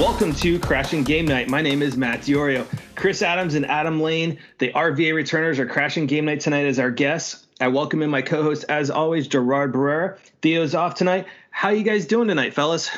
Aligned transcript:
Welcome 0.00 0.32
to 0.36 0.58
Crashing 0.58 1.04
Game 1.04 1.26
Night. 1.26 1.50
My 1.50 1.60
name 1.60 1.82
is 1.82 1.94
Matt 1.94 2.22
Diorio. 2.22 2.66
Chris 2.94 3.20
Adams 3.20 3.54
and 3.54 3.66
Adam 3.66 4.00
Lane, 4.00 4.38
the 4.56 4.72
RVA 4.72 5.14
returners, 5.14 5.58
are 5.58 5.66
crashing 5.66 6.06
game 6.06 6.24
night 6.24 6.40
tonight 6.40 6.64
as 6.64 6.78
our 6.78 6.90
guests. 6.90 7.46
I 7.60 7.68
welcome 7.68 8.00
in 8.00 8.08
my 8.08 8.22
co-host, 8.22 8.64
as 8.70 8.88
always, 8.90 9.28
Gerard 9.28 9.74
Barrera. 9.74 10.16
Theo's 10.40 10.74
off 10.74 10.94
tonight. 10.94 11.26
How 11.50 11.68
you 11.68 11.82
guys 11.82 12.06
doing 12.06 12.28
tonight, 12.28 12.54
fellas? 12.54 12.90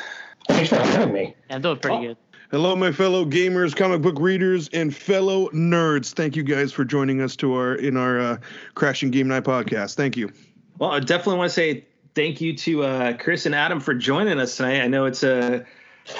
Thanks 0.46 0.68
for 0.68 0.76
having 0.76 1.12
me. 1.12 1.34
I'm 1.50 1.60
doing 1.60 1.80
pretty 1.80 2.06
good. 2.06 2.16
Hello, 2.52 2.76
my 2.76 2.92
fellow 2.92 3.24
gamers, 3.24 3.74
comic 3.74 4.00
book 4.00 4.20
readers, 4.20 4.68
and 4.68 4.94
fellow 4.94 5.48
nerds. 5.48 6.12
Thank 6.12 6.36
you 6.36 6.44
guys 6.44 6.72
for 6.72 6.84
joining 6.84 7.20
us 7.20 7.34
to 7.36 7.52
our 7.54 7.74
in 7.74 7.96
our 7.96 8.20
uh, 8.20 8.36
Crashing 8.76 9.10
Game 9.10 9.26
Night 9.26 9.42
podcast. 9.42 9.96
Thank 9.96 10.16
you. 10.16 10.30
Well, 10.78 10.92
I 10.92 11.00
definitely 11.00 11.38
want 11.38 11.50
to 11.50 11.54
say 11.54 11.84
thank 12.14 12.40
you 12.40 12.56
to 12.58 12.84
uh, 12.84 13.12
Chris 13.14 13.44
and 13.44 13.56
Adam 13.56 13.80
for 13.80 13.92
joining 13.92 14.38
us 14.38 14.56
tonight. 14.56 14.82
I 14.82 14.86
know 14.86 15.06
it's 15.06 15.24
a 15.24 15.66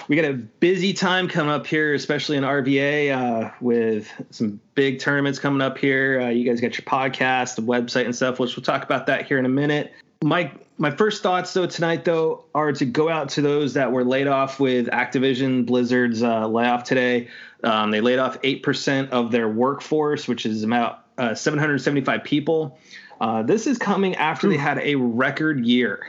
we 0.09 0.17
got 0.17 0.25
a 0.25 0.35
busy 0.35 0.93
time 0.93 1.29
coming 1.29 1.53
up 1.53 1.67
here, 1.67 1.95
especially 1.95 2.37
in 2.37 2.45
RVA 2.45 3.11
uh, 3.17 3.51
with 3.61 4.11
some 4.31 4.61
big 4.75 5.01
tournaments 5.01 5.39
coming 5.39 5.61
up 5.61 5.79
here. 5.79 6.21
Uh, 6.21 6.29
you 6.29 6.49
guys 6.49 6.61
got 6.61 6.77
your 6.77 6.85
podcast, 6.85 7.57
the 7.57 7.63
website, 7.63 8.05
and 8.05 8.15
stuff, 8.15 8.39
which 8.39 8.57
we'll 8.57 8.65
talk 8.65 8.83
about 8.85 9.07
that 9.07 9.27
here 9.27 9.39
in 9.39 9.47
a 9.47 9.51
minute. 9.51 9.93
My 10.23 10.53
my 10.79 10.91
first 10.91 11.23
thoughts 11.23 11.53
though 11.53 11.67
tonight 11.67 12.05
though 12.05 12.45
are 12.55 12.73
to 12.73 12.85
go 12.85 13.09
out 13.09 13.29
to 13.31 13.43
those 13.43 13.75
that 13.75 13.93
were 13.93 14.05
laid 14.05 14.29
off 14.29 14.61
with 14.61 14.87
Activision 14.89 15.67
Blizzard's 15.67 16.23
uh, 16.23 16.47
layoff 16.47 16.85
today. 16.85 17.29
Um, 17.65 17.91
they 17.91 18.01
laid 18.01 18.19
off 18.19 18.39
eight 18.43 18.63
percent 18.63 19.11
of 19.11 19.33
their 19.33 19.49
workforce, 19.49 20.29
which 20.29 20.47
is 20.47 20.63
about 20.63 21.05
uh, 21.19 21.35
775 21.35 22.25
people. 22.25 22.79
Uh, 23.21 23.43
this 23.43 23.67
is 23.67 23.79
coming 23.79 24.17
after 24.17 24.49
they 24.49 24.57
had 24.57 24.79
a 24.79 24.97
record 24.97 25.65
year. 25.65 26.07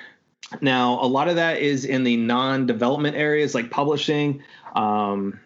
Now, 0.61 0.99
a 1.01 1.07
lot 1.07 1.27
of 1.27 1.35
that 1.35 1.59
is 1.59 1.85
in 1.85 2.03
the 2.03 2.17
non-development 2.17 3.15
areas 3.15 3.55
like 3.55 3.69
publishing. 3.69 4.43
Um, 4.75 5.39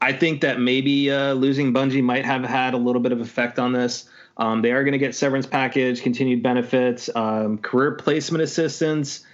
I 0.00 0.12
think 0.12 0.42
that 0.42 0.60
maybe 0.60 1.10
uh, 1.10 1.32
losing 1.32 1.72
Bungie 1.72 2.02
might 2.02 2.24
have 2.24 2.44
had 2.44 2.74
a 2.74 2.76
little 2.76 3.02
bit 3.02 3.12
of 3.12 3.20
effect 3.20 3.58
on 3.58 3.72
this. 3.72 4.08
Um, 4.36 4.62
they 4.62 4.70
are 4.70 4.84
going 4.84 4.92
to 4.92 4.98
get 4.98 5.14
severance 5.14 5.46
package, 5.46 6.02
continued 6.02 6.42
benefits, 6.42 7.10
um, 7.14 7.58
career 7.58 7.92
placement 7.92 8.42
assistance. 8.42 9.24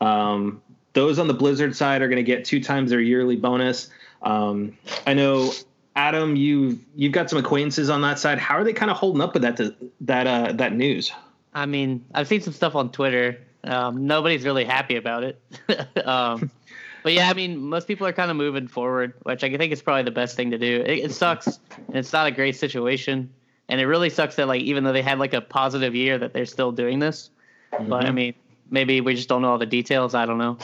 Um, 0.00 0.62
those 0.92 1.18
on 1.18 1.28
the 1.28 1.34
Blizzard 1.34 1.74
side 1.74 2.02
are 2.02 2.08
going 2.08 2.16
to 2.16 2.22
get 2.22 2.44
two 2.44 2.62
times 2.62 2.90
their 2.90 3.00
yearly 3.00 3.36
bonus. 3.36 3.88
Um, 4.22 4.76
I 5.06 5.14
know 5.14 5.52
Adam, 5.96 6.36
you've 6.36 6.78
you've 6.94 7.12
got 7.12 7.30
some 7.30 7.38
acquaintances 7.38 7.88
on 7.88 8.02
that 8.02 8.18
side. 8.18 8.38
How 8.38 8.56
are 8.56 8.64
they 8.64 8.72
kind 8.72 8.90
of 8.90 8.96
holding 8.96 9.22
up 9.22 9.34
with 9.34 9.42
that 9.42 9.74
that 10.02 10.26
uh, 10.26 10.52
that 10.52 10.74
news? 10.74 11.12
I 11.54 11.66
mean, 11.66 12.04
I've 12.14 12.28
seen 12.28 12.42
some 12.42 12.52
stuff 12.52 12.74
on 12.74 12.92
Twitter. 12.92 13.38
Um, 13.64 14.06
nobody's 14.06 14.44
really 14.44 14.64
happy 14.64 14.96
about 14.96 15.24
it. 15.24 15.42
um, 16.06 16.50
but 17.02 17.12
yeah, 17.12 17.30
I 17.30 17.34
mean, 17.34 17.58
most 17.58 17.86
people 17.86 18.06
are 18.06 18.12
kind 18.12 18.30
of 18.30 18.36
moving 18.36 18.68
forward, 18.68 19.14
which 19.22 19.42
I 19.44 19.56
think 19.56 19.72
is 19.72 19.82
probably 19.82 20.02
the 20.02 20.10
best 20.10 20.36
thing 20.36 20.50
to 20.50 20.58
do. 20.58 20.82
It, 20.82 20.98
it 20.98 21.12
sucks, 21.12 21.46
and 21.46 21.96
it's 21.96 22.12
not 22.12 22.26
a 22.26 22.30
great 22.30 22.56
situation, 22.56 23.30
and 23.68 23.80
it 23.80 23.86
really 23.86 24.10
sucks 24.10 24.36
that 24.36 24.48
like 24.48 24.62
even 24.62 24.84
though 24.84 24.92
they 24.92 25.02
had 25.02 25.18
like 25.18 25.34
a 25.34 25.40
positive 25.40 25.94
year, 25.94 26.18
that 26.18 26.32
they're 26.32 26.46
still 26.46 26.72
doing 26.72 26.98
this. 26.98 27.30
Mm-hmm. 27.72 27.88
But 27.88 28.06
I 28.06 28.10
mean, 28.10 28.34
maybe 28.70 29.00
we 29.00 29.14
just 29.14 29.28
don't 29.28 29.42
know 29.42 29.50
all 29.50 29.58
the 29.58 29.66
details. 29.66 30.14
I 30.14 30.26
don't 30.26 30.38
know. 30.38 30.58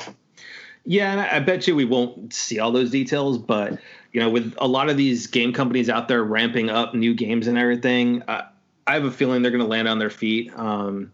Yeah, 0.85 1.13
and 1.13 1.21
I 1.21 1.41
bet 1.41 1.67
you 1.67 1.75
we 1.75 1.85
won't 1.85 2.33
see 2.33 2.61
all 2.61 2.71
those 2.71 2.91
details, 2.91 3.39
but 3.39 3.79
you 4.13 4.21
know, 4.21 4.31
with 4.31 4.55
a 4.59 4.69
lot 4.69 4.89
of 4.89 4.97
these 4.97 5.27
game 5.27 5.53
companies 5.53 5.91
out 5.91 6.09
there 6.09 6.23
ramping 6.23 6.71
up 6.71 6.95
new 6.95 7.13
games 7.13 7.49
and 7.49 7.59
everything, 7.59 8.23
uh, 8.29 8.47
I 8.87 8.95
have 8.95 9.05
a 9.05 9.11
feeling 9.11 9.43
they're 9.43 9.51
going 9.51 9.65
to 9.65 9.69
land 9.69 9.89
on 9.89 9.99
their 9.99 10.11
feet. 10.11 10.53
Um, 10.57 11.13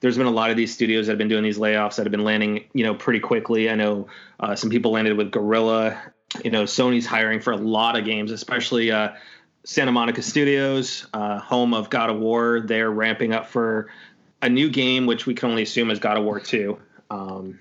there's 0.00 0.16
been 0.16 0.26
a 0.26 0.30
lot 0.30 0.50
of 0.50 0.56
these 0.56 0.72
studios 0.72 1.06
that 1.06 1.12
have 1.12 1.18
been 1.18 1.28
doing 1.28 1.42
these 1.42 1.58
layoffs 1.58 1.96
that 1.96 2.04
have 2.04 2.10
been 2.10 2.24
landing, 2.24 2.64
you 2.72 2.84
know, 2.84 2.94
pretty 2.94 3.20
quickly. 3.20 3.68
I 3.68 3.74
know 3.74 4.08
uh, 4.40 4.54
some 4.54 4.70
people 4.70 4.92
landed 4.92 5.16
with 5.16 5.30
Guerrilla. 5.30 6.00
You 6.44 6.50
know, 6.50 6.64
Sony's 6.64 7.06
hiring 7.06 7.40
for 7.40 7.52
a 7.52 7.56
lot 7.56 7.98
of 7.98 8.04
games, 8.04 8.30
especially 8.30 8.90
uh, 8.90 9.10
Santa 9.64 9.92
Monica 9.92 10.22
Studios, 10.22 11.06
uh, 11.14 11.38
home 11.38 11.74
of 11.74 11.90
God 11.90 12.10
of 12.10 12.18
War. 12.18 12.60
They're 12.60 12.90
ramping 12.90 13.32
up 13.32 13.46
for 13.46 13.88
a 14.42 14.48
new 14.48 14.70
game, 14.70 15.06
which 15.06 15.26
we 15.26 15.34
can 15.34 15.50
only 15.50 15.62
assume 15.62 15.90
is 15.90 15.98
God 15.98 16.16
of 16.16 16.24
War 16.24 16.38
Two. 16.38 16.78
Um, 17.10 17.58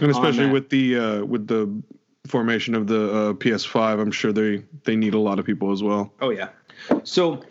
and 0.00 0.10
especially 0.10 0.46
with 0.50 0.68
the 0.68 0.98
uh, 0.98 1.24
with 1.24 1.48
the 1.48 1.82
formation 2.26 2.74
of 2.74 2.86
the 2.86 3.12
uh, 3.12 3.32
PS5, 3.34 4.00
I'm 4.00 4.12
sure 4.12 4.32
they 4.32 4.62
they 4.84 4.96
need 4.96 5.14
a 5.14 5.18
lot 5.18 5.38
of 5.38 5.46
people 5.46 5.72
as 5.72 5.82
well. 5.82 6.12
Oh 6.20 6.30
yeah. 6.30 6.48
So 7.04 7.42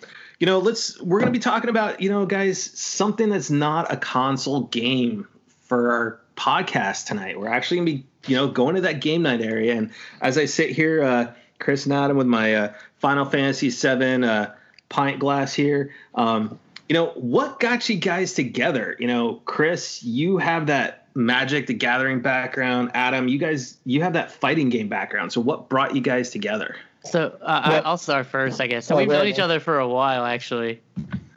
you 0.41 0.47
know, 0.47 0.57
let's 0.57 0.99
we're 0.99 1.19
going 1.19 1.31
to 1.31 1.37
be 1.37 1.41
talking 1.41 1.69
about, 1.69 2.01
you 2.01 2.09
know, 2.09 2.25
guys, 2.25 2.59
something 2.59 3.29
that's 3.29 3.51
not 3.51 3.93
a 3.93 3.95
console 3.95 4.61
game 4.61 5.27
for 5.65 5.91
our 5.91 6.19
podcast 6.35 7.05
tonight. 7.05 7.39
We're 7.39 7.47
actually 7.47 7.77
going 7.77 7.85
to 7.85 7.93
be, 7.93 8.05
you 8.25 8.35
know, 8.37 8.47
going 8.47 8.73
to 8.73 8.81
that 8.81 9.01
game 9.01 9.21
night 9.21 9.41
area 9.41 9.75
and 9.75 9.91
as 10.19 10.39
I 10.39 10.45
sit 10.45 10.71
here 10.71 11.03
uh 11.03 11.33
Chris 11.59 11.85
and 11.85 11.93
Adam 11.93 12.17
with 12.17 12.25
my 12.25 12.55
uh, 12.55 12.73
Final 12.97 13.23
Fantasy 13.23 13.69
7 13.69 14.23
uh, 14.23 14.55
pint 14.89 15.19
glass 15.19 15.53
here, 15.53 15.93
um 16.15 16.57
you 16.89 16.95
know, 16.95 17.09
what 17.09 17.59
got 17.59 17.87
you 17.87 17.97
guys 17.97 18.33
together? 18.33 18.97
You 18.99 19.07
know, 19.07 19.35
Chris, 19.45 20.03
you 20.03 20.39
have 20.39 20.67
that 20.67 21.05
Magic 21.13 21.67
the 21.67 21.75
Gathering 21.75 22.19
background. 22.21 22.91
Adam, 22.95 23.27
you 23.27 23.37
guys 23.37 23.77
you 23.85 24.01
have 24.01 24.13
that 24.13 24.31
fighting 24.31 24.69
game 24.69 24.89
background. 24.89 25.31
So 25.33 25.39
what 25.39 25.69
brought 25.69 25.93
you 25.93 26.01
guys 26.01 26.31
together? 26.31 26.77
So 27.03 27.37
uh, 27.41 27.81
I'll 27.83 27.97
start 27.97 28.27
first, 28.27 28.61
I 28.61 28.67
guess. 28.67 28.85
So 28.85 28.95
oh, 28.95 28.97
we've 28.99 29.07
known 29.07 29.27
each 29.27 29.39
other 29.39 29.59
for 29.59 29.79
a 29.79 29.87
while, 29.87 30.23
actually. 30.23 30.81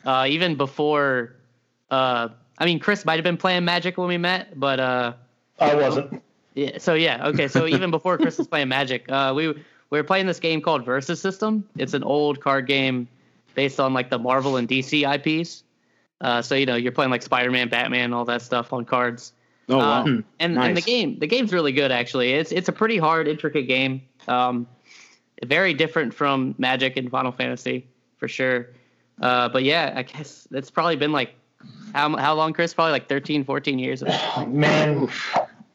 Uh, 0.04 0.26
even 0.28 0.56
before, 0.56 1.34
uh, 1.90 2.28
I 2.58 2.64
mean, 2.64 2.78
Chris 2.78 3.04
might 3.04 3.14
have 3.14 3.24
been 3.24 3.38
playing 3.38 3.64
Magic 3.64 3.96
when 3.96 4.08
we 4.08 4.18
met, 4.18 4.58
but 4.58 4.78
uh, 4.78 5.14
I 5.58 5.74
wasn't. 5.74 6.22
Yeah. 6.54 6.78
So 6.78 6.94
yeah, 6.94 7.28
okay. 7.28 7.48
So 7.48 7.66
even 7.66 7.90
before 7.90 8.18
Chris 8.18 8.38
was 8.38 8.46
playing 8.46 8.68
Magic, 8.68 9.10
uh, 9.10 9.32
we 9.34 9.48
we 9.48 9.98
were 9.98 10.04
playing 10.04 10.26
this 10.26 10.38
game 10.40 10.60
called 10.60 10.84
Versus 10.84 11.20
System. 11.20 11.68
It's 11.76 11.94
an 11.94 12.04
old 12.04 12.40
card 12.40 12.66
game 12.66 13.08
based 13.54 13.80
on 13.80 13.94
like 13.94 14.10
the 14.10 14.18
Marvel 14.18 14.56
and 14.56 14.68
DC 14.68 15.02
IPs. 15.02 15.64
Uh, 16.20 16.42
so 16.42 16.54
you 16.54 16.66
know, 16.66 16.76
you're 16.76 16.92
playing 16.92 17.10
like 17.10 17.22
Spider-Man, 17.22 17.68
Batman, 17.68 18.12
all 18.12 18.24
that 18.26 18.42
stuff 18.42 18.72
on 18.72 18.84
cards. 18.84 19.32
Oh 19.68 19.78
wow! 19.78 20.02
Um, 20.02 20.24
and, 20.38 20.54
nice. 20.54 20.68
and 20.68 20.76
the 20.76 20.82
game, 20.82 21.18
the 21.18 21.26
game's 21.26 21.52
really 21.52 21.72
good 21.72 21.90
actually. 21.90 22.34
It's 22.34 22.52
it's 22.52 22.68
a 22.68 22.72
pretty 22.72 22.98
hard, 22.98 23.28
intricate 23.28 23.66
game. 23.66 24.02
Um, 24.28 24.66
very 25.44 25.74
different 25.74 26.14
from 26.14 26.54
Magic 26.58 26.96
and 26.96 27.10
Final 27.10 27.32
Fantasy 27.32 27.86
for 28.18 28.28
sure. 28.28 28.70
Uh, 29.20 29.48
but 29.48 29.64
yeah, 29.64 29.92
I 29.94 30.02
guess 30.02 30.48
it's 30.50 30.70
probably 30.70 30.96
been 30.96 31.12
like 31.12 31.34
how 31.94 32.16
how 32.16 32.34
long, 32.34 32.52
Chris? 32.52 32.74
Probably 32.74 32.92
like 32.92 33.08
13, 33.08 33.44
14 33.44 33.78
years. 33.78 34.02
Man, 34.46 35.08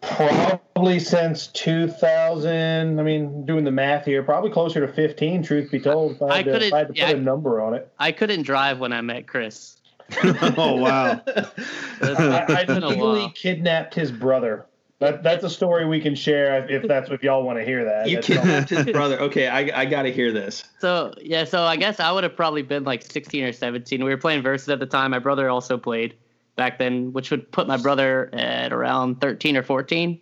probably 0.02 1.00
since 1.00 1.48
2000. 1.48 3.00
I 3.00 3.04
mean, 3.04 3.46
doing 3.46 3.64
the 3.64 3.72
math 3.72 4.06
here, 4.06 4.24
probably 4.24 4.52
closer 4.52 4.86
to 4.86 4.92
15. 4.92 5.44
Truth 5.44 5.72
be 5.72 5.80
told, 5.80 6.14
if 6.14 6.22
I, 6.22 6.38
had 6.38 6.48
I 6.48 6.52
couldn't. 6.52 6.70
To, 6.70 6.76
I 6.76 6.80
had 6.80 6.88
to 6.90 6.94
yeah, 6.96 7.08
put 7.08 7.18
a 7.18 7.22
number 7.22 7.62
on 7.62 7.74
it. 7.74 7.92
I 7.98 8.12
couldn't 8.12 8.44
drive 8.44 8.80
when 8.80 8.94
I 8.94 9.02
met 9.02 9.28
Chris. 9.28 9.78
oh 10.24 10.76
wow! 10.76 11.22
I, 12.02 12.66
I 12.68 12.80
legally 12.80 13.32
kidnapped 13.36 13.94
his 13.94 14.12
brother. 14.12 14.66
That 15.00 15.24
that's 15.24 15.46
a 15.46 15.50
story 15.50 15.86
we 15.86 16.02
can 16.02 16.14
share 16.14 16.70
if 16.70 16.86
that's 16.86 17.10
if 17.10 17.24
y'all 17.24 17.44
want 17.44 17.58
to 17.58 17.64
hear 17.64 17.86
that. 17.86 18.10
You 18.10 18.18
that's 18.18 18.28
kidnapped 18.28 18.70
his 18.70 18.86
brother. 18.92 19.18
Okay, 19.22 19.48
I 19.48 19.82
I 19.82 19.86
got 19.86 20.04
to 20.04 20.12
hear 20.12 20.34
this. 20.34 20.66
So 20.80 21.14
yeah, 21.22 21.46
so 21.46 21.64
I 21.64 21.78
guess 21.78 22.02
I 22.02 22.12
would 22.12 22.24
have 22.26 22.36
probably 22.36 22.64
been 22.64 22.84
like 22.84 23.02
16 23.02 23.46
or 23.46 23.54
17. 23.54 24.04
We 24.04 24.10
were 24.10 24.18
playing 24.18 24.44
versus 24.44 24.68
at 24.68 24.80
the 24.80 24.86
time. 24.86 25.12
My 25.12 25.20
brother 25.20 25.50
also 25.50 25.78
played 25.78 26.16
back 26.58 26.78
then, 26.78 27.14
which 27.14 27.32
would 27.32 27.50
put 27.52 27.66
my 27.66 27.78
brother 27.78 28.30
at 28.34 28.74
around 28.74 29.22
13 29.22 29.56
or 29.56 29.64
14. 29.64 30.20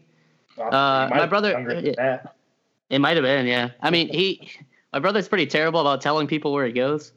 uh, 0.59 1.09
my 1.09 1.25
brother, 1.25 1.57
it, 1.69 1.97
it 2.91 2.99
might 2.99 3.17
have 3.17 3.23
been, 3.23 3.47
yeah. 3.47 3.71
I 3.81 3.89
mean, 3.89 4.07
he, 4.09 4.51
my 4.93 4.99
brother's 4.99 5.27
pretty 5.27 5.47
terrible 5.47 5.81
about 5.81 6.01
telling 6.01 6.27
people 6.27 6.53
where 6.53 6.67
he 6.67 6.71
goes 6.71 7.11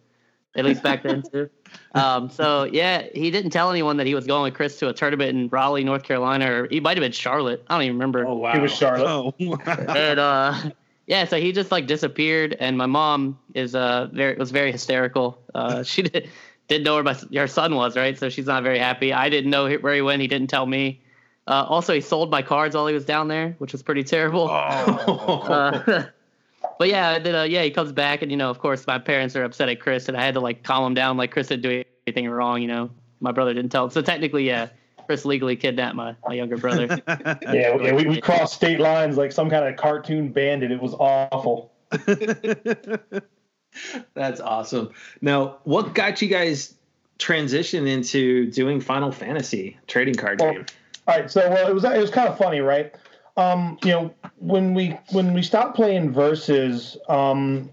at 0.57 0.65
least 0.65 0.83
back 0.83 1.03
then 1.03 1.23
too. 1.23 1.49
Um, 1.93 2.31
so 2.31 2.65
yeah, 2.65 3.07
he 3.15 3.31
didn't 3.31 3.51
tell 3.51 3.71
anyone 3.71 3.97
that 3.97 4.07
he 4.07 4.15
was 4.15 4.27
going 4.27 4.45
with 4.45 4.55
Chris 4.55 4.79
to 4.79 4.89
a 4.89 4.93
tournament 4.93 5.31
in 5.31 5.49
Raleigh, 5.49 5.85
North 5.85 6.03
Carolina, 6.05 6.51
or 6.53 6.69
he 6.69 6.81
might 6.81 6.97
have 6.97 7.03
been 7.03 7.13
Charlotte. 7.13 7.65
I 7.69 7.75
don't 7.75 7.85
even 7.85 7.97
remember. 7.97 8.27
Oh 8.27 8.35
wow, 8.35 8.55
he 8.55 8.61
was 8.61 8.73
Charlotte. 8.73 9.07
Oh, 9.09 9.35
wow. 9.39 9.57
and 9.67 10.19
uh, 10.19 10.71
yeah, 11.07 11.25
so 11.25 11.41
he 11.41 11.53
just 11.53 11.71
like 11.71 11.87
disappeared, 11.87 12.57
and 12.59 12.77
my 12.79 12.87
mom 12.87 13.39
is 13.55 13.75
uh 13.75 14.09
very 14.13 14.37
was 14.37 14.51
very 14.51 14.71
hysterical. 14.73 15.41
Uh, 15.55 15.83
she 15.85 16.03
did, 16.03 16.29
didn't 16.69 16.85
know 16.85 16.95
where 16.95 17.05
my 17.05 17.17
her 17.35 17.49
son 17.49 17.75
was, 17.75 17.97
right? 17.97 18.19
So 18.19 18.29
she's 18.29 18.47
not 18.47 18.63
very 18.63 18.79
happy. 18.79 19.13
I 19.13 19.29
didn't 19.29 19.51
know 19.51 19.69
where 19.79 19.95
he 19.95 20.03
went. 20.03 20.23
He 20.23 20.29
didn't 20.29 20.51
tell 20.51 20.67
me. 20.67 21.03
Uh, 21.47 21.67
also, 21.69 21.95
he 21.95 22.01
sold 22.01 22.31
my 22.31 22.43
cards 22.43 22.77
while 22.77 22.87
he 22.87 22.95
was 22.95 23.05
down 23.05 23.27
there, 23.27 23.57
which 23.59 23.73
was 23.73 23.83
pretty 23.83 24.05
terrible. 24.05 24.49
Oh. 24.49 26.07
But 26.79 26.89
yeah, 26.89 27.19
then 27.19 27.35
uh, 27.35 27.43
yeah, 27.45 27.63
he 27.63 27.71
comes 27.71 27.93
back, 27.93 28.23
and 28.23 28.31
you 28.31 28.37
know, 28.37 28.51
of 28.51 28.59
course, 28.59 28.87
my 28.87 28.99
parents 28.99 29.37
are 29.37 29.45
upset 29.45 29.69
at 29.69 29.81
Chris, 29.81 30.09
and 30.09 30.17
I 30.17 30.23
had 30.23 30.35
to 30.35 30.41
like 30.41 30.63
calm 30.63 30.85
him 30.85 30.95
down, 30.95 31.17
like 31.17 31.31
Chris 31.31 31.49
didn't 31.49 31.63
do 31.63 31.85
anything 32.07 32.29
wrong. 32.29 32.61
You 32.63 32.69
know, 32.69 32.91
my 33.21 33.33
brother 33.33 33.55
didn't 33.55 33.71
tell 33.71 33.85
him. 33.85 33.91
So 33.91 34.03
technically, 34.03 34.47
yeah, 34.47 34.69
Chris 35.07 35.25
legally 35.25 35.57
kidnapped 35.57 35.97
my, 35.97 36.15
my 36.27 36.35
younger 36.35 36.57
brother. 36.57 37.01
yeah, 37.09 37.77
yeah, 37.77 37.93
we, 37.93 38.07
we 38.07 38.21
crossed 38.21 38.55
state 38.55 38.81
lines 38.81 39.17
like 39.17 39.33
some 39.33 39.51
kind 39.51 39.65
of 39.67 39.77
cartoon 39.77 40.31
bandit. 40.31 40.71
It 40.71 40.81
was 40.81 40.95
awful. 40.95 41.73
That's 44.15 44.41
awesome. 44.41 44.91
Now, 45.21 45.59
what 45.65 45.95
got 45.95 46.23
you 46.23 46.29
guys 46.29 46.75
transition 47.19 47.87
into 47.87 48.51
doing 48.51 48.81
Final 48.81 49.13
Fantasy 49.13 49.77
trading 49.87 50.15
card 50.15 50.41
well, 50.41 50.53
game? 50.53 50.67
All 51.07 51.19
right, 51.19 51.31
so 51.31 51.49
well, 51.49 51.69
it 51.69 51.75
was 51.75 51.85
it 51.85 52.01
was 52.01 52.11
kind 52.11 52.29
of 52.29 52.39
funny, 52.39 52.61
right? 52.61 52.95
Um, 53.37 53.79
you 53.85 53.91
know, 53.91 54.15
when 54.39 54.75
we 54.75 54.99
when 55.13 55.33
we 55.33 55.43
stopped 55.43 55.77
playing 55.77 56.13
versus, 56.13 56.97
um, 57.09 57.71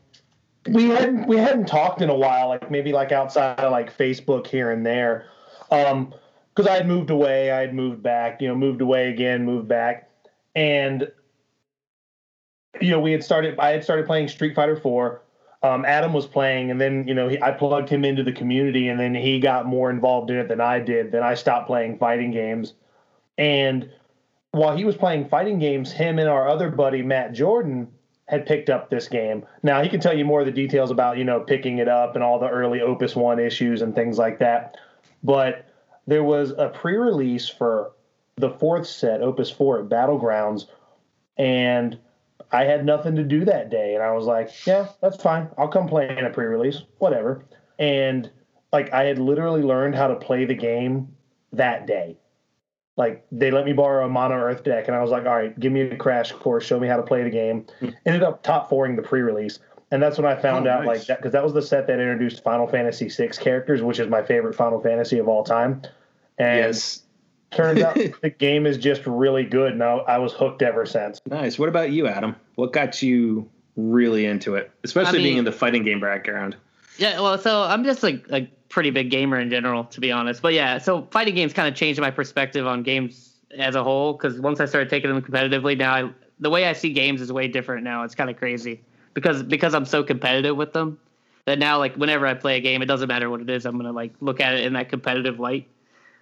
we 0.70 0.86
hadn't 0.86 1.28
we 1.28 1.38
hadn't 1.38 1.66
talked 1.66 2.02
in 2.02 2.10
a 2.10 2.16
while, 2.16 2.50
like 2.50 2.70
maybe 2.70 2.92
like 2.92 3.12
outside 3.12 3.60
of 3.60 3.72
like 3.72 3.96
Facebook 3.96 4.48
here 4.48 4.72
and 4.72 4.86
there. 4.86 5.26
Um, 5.72 6.14
because 6.56 6.72
I 6.72 6.76
had 6.76 6.88
moved 6.88 7.12
away, 7.12 7.52
I 7.52 7.60
had 7.60 7.76
moved 7.76 8.02
back, 8.02 8.42
you 8.42 8.48
know, 8.48 8.56
moved 8.56 8.82
away 8.82 9.10
again, 9.10 9.46
moved 9.46 9.68
back, 9.68 10.10
and 10.56 11.12
you 12.82 12.92
know, 12.92 13.00
we 13.00 13.12
had 13.12 13.24
started. 13.24 13.58
I 13.60 13.70
had 13.70 13.84
started 13.84 14.06
playing 14.06 14.28
Street 14.28 14.56
Fighter 14.56 14.76
Four. 14.76 15.22
Um, 15.64 15.86
Adam 15.86 16.14
was 16.14 16.28
playing, 16.28 16.72
and 16.72 16.80
then 16.80 17.08
you 17.08 17.14
know 17.14 17.28
he, 17.28 17.42
I 17.42 17.52
plugged 17.52 17.90
him 17.90 18.06
into 18.06 18.24
the 18.24 18.32
community, 18.32 18.90
and 18.90 19.00
then 19.00 19.16
he 19.16 19.40
got 19.40 19.66
more 19.66 19.90
involved 19.90 20.30
in 20.30 20.38
it 20.38 20.48
than 20.48 20.62
I 20.62 20.80
did. 20.80 21.12
Then 21.12 21.24
I 21.24 21.34
stopped 21.34 21.68
playing 21.68 21.98
fighting 21.98 22.32
games, 22.32 22.74
and 23.38 23.90
while 24.58 24.76
he 24.76 24.86
was 24.86 24.96
playing 24.96 25.30
fighting 25.30 25.60
games, 25.60 25.92
him 25.92 26.20
and 26.20 26.30
our 26.30 26.48
other 26.48 26.70
buddy 26.70 27.02
Matt 27.02 27.34
Jordan 27.34 27.88
had 28.28 28.46
picked 28.46 28.70
up 28.70 28.90
this 28.90 29.08
game. 29.08 29.46
Now 29.64 29.82
he 29.82 29.90
can 29.90 30.00
tell 30.00 30.18
you 30.18 30.26
more 30.26 30.42
of 30.42 30.46
the 30.46 30.52
details 30.52 30.92
about 30.92 31.18
you 31.18 31.24
know 31.24 31.40
picking 31.40 31.78
it 31.78 31.88
up 31.88 32.16
and 32.16 32.24
all 32.24 32.40
the 32.40 32.50
early 32.50 32.82
Opus 32.82 33.16
One 33.16 33.40
issues 33.40 33.82
and 33.82 33.96
things 33.96 34.18
like 34.18 34.40
that. 34.40 34.76
But 35.24 35.66
there 36.06 36.24
was 36.24 36.52
a 36.52 36.70
pre-release 36.70 37.50
for 37.50 37.92
the 38.36 38.52
fourth 38.52 38.88
set, 38.88 39.22
Opus 39.22 39.50
Four 39.50 39.80
at 39.80 39.90
Battlegrounds, 39.90 40.68
and 41.38 41.98
I 42.52 42.64
had 42.64 42.86
nothing 42.86 43.16
to 43.16 43.24
do 43.24 43.46
that 43.46 43.70
day, 43.70 43.94
and 43.94 44.04
I 44.04 44.12
was 44.12 44.26
like, 44.26 44.66
yeah, 44.66 44.88
that's 45.02 45.22
fine. 45.22 45.50
I'll 45.58 45.68
come 45.68 45.88
play 45.88 46.16
in 46.18 46.26
a 46.26 46.30
pre-release, 46.30 46.84
whatever. 47.00 47.46
And 47.80 48.30
like 48.72 48.94
I 48.94 49.04
had 49.04 49.20
literally 49.20 49.64
learned 49.64 49.96
how 49.96 50.08
to 50.08 50.16
play 50.16 50.46
the 50.46 50.54
game 50.54 51.16
that 51.54 51.88
day. 51.88 52.18
Like 52.98 53.26
they 53.32 53.52
let 53.52 53.66
me 53.66 53.74
borrow 53.74 54.06
a 54.06 54.10
mono 54.10 54.36
earth 54.36 54.64
deck, 54.64 54.88
and 54.88 54.96
I 54.96 55.02
was 55.02 55.12
like, 55.12 55.26
all 55.26 55.36
right, 55.36 55.58
give 55.60 55.72
me 55.72 55.82
a 55.82 55.96
crash 55.96 56.32
course, 56.32 56.66
show 56.66 56.80
me 56.80 56.88
how 56.88 56.98
to 56.98 57.04
play 57.04 57.24
the 57.24 57.30
game. 57.30 57.66
Hmm. 57.80 57.90
Ended 58.06 58.24
up 58.24 58.44
top 58.44 58.70
fouring 58.70 58.96
the 58.96 59.04
pre-release, 59.04 59.60
and 59.92 60.02
that's 60.02 60.18
when 60.18 60.26
I 60.26 60.36
found 60.36 60.68
oh, 60.68 60.72
out 60.72 60.86
nice. 60.86 60.98
like 60.98 61.08
that 61.08 61.20
because 61.20 61.32
that 61.32 61.44
was 61.44 61.54
the 61.54 61.62
set 61.62 61.86
that 61.88 62.00
introduced 62.00 62.44
Final 62.44 62.68
Fantasy 62.68 63.08
VI 63.08 63.28
characters, 63.40 63.84
which 63.84 64.00
is 64.00 64.10
my 64.10 64.24
favorite 64.24 64.56
Final 64.56 64.82
Fantasy 64.82 65.20
of 65.20 65.28
all 65.28 65.44
time. 65.44 65.84
And 66.40 66.58
yes. 66.58 67.04
Turns 67.52 67.82
out 67.82 67.96
the 68.22 68.30
game 68.30 68.66
is 68.66 68.78
just 68.78 69.06
really 69.06 69.44
good, 69.44 69.72
and 69.74 69.84
I, 69.84 69.96
I, 70.00 70.18
was 70.18 70.34
hooked 70.34 70.62
ever 70.62 70.86
since. 70.86 71.22
Nice. 71.26 71.58
What 71.58 71.70
about 71.70 71.92
you, 71.92 72.06
Adam? 72.06 72.36
What 72.56 72.74
got 72.74 73.02
you 73.02 73.50
really 73.78 74.26
into 74.26 74.56
it, 74.56 74.70
especially 74.84 75.10
I 75.10 75.14
mean, 75.14 75.24
being 75.24 75.38
in 75.38 75.46
the 75.46 75.54
fighting 75.54 75.84
game 75.84 76.02
background? 76.02 76.58
Yeah, 76.98 77.20
well, 77.20 77.38
so 77.38 77.64
I'm 77.64 77.84
just 77.84 78.04
like 78.04 78.26
a 78.32 78.50
pretty 78.70 78.90
big 78.90 79.10
gamer 79.10 79.40
in 79.40 79.50
general, 79.50 79.86
to 79.86 80.02
be 80.02 80.12
honest. 80.12 80.42
But 80.42 80.54
yeah, 80.54 80.78
so 80.78 81.08
fighting 81.12 81.36
games 81.36 81.54
kind 81.54 81.68
of 81.68 81.76
changed 81.76 82.00
my 82.00 82.12
perspective 82.12 82.66
on 82.66 82.84
games 82.84 83.34
as 83.58 83.76
a 83.76 83.84
whole 83.84 84.14
because 84.14 84.40
once 84.40 84.60
I 84.60 84.66
started 84.66 84.90
taking 84.90 85.14
them 85.14 85.22
competitively, 85.22 85.78
now 85.78 85.94
I, 85.94 86.12
the 86.40 86.50
way 86.50 86.66
I 86.66 86.74
see 86.74 86.92
games 86.92 87.22
is 87.22 87.32
way 87.32 87.48
different 87.48 87.84
now. 87.84 88.04
It's 88.04 88.16
kind 88.16 88.30
of 88.30 88.38
crazy 88.38 88.82
because 89.14 89.44
because 89.44 89.74
I'm 89.74 89.86
so 89.86 90.04
competitive 90.04 90.56
with 90.56 90.74
them 90.74 91.00
that 91.46 91.60
now 91.60 91.78
like 91.78 91.96
whenever 91.96 92.28
I 92.28 92.34
play 92.34 92.58
a 92.58 92.62
game, 92.62 92.82
it 92.82 92.88
doesn't 92.88 93.08
matter 93.08 93.30
what 93.30 93.42
it 93.42 93.50
is, 93.50 93.66
I'm 93.66 93.78
gonna 93.78 93.94
like 93.94 94.14
look 94.20 94.40
at 94.42 94.56
it 94.56 94.66
in 94.66 94.74
that 94.74 94.90
competitive 94.90 95.40
light. 95.40 95.68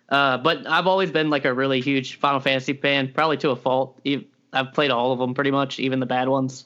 Uh, 0.08 0.38
but 0.38 0.68
I've 0.68 0.86
always 0.88 1.12
been 1.12 1.30
like 1.30 1.46
a 1.46 1.54
really 1.54 1.82
huge 1.82 2.20
Final 2.20 2.40
Fantasy 2.40 2.74
fan, 2.74 3.12
probably 3.12 3.38
to 3.38 3.50
a 3.50 3.56
fault. 3.56 4.00
I've 4.54 4.72
played 4.74 4.92
all 4.92 5.12
of 5.12 5.20
them 5.20 5.34
pretty 5.34 5.52
much, 5.52 5.80
even 5.80 6.00
the 6.00 6.06
bad 6.06 6.30
ones. 6.30 6.66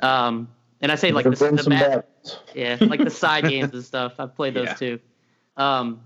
Um, 0.00 0.48
and 0.80 0.90
I 0.90 0.94
say 0.94 1.12
like 1.12 1.24
the, 1.24 1.30
the 1.30 1.66
bad, 1.68 2.04
yeah, 2.54 2.78
like 2.80 3.02
the 3.02 3.10
side 3.10 3.44
games 3.44 3.72
and 3.74 3.84
stuff. 3.84 4.14
I've 4.18 4.34
played 4.34 4.54
those 4.54 4.68
yeah. 4.68 4.74
too. 4.74 5.00
Um, 5.56 6.00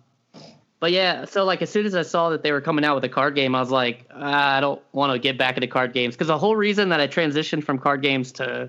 but 0.81 0.93
yeah, 0.93 1.25
so 1.25 1.45
like 1.45 1.63
as 1.63 1.71
soon 1.71 1.87
as 1.87 1.95
I 1.95 2.03
saw 2.03 2.31
that 2.31 2.43
they 2.43 2.53
were 2.53 2.61
coming 2.61 2.85
out 2.85 2.95
with 2.95 3.05
a 3.05 3.09
card 3.09 3.35
game, 3.35 3.55
I 3.55 3.61
was 3.61 3.71
like, 3.71 4.07
ah, 4.13 4.57
I 4.57 4.61
don't 4.61 4.83
want 4.93 5.13
to 5.13 5.19
get 5.19 5.39
back 5.39 5.57
into 5.57 5.67
card 5.69 5.93
games 5.93 6.15
because 6.15 6.27
the 6.27 6.39
whole 6.39 6.57
reason 6.57 6.89
that 6.91 7.01
I 7.01 7.07
transitioned 7.07 7.65
from 7.65 7.79
card 7.79 8.03
games 8.03 8.33
to 8.33 8.69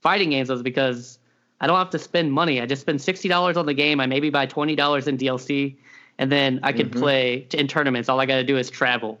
fighting 0.00 0.30
games 0.30 0.50
was 0.50 0.62
because 0.62 1.18
I 1.60 1.66
don't 1.66 1.76
have 1.76 1.90
to 1.90 1.98
spend 1.98 2.32
money. 2.32 2.60
I 2.60 2.66
just 2.66 2.82
spend 2.82 3.00
sixty 3.00 3.28
dollars 3.28 3.56
on 3.56 3.66
the 3.66 3.74
game. 3.74 3.98
I 3.98 4.06
maybe 4.06 4.30
buy 4.30 4.46
twenty 4.46 4.76
dollars 4.76 5.08
in 5.08 5.16
DLC, 5.16 5.76
and 6.18 6.30
then 6.30 6.60
I 6.62 6.72
could 6.72 6.90
mm-hmm. 6.90 7.00
play 7.00 7.48
in 7.54 7.66
tournaments. 7.66 8.08
All 8.08 8.20
I 8.20 8.26
got 8.26 8.36
to 8.36 8.44
do 8.44 8.58
is 8.58 8.70
travel. 8.70 9.18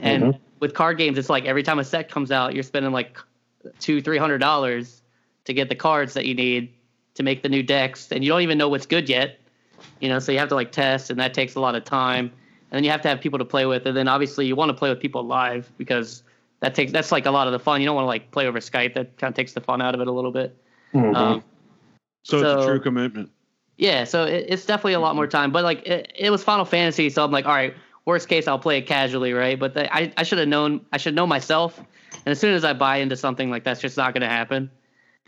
And 0.00 0.22
mm-hmm. 0.22 0.42
with 0.60 0.74
card 0.74 0.98
games, 0.98 1.16
it's 1.16 1.30
like 1.30 1.44
every 1.46 1.62
time 1.62 1.78
a 1.78 1.84
set 1.84 2.10
comes 2.10 2.32
out, 2.32 2.52
you're 2.52 2.64
spending 2.64 2.92
like 2.92 3.16
two, 3.78 4.02
three 4.02 4.18
hundred 4.18 4.38
dollars 4.38 4.97
to 5.48 5.54
get 5.54 5.68
the 5.68 5.74
cards 5.74 6.14
that 6.14 6.26
you 6.26 6.34
need 6.34 6.72
to 7.14 7.22
make 7.22 7.42
the 7.42 7.48
new 7.48 7.62
decks, 7.62 8.12
and 8.12 8.22
you 8.22 8.30
don't 8.30 8.42
even 8.42 8.58
know 8.58 8.68
what's 8.68 8.86
good 8.86 9.08
yet. 9.08 9.40
You 10.00 10.08
know, 10.08 10.18
so 10.18 10.30
you 10.30 10.38
have 10.38 10.48
to 10.50 10.54
like 10.54 10.72
test, 10.72 11.10
and 11.10 11.18
that 11.18 11.34
takes 11.34 11.54
a 11.56 11.60
lot 11.60 11.74
of 11.74 11.84
time. 11.84 12.26
And 12.70 12.76
then 12.76 12.84
you 12.84 12.90
have 12.90 13.00
to 13.02 13.08
have 13.08 13.20
people 13.20 13.38
to 13.38 13.44
play 13.44 13.66
with, 13.66 13.86
and 13.86 13.96
then 13.96 14.08
obviously 14.08 14.46
you 14.46 14.54
want 14.54 14.68
to 14.68 14.74
play 14.74 14.90
with 14.90 15.00
people 15.00 15.24
live 15.24 15.70
because 15.78 16.22
that 16.60 16.74
takes 16.74 16.92
that's 16.92 17.10
like 17.10 17.26
a 17.26 17.30
lot 17.30 17.46
of 17.46 17.52
the 17.52 17.58
fun. 17.58 17.80
You 17.80 17.86
don't 17.86 17.96
want 17.96 18.04
to 18.04 18.08
like 18.08 18.30
play 18.30 18.46
over 18.46 18.58
Skype. 18.58 18.94
That 18.94 19.16
kind 19.16 19.30
of 19.30 19.36
takes 19.36 19.54
the 19.54 19.60
fun 19.60 19.80
out 19.80 19.94
of 19.94 20.00
it 20.00 20.06
a 20.06 20.12
little 20.12 20.32
bit. 20.32 20.56
Mm-hmm. 20.92 21.16
Um, 21.16 21.44
so, 22.24 22.40
so, 22.40 22.58
it's 22.58 22.64
a 22.64 22.68
true 22.68 22.80
commitment. 22.80 23.30
Yeah, 23.78 24.04
so 24.04 24.24
it, 24.24 24.46
it's 24.48 24.66
definitely 24.66 24.94
a 24.94 25.00
lot 25.00 25.16
more 25.16 25.26
time. 25.26 25.50
But 25.50 25.64
like 25.64 25.86
it, 25.86 26.12
it, 26.14 26.30
was 26.30 26.44
Final 26.44 26.66
Fantasy, 26.66 27.08
so 27.08 27.24
I'm 27.24 27.30
like, 27.30 27.46
all 27.46 27.54
right, 27.54 27.74
worst 28.04 28.28
case, 28.28 28.46
I'll 28.46 28.58
play 28.58 28.78
it 28.78 28.86
casually, 28.86 29.32
right? 29.32 29.58
But 29.58 29.74
the, 29.74 29.92
I 29.94 30.12
I 30.16 30.24
should 30.24 30.38
have 30.38 30.48
known. 30.48 30.84
I 30.92 30.98
should 30.98 31.14
know 31.14 31.26
myself. 31.26 31.78
And 31.78 32.32
as 32.32 32.38
soon 32.38 32.54
as 32.54 32.64
I 32.64 32.74
buy 32.74 32.96
into 32.98 33.16
something 33.16 33.50
like 33.50 33.64
that's 33.64 33.80
just 33.80 33.96
not 33.96 34.12
going 34.12 34.22
to 34.22 34.28
happen. 34.28 34.70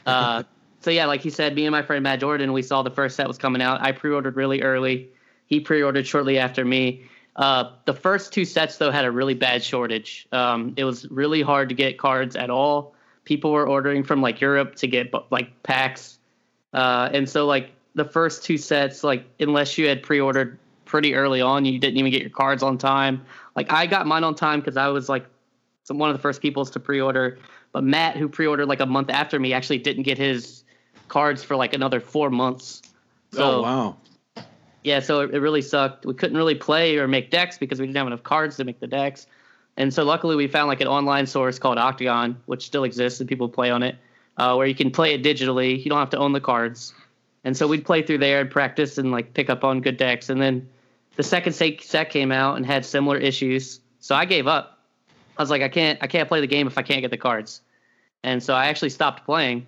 Uh, 0.07 0.43
so 0.81 0.91
yeah, 0.91 1.07
like 1.07 1.21
he 1.21 1.31
said, 1.31 1.55
me 1.55 1.67
and 1.67 1.73
my 1.73 1.83
friend 1.83 2.03
Matt 2.03 2.21
Jordan, 2.21 2.53
we 2.53 2.63
saw 2.63 2.83
the 2.83 2.91
first 2.91 3.17
set 3.17 3.29
was 3.29 3.39
coming 3.39 3.61
out. 3.61 3.83
I 3.83 3.93
pre-ordered 3.93 4.37
really 4.37 4.63
early. 4.63 5.11
He 5.47 5.61
pre-ordered 5.61 6.07
shortly 6.07 6.39
after 6.39 6.65
me. 6.65 7.03
Uh, 7.37 7.73
the 7.85 7.95
first 7.95 8.33
two 8.33 8.45
sets 8.45 8.79
though 8.79 8.91
had 8.91 9.05
a 9.05 9.11
really 9.11 9.35
bad 9.35 9.63
shortage. 9.63 10.27
Um, 10.33 10.75
it 10.77 10.85
was 10.85 11.11
really 11.11 11.43
hard 11.43 11.69
to 11.69 11.75
get 11.75 11.99
cards 11.99 12.37
at 12.37 12.51
all. 12.51 12.95
People 13.25 13.53
were 13.53 13.69
ordering 13.69 14.03
from 14.03 14.23
like 14.23 14.41
Europe 14.41 14.75
to 14.77 14.87
get 14.87 15.13
like 15.31 15.63
packs, 15.63 16.19
uh, 16.73 17.11
and 17.13 17.29
so 17.29 17.47
like 17.47 17.71
the 17.95 18.05
first 18.05 18.45
two 18.45 18.57
sets, 18.57 19.05
like 19.05 19.25
unless 19.39 19.79
you 19.79 19.87
had 19.87 20.03
pre-ordered 20.03 20.59
pretty 20.85 21.15
early 21.15 21.41
on, 21.41 21.65
you 21.65 21.79
didn't 21.79 21.99
even 21.99 22.11
get 22.11 22.21
your 22.21 22.31
cards 22.31 22.63
on 22.63 22.79
time. 22.79 23.25
Like 23.55 23.73
I 23.73 23.87
got 23.87 24.07
mine 24.07 24.25
on 24.25 24.35
time 24.35 24.61
because 24.61 24.77
I 24.77 24.89
was 24.89 25.09
like 25.09 25.27
some, 25.85 25.99
one 25.99 26.11
of 26.11 26.17
the 26.17 26.23
first 26.23 26.43
peoples 26.43 26.71
to 26.73 26.81
pre-order. 26.81 27.39
But 27.73 27.85
Matt, 27.85 28.17
who 28.17 28.29
pre-ordered 28.29 28.67
like 28.67 28.81
a 28.81 28.87
month 28.87 29.11
after 29.11 29.39
me, 29.39 29.53
actually 29.53 29.79
didn't 29.79 30.03
get 30.03 30.19
his 30.19 30.65
cards 31.09 31.45
for 31.45 31.57
like 31.57 31.75
another 31.75 32.01
four 32.01 32.31
months. 32.31 32.83
So, 33.33 33.43
oh 33.43 33.63
wow! 33.63 33.97
Yeah, 34.83 35.01
so 35.01 35.21
it, 35.21 35.35
it 35.35 35.41
really 35.41 35.63
sucked. 35.63 36.07
We 36.07 36.15
couldn't 36.15 36.37
really 36.37 36.55
play 36.55 36.97
or 36.97 37.07
make 37.07 37.31
decks 37.31 37.59
because 37.59 37.81
we 37.81 37.87
didn't 37.87 37.99
have 37.99 38.07
enough 38.07 38.23
cards 38.23 38.57
to 38.57 38.65
make 38.65 38.81
the 38.81 38.87
decks. 38.87 39.27
And 39.77 39.93
so 39.93 40.05
luckily 40.05 40.37
we 40.37 40.47
found 40.47 40.69
like 40.69 40.81
an 40.81 40.89
online 40.89 41.27
source 41.27 41.59
called 41.59 41.79
OCTGN, 41.79 42.37
which 42.47 42.67
still 42.67 42.85
exists 42.85 43.21
and 43.21 43.29
people 43.29 43.49
play 43.49 43.71
on 43.71 43.83
it, 43.83 43.97
uh, 44.37 44.55
where 44.55 44.67
you 44.67 44.75
can 44.75 44.91
play 44.91 45.15
it 45.15 45.23
digitally. 45.23 45.83
You 45.83 45.91
don't 45.91 45.99
have 45.99 46.11
to 46.11 46.19
own 46.19 46.33
the 46.33 46.41
cards. 46.41 46.93
And 47.45 47.57
so 47.57 47.67
we'd 47.67 47.85
play 47.85 48.03
through 48.03 48.19
there 48.19 48.41
and 48.41 48.51
practice 48.51 48.99
and 48.99 49.11
like 49.11 49.33
pick 49.33 49.49
up 49.49 49.65
on 49.65 49.81
good 49.81 49.97
decks. 49.97 50.29
And 50.29 50.41
then 50.41 50.69
the 51.17 51.23
second 51.23 51.53
set 51.55 52.11
came 52.11 52.33
out 52.33 52.57
and 52.57 52.67
had 52.67 52.85
similar 52.85 53.17
issues. 53.17 53.81
So 54.01 54.15
I 54.15 54.25
gave 54.25 54.47
up. 54.47 54.80
I 55.41 55.43
was 55.43 55.49
like, 55.49 55.63
I 55.63 55.71
can't, 55.71 55.99
I 56.03 56.07
can't 56.07 56.29
play 56.29 56.43
the 56.43 56.47
game 56.47 56.67
if 56.67 56.77
I 56.77 56.83
can't 56.83 57.01
get 57.01 57.11
the 57.11 57.17
cards. 57.17 57.63
And 58.23 58.43
so 58.43 58.53
I 58.53 58.67
actually 58.67 58.91
stopped 58.91 59.25
playing. 59.25 59.67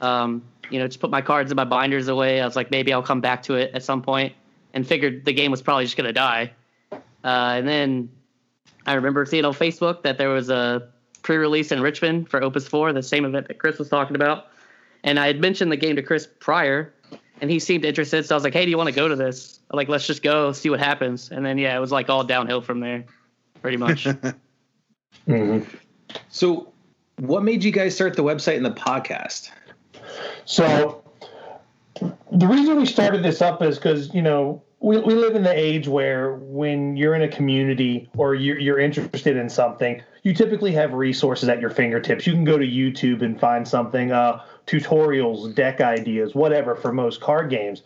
Um, 0.00 0.42
you 0.70 0.78
know, 0.78 0.86
just 0.86 0.98
put 0.98 1.10
my 1.10 1.20
cards 1.20 1.50
and 1.50 1.56
my 1.56 1.66
binders 1.66 2.08
away. 2.08 2.40
I 2.40 2.46
was 2.46 2.56
like, 2.56 2.70
maybe 2.70 2.90
I'll 2.90 3.02
come 3.02 3.20
back 3.20 3.42
to 3.42 3.54
it 3.54 3.70
at 3.74 3.82
some 3.82 4.00
point, 4.00 4.32
and 4.72 4.86
figured 4.86 5.26
the 5.26 5.34
game 5.34 5.50
was 5.50 5.60
probably 5.60 5.84
just 5.84 5.98
gonna 5.98 6.14
die. 6.14 6.52
Uh, 6.90 6.96
and 7.22 7.68
then 7.68 8.08
I 8.86 8.94
remember 8.94 9.26
seeing 9.26 9.44
on 9.44 9.52
Facebook 9.52 10.04
that 10.04 10.16
there 10.16 10.30
was 10.30 10.48
a 10.48 10.88
pre-release 11.20 11.70
in 11.70 11.82
Richmond 11.82 12.30
for 12.30 12.42
Opus 12.42 12.66
Four, 12.66 12.90
the 12.94 13.02
same 13.02 13.26
event 13.26 13.48
that 13.48 13.58
Chris 13.58 13.78
was 13.78 13.90
talking 13.90 14.16
about. 14.16 14.46
And 15.02 15.20
I 15.20 15.26
had 15.26 15.38
mentioned 15.38 15.70
the 15.70 15.76
game 15.76 15.96
to 15.96 16.02
Chris 16.02 16.26
prior, 16.40 16.94
and 17.42 17.50
he 17.50 17.58
seemed 17.58 17.84
interested. 17.84 18.24
So 18.24 18.34
I 18.34 18.36
was 18.36 18.44
like, 18.44 18.54
"Hey, 18.54 18.64
do 18.64 18.70
you 18.70 18.78
want 18.78 18.88
to 18.88 18.96
go 18.96 19.06
to 19.06 19.16
this? 19.16 19.60
Like, 19.70 19.90
let's 19.90 20.06
just 20.06 20.22
go 20.22 20.52
see 20.52 20.70
what 20.70 20.80
happens." 20.80 21.30
And 21.30 21.44
then 21.44 21.58
yeah, 21.58 21.76
it 21.76 21.80
was 21.80 21.92
like 21.92 22.08
all 22.08 22.24
downhill 22.24 22.62
from 22.62 22.80
there, 22.80 23.04
pretty 23.60 23.76
much. 23.76 24.08
mm-hmm. 25.28 25.76
So, 26.28 26.72
what 27.18 27.42
made 27.42 27.64
you 27.64 27.70
guys 27.70 27.94
start 27.94 28.14
the 28.14 28.24
website 28.24 28.56
and 28.56 28.64
the 28.64 28.70
podcast? 28.70 29.50
So, 30.44 31.02
the 32.00 32.46
reason 32.46 32.76
we 32.76 32.86
started 32.86 33.22
this 33.22 33.40
up 33.40 33.62
is 33.62 33.76
because 33.76 34.12
you 34.14 34.22
know 34.22 34.62
we, 34.80 34.98
we 34.98 35.14
live 35.14 35.34
in 35.34 35.42
the 35.42 35.56
age 35.56 35.88
where 35.88 36.34
when 36.34 36.96
you're 36.96 37.14
in 37.14 37.22
a 37.22 37.28
community 37.28 38.08
or 38.16 38.34
you're, 38.34 38.58
you're 38.58 38.78
interested 38.78 39.36
in 39.36 39.48
something, 39.48 40.02
you 40.22 40.34
typically 40.34 40.72
have 40.72 40.92
resources 40.92 41.48
at 41.48 41.60
your 41.60 41.70
fingertips. 41.70 42.26
You 42.26 42.34
can 42.34 42.44
go 42.44 42.58
to 42.58 42.66
YouTube 42.66 43.22
and 43.22 43.38
find 43.40 43.66
something. 43.66 44.12
Uh, 44.12 44.42
tutorials, 44.66 45.54
deck 45.54 45.80
ideas, 45.80 46.34
whatever 46.34 46.74
for 46.74 46.92
most 46.92 47.20
card 47.20 47.50
games. 47.50 47.82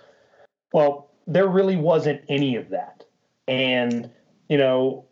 Well, 0.73 1.11
there 1.27 1.49
really 1.49 1.77
wasn't 1.77 2.23
any 2.29 2.57
of 2.57 2.71
that. 2.71 3.05
And, 3.47 4.11
you 4.49 4.59
know, 4.59 5.05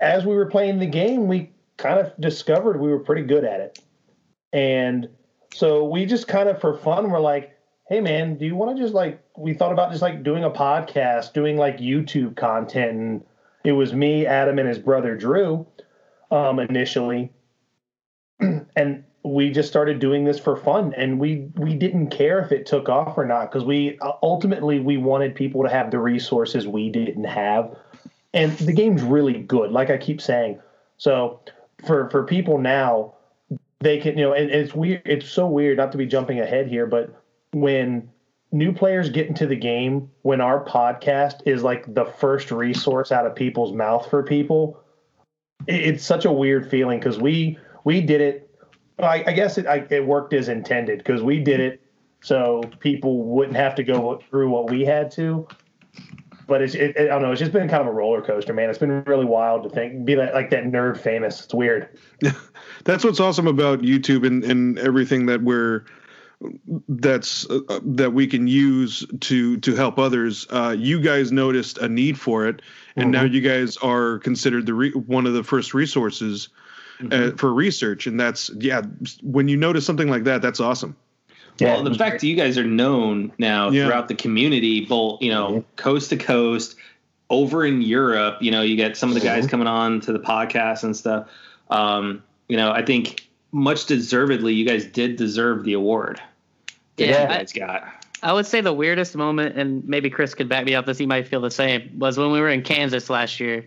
as 0.00 0.24
we 0.24 0.34
were 0.34 0.46
playing 0.46 0.78
the 0.78 0.86
game, 0.86 1.28
we 1.28 1.52
kind 1.76 1.98
of 1.98 2.12
discovered 2.20 2.80
we 2.80 2.90
were 2.90 2.98
pretty 2.98 3.22
good 3.22 3.44
at 3.44 3.60
it. 3.60 3.78
And 4.52 5.08
so 5.52 5.84
we 5.84 6.06
just 6.06 6.28
kind 6.28 6.48
of 6.48 6.60
for 6.60 6.76
fun 6.78 7.10
were 7.10 7.20
like, 7.20 7.56
hey 7.88 8.00
man, 8.00 8.36
do 8.36 8.44
you 8.44 8.54
want 8.54 8.76
to 8.76 8.82
just 8.82 8.94
like 8.94 9.22
we 9.36 9.54
thought 9.54 9.72
about 9.72 9.90
just 9.90 10.02
like 10.02 10.22
doing 10.22 10.44
a 10.44 10.50
podcast, 10.50 11.32
doing 11.32 11.56
like 11.56 11.78
YouTube 11.78 12.36
content 12.36 12.98
and 12.98 13.24
it 13.64 13.72
was 13.72 13.92
me, 13.92 14.26
Adam, 14.26 14.58
and 14.58 14.68
his 14.68 14.78
brother 14.78 15.16
Drew. 15.16 15.66
um, 16.30 16.58
initially, 16.58 17.32
and 18.40 19.04
we 19.24 19.50
just 19.50 19.68
started 19.68 19.98
doing 19.98 20.24
this 20.24 20.38
for 20.38 20.56
fun, 20.56 20.94
and 20.94 21.18
we 21.18 21.50
we 21.56 21.74
didn't 21.74 22.08
care 22.08 22.40
if 22.40 22.52
it 22.52 22.66
took 22.66 22.88
off 22.88 23.18
or 23.18 23.26
not 23.26 23.50
because 23.50 23.64
we 23.64 23.98
ultimately 24.22 24.78
we 24.80 24.96
wanted 24.96 25.34
people 25.34 25.62
to 25.62 25.68
have 25.68 25.90
the 25.90 25.98
resources 25.98 26.66
we 26.68 26.88
didn't 26.88 27.24
have, 27.24 27.76
and 28.34 28.56
the 28.58 28.72
game's 28.72 29.02
really 29.02 29.42
good. 29.42 29.70
Like 29.72 29.90
I 29.90 29.96
keep 29.96 30.20
saying, 30.20 30.60
so 30.96 31.40
for 31.86 32.10
for 32.10 32.24
people 32.24 32.58
now, 32.58 33.14
they 33.80 33.98
can 33.98 34.18
you 34.18 34.24
know, 34.24 34.32
and 34.32 34.50
it's 34.50 34.74
weird. 34.74 35.02
It's 35.04 35.28
so 35.28 35.46
weird 35.46 35.78
not 35.78 35.92
to 35.92 35.98
be 35.98 36.06
jumping 36.06 36.40
ahead 36.40 36.68
here, 36.68 36.86
but 36.86 37.22
when 37.52 38.10
new 38.52 38.72
players 38.72 39.10
get 39.10 39.26
into 39.26 39.46
the 39.46 39.56
game 39.56 40.10
when 40.22 40.40
our 40.40 40.64
podcast 40.64 41.40
is 41.44 41.62
like 41.62 41.92
the 41.94 42.04
first 42.04 42.50
resource 42.50 43.12
out 43.12 43.26
of 43.26 43.34
people's 43.34 43.74
mouth 43.74 44.08
for 44.08 44.22
people 44.22 44.82
it's 45.66 46.04
such 46.04 46.24
a 46.24 46.32
weird 46.32 46.68
feeling 46.70 46.98
because 46.98 47.18
we 47.18 47.58
we 47.84 48.00
did 48.00 48.20
it 48.20 48.50
i, 49.00 49.22
I 49.26 49.32
guess 49.32 49.58
it, 49.58 49.66
I, 49.66 49.86
it 49.90 50.06
worked 50.06 50.32
as 50.32 50.48
intended 50.48 50.98
because 50.98 51.22
we 51.22 51.40
did 51.40 51.60
it 51.60 51.82
so 52.22 52.62
people 52.80 53.22
wouldn't 53.22 53.56
have 53.56 53.74
to 53.74 53.82
go 53.82 54.20
through 54.30 54.48
what 54.48 54.70
we 54.70 54.84
had 54.84 55.10
to 55.12 55.46
but 56.48 56.60
it's 56.60 56.74
it, 56.74 56.96
i 56.98 57.04
don't 57.04 57.22
know 57.22 57.30
it's 57.30 57.38
just 57.38 57.52
been 57.52 57.68
kind 57.68 57.82
of 57.82 57.86
a 57.86 57.92
roller 57.92 58.20
coaster 58.20 58.52
man 58.52 58.68
it's 58.68 58.78
been 58.78 59.04
really 59.04 59.24
wild 59.24 59.62
to 59.62 59.70
think 59.70 60.04
be 60.04 60.16
like, 60.16 60.34
like 60.34 60.50
that 60.50 60.64
nerd 60.64 60.98
famous 60.98 61.44
it's 61.44 61.54
weird 61.54 61.96
that's 62.84 63.04
what's 63.04 63.20
awesome 63.20 63.46
about 63.46 63.82
youtube 63.82 64.26
and, 64.26 64.42
and 64.42 64.78
everything 64.80 65.26
that 65.26 65.40
we're 65.42 65.84
that's 66.88 67.48
uh, 67.50 67.60
uh, 67.68 67.80
that 67.82 68.12
we 68.12 68.26
can 68.26 68.46
use 68.46 69.04
to 69.20 69.56
to 69.58 69.74
help 69.74 69.98
others. 69.98 70.46
Uh, 70.50 70.74
you 70.78 71.00
guys 71.00 71.32
noticed 71.32 71.78
a 71.78 71.88
need 71.88 72.18
for 72.18 72.46
it, 72.46 72.62
and 72.96 73.06
mm-hmm. 73.06 73.10
now 73.10 73.22
you 73.24 73.40
guys 73.40 73.76
are 73.78 74.18
considered 74.20 74.66
the 74.66 74.74
re- 74.74 74.92
one 74.92 75.26
of 75.26 75.34
the 75.34 75.42
first 75.42 75.74
resources 75.74 76.48
uh, 77.00 77.04
mm-hmm. 77.04 77.34
uh, 77.34 77.36
for 77.36 77.52
research. 77.52 78.06
And 78.06 78.20
that's 78.20 78.50
yeah, 78.56 78.82
when 79.22 79.48
you 79.48 79.56
notice 79.56 79.84
something 79.84 80.08
like 80.08 80.24
that, 80.24 80.40
that's 80.40 80.60
awesome. 80.60 80.96
Yeah, 81.58 81.74
well, 81.74 81.84
the 81.84 81.94
fact 81.94 82.20
that 82.20 82.26
you 82.26 82.36
guys 82.36 82.56
are 82.56 82.64
known 82.64 83.32
now 83.38 83.70
yeah. 83.70 83.86
throughout 83.86 84.08
the 84.08 84.14
community, 84.14 84.84
both 84.84 85.20
you 85.20 85.30
know, 85.30 85.48
mm-hmm. 85.48 85.76
coast 85.76 86.10
to 86.10 86.16
coast, 86.16 86.76
over 87.30 87.66
in 87.66 87.82
Europe, 87.82 88.38
you 88.40 88.50
know, 88.50 88.62
you 88.62 88.76
get 88.76 88.96
some 88.96 89.08
of 89.08 89.14
the 89.14 89.20
guys 89.20 89.44
mm-hmm. 89.44 89.50
coming 89.50 89.66
on 89.66 90.00
to 90.02 90.12
the 90.12 90.20
podcast 90.20 90.84
and 90.84 90.96
stuff. 90.96 91.28
Um, 91.70 92.22
you 92.48 92.56
know, 92.56 92.70
I 92.70 92.84
think 92.84 93.28
much 93.52 93.86
deservedly, 93.86 94.54
you 94.54 94.66
guys 94.66 94.84
did 94.86 95.16
deserve 95.16 95.64
the 95.64 95.72
award. 95.72 96.20
Yeah, 96.96 97.38
I, 97.40 97.58
got. 97.58 97.88
I 98.22 98.32
would 98.32 98.46
say 98.46 98.60
the 98.60 98.72
weirdest 98.72 99.14
moment, 99.14 99.56
and 99.56 99.86
maybe 99.86 100.10
Chris 100.10 100.34
could 100.34 100.48
back 100.48 100.64
me 100.64 100.74
up 100.74 100.86
this. 100.86 100.98
He 100.98 101.06
might 101.06 101.28
feel 101.28 101.40
the 101.40 101.50
same. 101.50 101.98
Was 101.98 102.18
when 102.18 102.32
we 102.32 102.40
were 102.40 102.48
in 102.48 102.62
Kansas 102.62 103.10
last 103.10 103.40
year. 103.40 103.66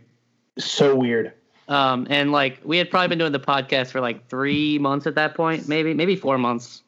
So 0.58 0.96
weird. 0.96 1.34
Um, 1.68 2.08
and 2.10 2.34
like 2.34 2.60
we 2.66 2.78
had 2.78 2.90
probably 2.90 3.08
been 3.08 3.20
doing 3.20 3.32
the 3.32 3.40
podcast 3.40 3.92
for 3.92 4.02
like 4.02 4.28
three 4.28 4.78
months 4.78 5.08
at 5.08 5.16
that 5.16 5.36
point, 5.36 5.70
maybe 5.70 5.94
maybe 5.94 6.16
four 6.18 6.38
months. 6.38 6.84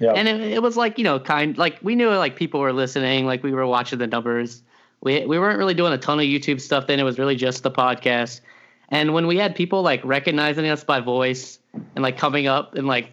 Yeah. 0.00 0.12
And 0.12 0.26
it, 0.26 0.40
it 0.40 0.62
was 0.62 0.76
like 0.76 0.98
you 0.98 1.04
know 1.04 1.20
kind 1.20 1.56
like 1.56 1.78
we 1.82 1.94
knew 1.94 2.10
like 2.10 2.36
people 2.36 2.60
were 2.60 2.72
listening, 2.72 3.26
like 3.26 3.42
we 3.42 3.52
were 3.52 3.66
watching 3.66 3.98
the 3.98 4.06
numbers. 4.06 4.62
We 5.02 5.24
we 5.26 5.38
weren't 5.38 5.58
really 5.58 5.74
doing 5.74 5.92
a 5.92 5.98
ton 5.98 6.18
of 6.18 6.24
YouTube 6.24 6.60
stuff 6.60 6.86
then. 6.86 6.98
It 6.98 7.04
was 7.04 7.18
really 7.18 7.36
just 7.36 7.62
the 7.62 7.70
podcast. 7.70 8.40
And 8.88 9.14
when 9.14 9.28
we 9.28 9.36
had 9.36 9.54
people 9.54 9.82
like 9.82 10.04
recognizing 10.04 10.66
us 10.68 10.82
by 10.82 10.98
voice 10.98 11.60
and 11.94 12.02
like 12.02 12.18
coming 12.18 12.48
up 12.48 12.74
and 12.74 12.86
like 12.88 13.12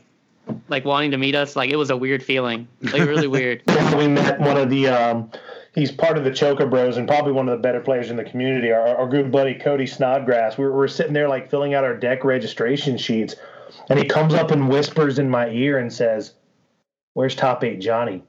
like 0.69 0.85
wanting 0.85 1.11
to 1.11 1.17
meet 1.17 1.35
us. 1.35 1.55
Like 1.55 1.69
it 1.69 1.75
was 1.75 1.89
a 1.89 1.97
weird 1.97 2.23
feeling, 2.23 2.67
like 2.81 3.01
really 3.01 3.27
weird. 3.27 3.63
we 3.95 4.07
met 4.07 4.39
one 4.39 4.57
of 4.57 4.69
the. 4.69 4.87
Um, 4.87 5.31
he's 5.75 5.91
part 5.91 6.17
of 6.17 6.23
the 6.23 6.31
Choker 6.31 6.65
Bros 6.65 6.97
and 6.97 7.07
probably 7.07 7.33
one 7.33 7.47
of 7.49 7.57
the 7.57 7.61
better 7.61 7.79
players 7.79 8.09
in 8.09 8.17
the 8.17 8.23
community. 8.23 8.71
Our, 8.71 8.97
our 8.97 9.07
good 9.07 9.31
buddy 9.31 9.53
Cody 9.53 9.85
Snodgrass. 9.85 10.57
We 10.57 10.65
were, 10.65 10.71
we 10.71 10.77
were 10.77 10.87
sitting 10.87 11.13
there 11.13 11.29
like 11.29 11.49
filling 11.49 11.73
out 11.73 11.83
our 11.83 11.95
deck 11.95 12.23
registration 12.23 12.97
sheets, 12.97 13.35
and 13.89 13.99
he 13.99 14.05
comes 14.05 14.33
up 14.33 14.51
and 14.51 14.69
whispers 14.69 15.19
in 15.19 15.29
my 15.29 15.49
ear 15.49 15.77
and 15.79 15.91
says, 15.91 16.33
"Where's 17.17 17.33
Top 17.33 17.63
Eight 17.63 17.79
Johnny?" 17.79 18.23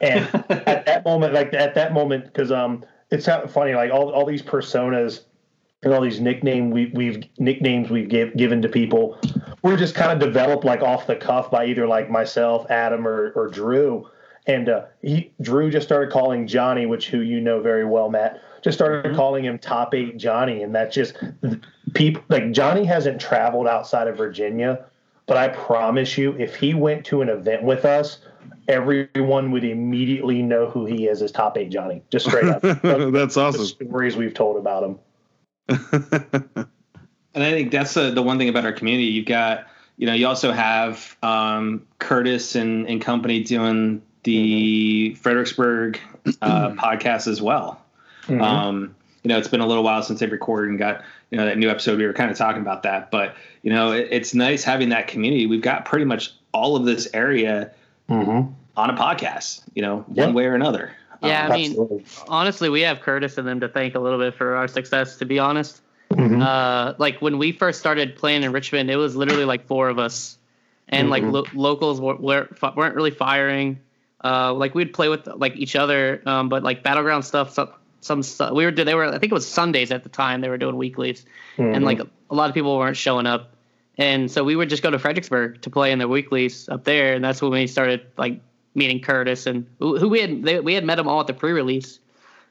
And 0.00 0.24
at 0.48 0.86
that 0.86 1.04
moment, 1.04 1.34
like 1.34 1.52
at 1.52 1.74
that 1.74 1.92
moment, 1.92 2.26
because 2.26 2.52
um, 2.52 2.84
it's 3.10 3.26
kind 3.26 3.42
of 3.42 3.52
funny, 3.52 3.74
like 3.74 3.90
all 3.90 4.10
all 4.10 4.24
these 4.24 4.42
personas 4.42 5.22
and 5.82 5.92
all 5.92 6.00
these 6.00 6.20
nickname 6.20 6.70
we, 6.70 6.86
we've 6.94 7.24
nicknames 7.38 7.90
we've 7.90 8.08
give, 8.08 8.36
given 8.36 8.62
to 8.62 8.68
people 8.68 9.18
were 9.62 9.76
just 9.76 9.96
kind 9.96 10.12
of 10.12 10.20
developed 10.20 10.64
like 10.64 10.82
off 10.82 11.08
the 11.08 11.16
cuff 11.16 11.50
by 11.50 11.66
either 11.66 11.84
like 11.86 12.08
myself, 12.08 12.64
Adam, 12.70 13.08
or, 13.08 13.32
or 13.32 13.48
Drew. 13.48 14.08
And 14.46 14.68
uh, 14.68 14.84
he 15.02 15.32
Drew 15.40 15.68
just 15.68 15.84
started 15.84 16.12
calling 16.12 16.46
Johnny, 16.46 16.86
which 16.86 17.08
who 17.08 17.22
you 17.22 17.40
know 17.40 17.60
very 17.60 17.84
well, 17.84 18.08
Matt, 18.08 18.40
just 18.62 18.78
started 18.78 19.04
mm-hmm. 19.04 19.16
calling 19.16 19.44
him 19.44 19.58
Top 19.58 19.94
Eight 19.94 20.16
Johnny, 20.16 20.62
and 20.62 20.72
that 20.76 20.92
just 20.92 21.16
people 21.94 22.22
like 22.28 22.52
Johnny 22.52 22.84
hasn't 22.84 23.20
traveled 23.20 23.66
outside 23.66 24.06
of 24.06 24.16
Virginia, 24.16 24.84
but 25.26 25.36
I 25.36 25.48
promise 25.48 26.18
you, 26.18 26.32
if 26.38 26.56
he 26.56 26.74
went 26.74 27.04
to 27.06 27.22
an 27.22 27.28
event 27.28 27.62
with 27.62 27.84
us, 27.84 28.18
everyone 28.68 29.50
would 29.50 29.64
immediately 29.64 30.42
know 30.42 30.68
who 30.68 30.84
he 30.86 31.06
is 31.06 31.22
as 31.22 31.32
Top 31.32 31.56
Eight 31.56 31.70
Johnny, 31.70 32.02
just 32.10 32.26
straight 32.26 32.44
up. 32.44 32.62
That's 32.82 33.36
awesome. 33.36 33.66
stories 33.66 34.16
we've 34.16 34.34
told 34.34 34.56
about 34.56 34.84
him. 34.84 34.98
and 37.34 37.42
I 37.42 37.50
think 37.50 37.70
that's 37.70 37.94
the, 37.94 38.10
the 38.10 38.22
one 38.22 38.36
thing 38.36 38.50
about 38.50 38.66
our 38.66 38.72
community. 38.72 39.06
You've 39.06 39.24
got, 39.24 39.66
you 39.96 40.06
know, 40.06 40.12
you 40.12 40.26
also 40.26 40.52
have 40.52 41.16
um, 41.22 41.86
Curtis 41.98 42.54
and, 42.54 42.86
and 42.86 43.00
company 43.00 43.42
doing 43.42 44.02
the 44.24 45.10
mm-hmm. 45.10 45.22
Fredericksburg 45.22 45.98
uh, 46.42 46.70
podcast 46.72 47.28
as 47.28 47.40
well. 47.40 47.80
Mm-hmm. 48.26 48.42
Um, 48.42 48.94
you 49.24 49.28
know, 49.28 49.38
it's 49.38 49.48
been 49.48 49.60
a 49.60 49.66
little 49.66 49.82
while 49.82 50.02
since 50.02 50.20
they've 50.20 50.30
recorded 50.30 50.68
and 50.68 50.78
got, 50.78 51.02
you 51.30 51.38
know, 51.38 51.46
that 51.46 51.58
new 51.58 51.70
episode. 51.70 51.98
We 51.98 52.06
were 52.06 52.12
kind 52.12 52.30
of 52.30 52.36
talking 52.36 52.60
about 52.60 52.82
that, 52.84 53.10
but 53.10 53.34
you 53.62 53.72
know, 53.72 53.92
it, 53.92 54.08
it's 54.10 54.34
nice 54.34 54.62
having 54.62 54.90
that 54.90 55.08
community. 55.08 55.46
We've 55.46 55.62
got 55.62 55.86
pretty 55.86 56.04
much 56.04 56.32
all 56.52 56.76
of 56.76 56.84
this 56.84 57.08
area 57.14 57.72
mm-hmm. 58.08 58.52
on 58.76 58.90
a 58.90 58.94
podcast, 58.94 59.62
you 59.74 59.80
know, 59.80 60.04
yep. 60.12 60.26
one 60.26 60.34
way 60.34 60.44
or 60.44 60.54
another. 60.54 60.92
Yeah, 61.22 61.46
um, 61.46 61.52
I 61.52 61.56
mean, 61.56 61.70
absolutely. 61.70 62.04
honestly, 62.28 62.68
we 62.68 62.82
have 62.82 63.00
Curtis 63.00 63.38
and 63.38 63.48
them 63.48 63.60
to 63.60 63.68
thank 63.68 63.94
a 63.94 63.98
little 63.98 64.18
bit 64.18 64.34
for 64.34 64.56
our 64.56 64.68
success. 64.68 65.16
To 65.16 65.24
be 65.24 65.38
honest, 65.38 65.80
mm-hmm. 66.10 66.42
uh, 66.42 66.92
like 66.98 67.22
when 67.22 67.38
we 67.38 67.50
first 67.50 67.80
started 67.80 68.16
playing 68.16 68.42
in 68.42 68.52
Richmond, 68.52 68.90
it 68.90 68.96
was 68.96 69.16
literally 69.16 69.46
like 69.46 69.66
four 69.66 69.88
of 69.88 69.98
us, 69.98 70.36
and 70.88 71.08
mm-hmm. 71.08 71.10
like 71.10 71.22
lo- 71.54 71.60
locals 71.70 71.98
were, 71.98 72.16
were, 72.16 72.48
weren't 72.76 72.94
really 72.94 73.10
firing. 73.10 73.80
Uh, 74.22 74.52
like 74.52 74.74
we'd 74.74 74.92
play 74.92 75.08
with 75.08 75.26
like 75.26 75.56
each 75.56 75.76
other, 75.76 76.22
um, 76.26 76.50
but 76.50 76.62
like 76.62 76.82
battleground 76.82 77.24
stuff, 77.24 77.52
some, 77.52 77.70
some 78.04 78.22
we 78.54 78.64
were 78.64 78.70
they 78.70 78.94
were 78.94 79.06
I 79.06 79.18
think 79.18 79.32
it 79.32 79.34
was 79.34 79.48
Sundays 79.48 79.90
at 79.90 80.02
the 80.02 80.08
time 80.08 80.40
they 80.42 80.48
were 80.48 80.58
doing 80.58 80.76
weeklies, 80.76 81.24
mm-hmm. 81.56 81.74
and 81.74 81.84
like 81.84 82.00
a 82.00 82.34
lot 82.34 82.48
of 82.48 82.54
people 82.54 82.76
weren't 82.76 82.96
showing 82.96 83.26
up, 83.26 83.54
and 83.96 84.30
so 84.30 84.44
we 84.44 84.56
would 84.56 84.68
just 84.68 84.82
go 84.82 84.90
to 84.90 84.98
Fredericksburg 84.98 85.62
to 85.62 85.70
play 85.70 85.90
in 85.90 85.98
the 85.98 86.06
weeklies 86.06 86.68
up 86.68 86.84
there, 86.84 87.14
and 87.14 87.24
that's 87.24 87.40
when 87.40 87.52
we 87.52 87.66
started 87.66 88.06
like 88.18 88.40
meeting 88.74 89.00
Curtis 89.00 89.46
and 89.46 89.66
who 89.78 90.08
we 90.08 90.20
had 90.20 90.42
they, 90.42 90.60
we 90.60 90.74
had 90.74 90.84
met 90.84 90.96
them 90.96 91.08
all 91.08 91.20
at 91.20 91.26
the 91.26 91.34
pre-release, 91.34 91.98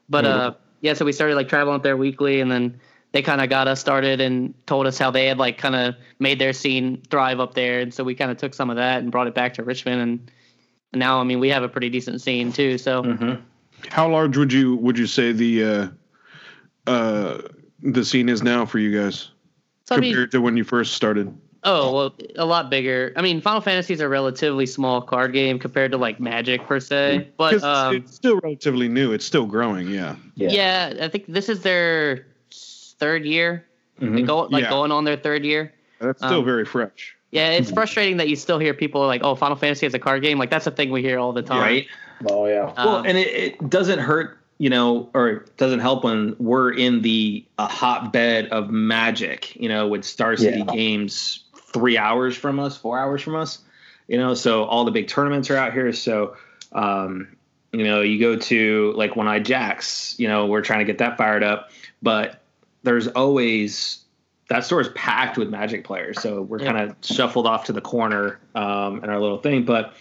but 0.08 0.24
mm-hmm. 0.24 0.40
uh 0.40 0.52
yeah, 0.80 0.92
so 0.92 1.06
we 1.06 1.12
started 1.12 1.34
like 1.34 1.48
traveling 1.48 1.76
up 1.76 1.82
there 1.82 1.96
weekly, 1.96 2.40
and 2.40 2.50
then 2.50 2.78
they 3.12 3.22
kind 3.22 3.40
of 3.40 3.48
got 3.48 3.68
us 3.68 3.80
started 3.80 4.20
and 4.20 4.52
told 4.66 4.86
us 4.86 4.98
how 4.98 5.10
they 5.10 5.26
had 5.26 5.38
like 5.38 5.56
kind 5.56 5.76
of 5.76 5.94
made 6.18 6.40
their 6.40 6.52
scene 6.52 7.00
thrive 7.10 7.38
up 7.38 7.54
there, 7.54 7.80
and 7.80 7.94
so 7.94 8.02
we 8.02 8.14
kind 8.14 8.30
of 8.30 8.38
took 8.38 8.52
some 8.52 8.70
of 8.70 8.76
that 8.76 8.98
and 9.02 9.12
brought 9.12 9.28
it 9.28 9.34
back 9.34 9.54
to 9.54 9.62
Richmond, 9.62 10.02
and 10.02 10.30
now 10.92 11.20
I 11.20 11.24
mean 11.24 11.38
we 11.38 11.48
have 11.50 11.62
a 11.62 11.68
pretty 11.68 11.90
decent 11.90 12.20
scene 12.20 12.52
too. 12.52 12.76
So, 12.76 13.02
mm-hmm. 13.02 13.42
How 13.90 14.08
large 14.08 14.36
would 14.36 14.52
you 14.52 14.76
would 14.76 14.98
you 14.98 15.06
say 15.06 15.32
the 15.32 15.64
uh, 15.64 15.88
uh, 16.86 17.42
the 17.82 18.04
scene 18.04 18.28
is 18.28 18.42
now 18.42 18.66
for 18.66 18.78
you 18.78 18.98
guys 18.98 19.30
so, 19.84 19.96
compared 19.96 20.16
I 20.16 20.20
mean, 20.20 20.30
to 20.30 20.40
when 20.40 20.56
you 20.56 20.64
first 20.64 20.94
started? 20.94 21.36
Oh 21.66 21.94
well, 21.94 22.14
a 22.36 22.44
lot 22.44 22.68
bigger. 22.68 23.12
I 23.16 23.22
mean, 23.22 23.40
Final 23.40 23.62
Fantasy 23.62 23.94
is 23.94 24.00
a 24.00 24.08
relatively 24.08 24.66
small 24.66 25.00
card 25.00 25.32
game 25.32 25.58
compared 25.58 25.92
to 25.92 25.96
like 25.96 26.20
Magic 26.20 26.66
per 26.66 26.78
se, 26.78 27.30
but 27.38 27.62
um, 27.64 27.96
it's 27.96 28.14
still 28.14 28.38
relatively 28.40 28.88
new. 28.88 29.12
It's 29.12 29.24
still 29.24 29.46
growing. 29.46 29.88
Yeah. 29.88 30.16
Yeah, 30.34 30.50
yeah 30.50 31.04
I 31.04 31.08
think 31.08 31.24
this 31.26 31.48
is 31.48 31.62
their 31.62 32.26
third 32.98 33.24
year. 33.24 33.64
Mm-hmm. 34.00 34.26
Go, 34.26 34.40
like 34.42 34.64
yeah. 34.64 34.70
going 34.70 34.92
on 34.92 35.04
their 35.04 35.16
third 35.16 35.44
year. 35.44 35.72
That's 36.00 36.18
still 36.18 36.40
um, 36.40 36.44
very 36.44 36.66
fresh. 36.66 37.16
Yeah, 37.30 37.50
it's 37.50 37.70
frustrating 37.70 38.18
that 38.18 38.28
you 38.28 38.36
still 38.36 38.58
hear 38.58 38.74
people 38.74 39.04
like, 39.06 39.22
"Oh, 39.24 39.34
Final 39.34 39.56
Fantasy 39.56 39.86
is 39.86 39.94
a 39.94 39.98
card 39.98 40.22
game." 40.22 40.38
Like 40.38 40.50
that's 40.50 40.66
a 40.66 40.70
thing 40.70 40.90
we 40.90 41.02
hear 41.02 41.18
all 41.18 41.32
the 41.32 41.42
time. 41.42 41.60
Right. 41.60 41.86
Oh 42.28 42.46
yeah. 42.46 42.72
Um, 42.76 42.86
well, 42.86 42.96
and 42.98 43.18
it, 43.18 43.28
it 43.28 43.70
doesn't 43.70 43.98
hurt 43.98 44.38
you 44.58 44.70
know, 44.70 45.10
or 45.14 45.44
doesn't 45.56 45.80
help 45.80 46.04
when 46.04 46.36
we're 46.38 46.72
in 46.72 47.02
the 47.02 47.44
a 47.58 47.66
hotbed 47.66 48.46
of 48.48 48.70
magic, 48.70 49.54
you 49.56 49.68
know, 49.68 49.88
with 49.88 50.04
Star 50.04 50.36
City 50.36 50.58
yeah. 50.58 50.72
Games 50.72 51.44
three 51.72 51.98
hours 51.98 52.36
from 52.36 52.60
us, 52.60 52.76
four 52.76 52.98
hours 52.98 53.20
from 53.20 53.34
us. 53.34 53.58
You 54.06 54.18
know, 54.18 54.34
so 54.34 54.64
all 54.64 54.84
the 54.84 54.90
big 54.90 55.08
tournaments 55.08 55.50
are 55.50 55.56
out 55.56 55.72
here. 55.72 55.92
So, 55.92 56.36
um, 56.72 57.36
you 57.72 57.84
know, 57.84 58.02
you 58.02 58.20
go 58.20 58.36
to 58.36 58.92
like 58.96 59.16
One 59.16 59.26
Eye 59.26 59.40
Jacks. 59.40 60.14
You 60.18 60.28
know, 60.28 60.46
we're 60.46 60.62
trying 60.62 60.80
to 60.80 60.84
get 60.84 60.98
that 60.98 61.16
fired 61.16 61.42
up, 61.42 61.70
but 62.00 62.40
there's 62.84 63.08
always 63.08 64.04
that 64.50 64.64
store 64.64 64.82
is 64.82 64.88
packed 64.90 65.36
with 65.36 65.48
Magic 65.48 65.84
players. 65.84 66.20
So 66.20 66.42
we're 66.42 66.60
yeah. 66.60 66.72
kind 66.72 66.90
of 66.90 66.96
shuffled 67.02 67.46
off 67.46 67.64
to 67.64 67.72
the 67.72 67.80
corner 67.80 68.38
um, 68.54 69.02
in 69.02 69.10
our 69.10 69.18
little 69.18 69.38
thing. 69.38 69.64
But 69.64 69.94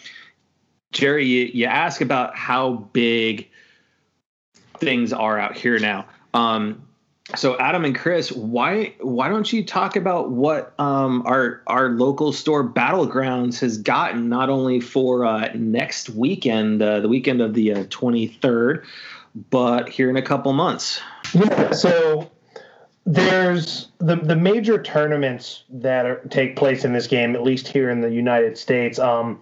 Jerry, 0.93 1.25
you, 1.25 1.51
you 1.53 1.65
ask 1.65 2.01
about 2.01 2.35
how 2.35 2.87
big 2.93 3.49
things 4.77 5.11
are 5.11 5.37
out 5.37 5.57
here 5.57 5.79
now. 5.79 6.05
Um, 6.33 6.83
so 7.35 7.57
Adam 7.57 7.85
and 7.85 7.95
Chris, 7.95 8.31
why 8.31 8.93
why 8.99 9.29
don't 9.29 9.51
you 9.51 9.63
talk 9.63 9.95
about 9.95 10.31
what 10.31 10.77
um, 10.79 11.23
our 11.25 11.61
our 11.67 11.89
local 11.89 12.33
store 12.33 12.67
Battlegrounds 12.67 13.59
has 13.61 13.77
gotten 13.77 14.29
not 14.29 14.49
only 14.49 14.79
for 14.79 15.25
uh, 15.25 15.49
next 15.55 16.09
weekend, 16.09 16.81
uh, 16.81 16.99
the 16.99 17.07
weekend 17.07 17.41
of 17.41 17.53
the 17.53 17.85
twenty 17.85 18.27
uh, 18.27 18.31
third, 18.41 18.85
but 19.49 19.89
here 19.89 20.09
in 20.09 20.17
a 20.17 20.21
couple 20.21 20.51
months. 20.53 21.01
Yeah, 21.33 21.71
so 21.71 22.29
there's 23.05 23.87
the 23.99 24.17
the 24.17 24.35
major 24.35 24.81
tournaments 24.81 25.63
that 25.69 26.05
are, 26.05 26.17
take 26.29 26.57
place 26.57 26.83
in 26.83 26.91
this 26.91 27.07
game, 27.07 27.35
at 27.35 27.43
least 27.43 27.67
here 27.67 27.89
in 27.89 28.01
the 28.01 28.11
United 28.11 28.57
States. 28.57 28.99
Um, 28.99 29.41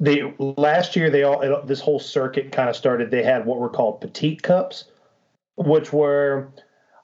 they 0.00 0.34
last 0.38 0.96
year 0.96 1.10
they 1.10 1.22
all 1.22 1.42
it, 1.42 1.66
this 1.66 1.80
whole 1.80 2.00
circuit 2.00 2.50
kind 2.50 2.68
of 2.68 2.74
started. 2.74 3.10
They 3.10 3.22
had 3.22 3.44
what 3.44 3.58
were 3.58 3.68
called 3.68 4.00
petite 4.00 4.42
cups, 4.42 4.84
which 5.56 5.92
were 5.92 6.48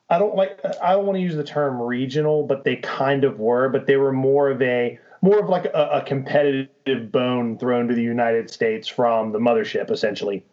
I 0.08 0.18
don't 0.18 0.34
like 0.34 0.58
I 0.82 0.92
don't 0.92 1.04
want 1.04 1.16
to 1.16 1.22
use 1.22 1.36
the 1.36 1.44
term 1.44 1.80
regional, 1.80 2.44
but 2.44 2.64
they 2.64 2.76
kind 2.76 3.24
of 3.24 3.38
were, 3.38 3.68
but 3.68 3.86
they 3.86 3.96
were 3.96 4.12
more 4.12 4.50
of 4.50 4.62
a 4.62 4.98
more 5.20 5.38
of 5.38 5.48
like 5.48 5.66
a, 5.66 5.90
a 5.92 6.02
competitive 6.02 7.12
bone 7.12 7.58
thrown 7.58 7.86
to 7.88 7.94
the 7.94 8.02
United 8.02 8.50
States 8.50 8.88
from 8.88 9.32
the 9.32 9.38
mothership, 9.38 9.90
essentially. 9.90 10.44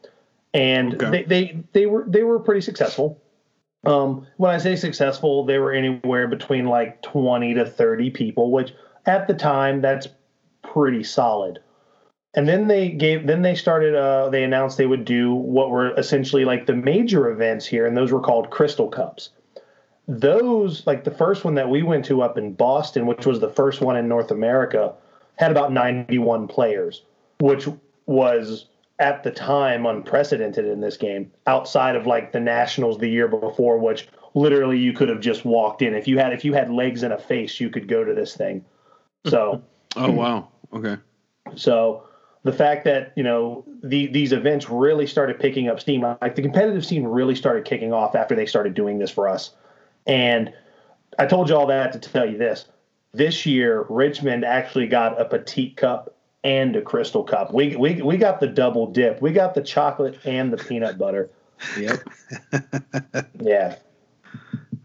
And 0.54 0.96
okay. 0.96 1.10
they, 1.10 1.24
they 1.24 1.64
they 1.72 1.86
were 1.86 2.04
they 2.08 2.24
were 2.24 2.40
pretty 2.40 2.62
successful. 2.62 3.22
Um, 3.86 4.28
when 4.38 4.52
I 4.52 4.58
say 4.58 4.76
successful, 4.76 5.46
they 5.46 5.60
were 5.60 5.74
anywhere 5.74 6.28
between 6.28 6.68
like 6.68 7.02
20 7.02 7.54
to 7.56 7.66
30 7.66 8.12
people, 8.12 8.52
which 8.52 8.74
at 9.06 9.28
the 9.28 9.34
time 9.34 9.82
that's 9.82 10.08
pretty 10.62 11.04
solid. 11.04 11.60
And 12.36 12.48
then 12.48 12.68
they 12.68 12.90
gave 12.90 13.28
then 13.28 13.44
they 13.44 13.56
started 13.56 13.96
uh, 13.96 14.30
they 14.30 14.44
announced 14.44 14.78
they 14.78 14.88
would 14.88 15.06
do 15.06 15.34
what 15.34 15.70
were 15.70 15.96
essentially 15.98 16.46
like 16.46 16.66
the 16.66 16.76
major 16.76 17.30
events 17.30 17.66
here, 17.66 17.86
and 17.86 17.96
those 17.96 18.12
were 18.12 18.22
called 18.22 18.50
Crystal 18.50 18.88
Cups. 18.88 19.30
Those 20.08 20.86
like 20.88 21.04
the 21.04 21.12
first 21.12 21.46
one 21.46 21.56
that 21.56 21.70
we 21.70 21.84
went 21.84 22.06
to 22.06 22.24
up 22.24 22.38
in 22.38 22.54
Boston, 22.54 23.06
which 23.06 23.26
was 23.26 23.40
the 23.40 23.50
first 23.50 23.82
one 23.82 23.96
in 23.96 24.08
North 24.08 24.32
America, 24.32 24.94
had 25.36 25.52
about 25.52 25.72
91 25.72 26.48
players, 26.48 27.04
which 27.40 27.68
was 28.08 28.66
at 29.00 29.24
the 29.24 29.32
time 29.32 29.86
unprecedented 29.86 30.66
in 30.66 30.82
this 30.82 30.98
game 30.98 31.32
outside 31.48 31.96
of 31.96 32.06
like 32.08 32.32
the 32.32 32.40
nationals 32.40 32.98
the 33.00 33.10
year 33.10 33.28
before 33.28 33.78
which 33.78 34.08
literally 34.36 34.78
you 34.78 34.94
could 34.94 35.10
have 35.10 35.20
just 35.20 35.46
walked 35.46 35.82
in. 35.82 35.94
If 35.94 36.08
you 36.08 36.18
had 36.18 36.34
if 36.34 36.44
you 36.44 36.54
had 36.54 36.72
legs 36.72 37.04
and 37.04 37.14
a 37.14 37.18
face 37.18 37.60
you 37.60 37.70
could 37.70 37.88
go 37.88 38.04
to 38.04 38.14
this 38.14 38.36
thing. 38.36 38.66
So 39.28 39.62
oh 39.96 40.12
wow. 40.12 40.48
Okay. 40.74 40.98
So 41.56 42.08
the 42.44 42.52
fact 42.52 42.84
that 42.86 43.14
you 43.16 43.24
know 43.24 43.64
the, 43.84 44.08
these 44.08 44.32
events 44.32 44.70
really 44.70 45.08
started 45.08 45.40
picking 45.40 45.68
up 45.70 45.80
steam 45.80 46.02
like 46.02 46.36
the 46.36 46.42
competitive 46.42 46.86
scene 46.86 47.06
really 47.06 47.36
started 47.36 47.66
kicking 47.66 47.94
off 47.94 48.16
after 48.16 48.36
they 48.36 48.46
started 48.46 48.74
doing 48.74 49.00
this 49.00 49.12
for 49.12 49.28
us 49.28 49.52
and 50.06 50.54
I 51.18 51.26
told 51.26 51.50
you 51.50 51.56
all 51.56 51.68
that 51.68 51.94
to 51.94 52.00
tell 52.00 52.30
you 52.30 52.38
this. 52.38 52.66
This 53.14 53.46
year, 53.46 53.86
Richmond 53.90 54.44
actually 54.44 54.88
got 54.88 55.20
a 55.20 55.26
petite 55.26 55.78
cup 55.78 56.16
and 56.44 56.76
a 56.76 56.82
crystal 56.82 57.24
cup. 57.24 57.54
We 57.54 57.76
we 57.76 58.02
we 58.02 58.18
got 58.18 58.40
the 58.40 58.48
double 58.48 58.88
dip. 58.88 59.22
We 59.22 59.32
got 59.32 59.54
the 59.54 59.62
chocolate 59.62 60.20
and 60.26 60.52
the 60.52 60.58
peanut 60.58 60.98
butter. 60.98 61.30
Yep. 61.78 62.04
yeah. 63.40 63.76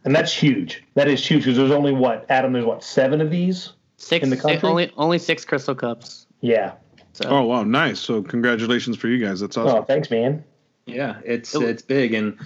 And 0.04 0.14
that's 0.14 0.32
huge. 0.32 0.84
That 0.94 1.08
is 1.08 1.26
huge 1.26 1.44
because 1.44 1.56
there's 1.56 1.70
only 1.70 1.92
what 1.92 2.26
Adam. 2.28 2.52
There's 2.52 2.64
what 2.64 2.84
seven 2.84 3.20
of 3.20 3.30
these 3.30 3.72
six 3.96 4.22
in 4.22 4.30
the 4.30 4.36
country. 4.36 4.68
Only 4.68 4.92
only 4.96 5.18
six 5.18 5.44
crystal 5.44 5.74
cups. 5.74 6.26
Yeah. 6.40 6.74
So. 7.18 7.28
Oh 7.30 7.42
wow, 7.42 7.64
nice! 7.64 7.98
So 7.98 8.22
congratulations 8.22 8.96
for 8.96 9.08
you 9.08 9.18
guys. 9.24 9.40
That's 9.40 9.56
awesome. 9.56 9.78
Oh, 9.78 9.82
thanks, 9.82 10.08
man. 10.08 10.44
Yeah, 10.86 11.18
it's 11.24 11.52
it's 11.54 11.82
big. 11.82 12.14
And 12.14 12.38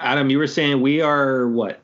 Adam, 0.00 0.30
you 0.30 0.38
were 0.38 0.46
saying 0.46 0.80
we 0.80 1.02
are 1.02 1.46
what 1.48 1.80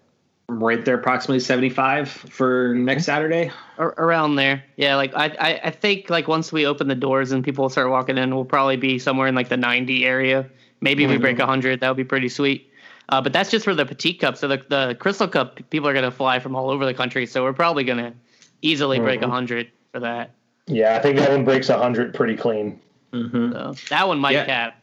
right 0.48 0.85
there 0.85 0.96
approximately 0.96 1.40
75 1.40 2.11
for 2.11 2.74
next 2.74 3.04
saturday 3.04 3.50
around 3.78 4.35
there 4.35 4.62
yeah 4.76 4.96
like 4.96 5.14
I, 5.14 5.35
I, 5.40 5.61
I 5.64 5.70
think 5.70 6.11
like 6.11 6.28
once 6.28 6.52
we 6.52 6.66
open 6.66 6.88
the 6.88 6.94
doors 6.94 7.33
and 7.33 7.42
people 7.42 7.70
start 7.70 7.88
walking 7.88 8.18
in 8.18 8.35
we'll 8.35 8.44
probably 8.44 8.76
be 8.76 8.98
somewhere 8.98 9.28
in 9.28 9.35
like 9.35 9.48
the 9.48 9.57
90 9.57 10.04
area 10.04 10.46
maybe 10.83 11.04
mm-hmm. 11.04 11.12
we 11.12 11.18
break 11.18 11.38
100 11.38 11.80
that 11.80 11.88
would 11.88 11.96
be 11.96 12.04
pretty 12.04 12.28
sweet 12.28 12.70
uh, 13.09 13.22
but 13.22 13.33
that's 13.33 13.50
just 13.50 13.64
for 13.64 13.74
the 13.74 13.87
petite 13.87 14.20
cup 14.20 14.37
so 14.37 14.46
the, 14.46 14.62
the 14.68 14.94
crystal 15.00 15.28
cup 15.28 15.59
people 15.70 15.88
are 15.88 15.94
going 15.94 16.04
to 16.04 16.11
fly 16.11 16.38
from 16.38 16.54
all 16.54 16.68
over 16.68 16.85
the 16.85 16.92
country 16.92 17.24
so 17.24 17.42
we're 17.42 17.54
probably 17.54 17.85
going 17.85 17.98
to 17.98 18.12
easily 18.61 18.98
mm-hmm. 18.98 19.07
break 19.07 19.20
100 19.22 19.70
for 19.92 20.00
that 20.00 20.33
yeah 20.66 20.96
i 20.96 21.01
think 21.01 21.18
that 21.18 21.31
one 21.31 21.44
breaks 21.44 21.68
100 21.68 22.14
pretty 22.14 22.37
clean 22.37 22.81
mm-hmm. 23.12 23.53
so 23.53 23.75
that 23.88 24.07
one 24.07 24.18
might 24.18 24.33
yeah. 24.33 24.44
cap 24.44 24.83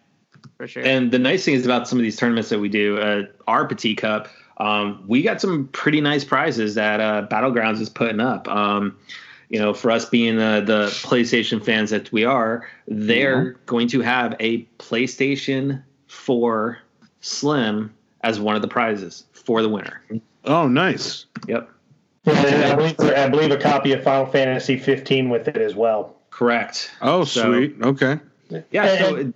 for 0.58 0.68
sure 0.68 0.84
and 0.84 1.12
the 1.12 1.20
nice 1.20 1.46
thing 1.46 1.54
is 1.54 1.66
about 1.66 1.88
some 1.88 1.98
of 2.00 2.04
these 2.04 2.18
tournaments 2.18 2.50
that 2.50 2.60
we 2.60 2.70
do 2.70 2.98
uh, 3.00 3.24
our 3.48 3.68
Petit 3.68 3.96
cup 3.96 4.28
um, 4.60 5.04
we 5.08 5.22
got 5.22 5.40
some 5.40 5.68
pretty 5.70 6.02
nice 6.02 6.24
prizes 6.24 6.76
that 6.76 7.00
uh, 7.00 7.28
Battlegrounds 7.28 7.80
is 7.80 7.90
putting 7.90 8.20
up. 8.20 8.48
Um, 8.48 8.98
you 9.50 9.58
know, 9.58 9.74
for 9.74 9.90
us 9.90 10.06
being 10.06 10.38
the, 10.38 10.62
the 10.64 10.88
PlayStation 11.08 11.64
fans 11.64 11.90
that 11.90 12.12
we 12.12 12.26
are, 12.26 12.68
they're 12.88 13.54
mm-hmm. 13.54 13.66
going 13.66 13.88
to 13.90 14.02
have 14.02 14.36
a 14.40 14.64
PlayStation 14.78 15.84
4 16.08 16.78
Slim 17.22 17.94
as 18.22 18.40
one 18.40 18.56
of 18.56 18.62
the 18.62 18.68
prizes 18.68 19.26
for 19.32 19.62
the 19.62 19.70
winner. 19.70 20.02
Oh, 20.46 20.68
nice. 20.68 21.26
Yep. 21.48 21.70
I 22.26 22.76
believe, 22.76 23.00
I 23.00 23.30
believe 23.30 23.52
a 23.52 23.58
copy 23.58 23.94
of 23.94 24.04
Final 24.04 24.26
Fantasy 24.26 24.78
15 24.78 25.30
with 25.30 25.48
it 25.48 25.58
as 25.58 25.76
well. 25.76 26.16
Correct. 26.30 26.92
Oh, 27.02 27.24
so, 27.24 27.54
sweet. 27.54 27.76
Okay. 27.82 28.20
Yeah. 28.72 28.98
So 28.98 29.34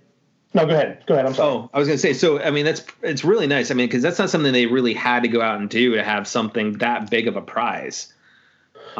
no, 0.54 0.66
go 0.66 0.72
ahead. 0.72 1.02
Go 1.06 1.14
ahead. 1.14 1.26
I'm 1.26 1.34
sorry. 1.34 1.52
Oh, 1.52 1.70
I 1.74 1.78
was 1.80 1.88
going 1.88 1.98
to 1.98 2.00
say. 2.00 2.12
So, 2.12 2.40
I 2.40 2.50
mean, 2.50 2.64
that's 2.64 2.84
it's 3.02 3.24
really 3.24 3.48
nice. 3.48 3.72
I 3.72 3.74
mean, 3.74 3.88
because 3.88 4.02
that's 4.02 4.20
not 4.20 4.30
something 4.30 4.52
they 4.52 4.66
really 4.66 4.94
had 4.94 5.24
to 5.24 5.28
go 5.28 5.40
out 5.40 5.60
and 5.60 5.68
do 5.68 5.94
to 5.96 6.04
have 6.04 6.28
something 6.28 6.74
that 6.78 7.10
big 7.10 7.26
of 7.26 7.36
a 7.36 7.42
prize. 7.42 8.12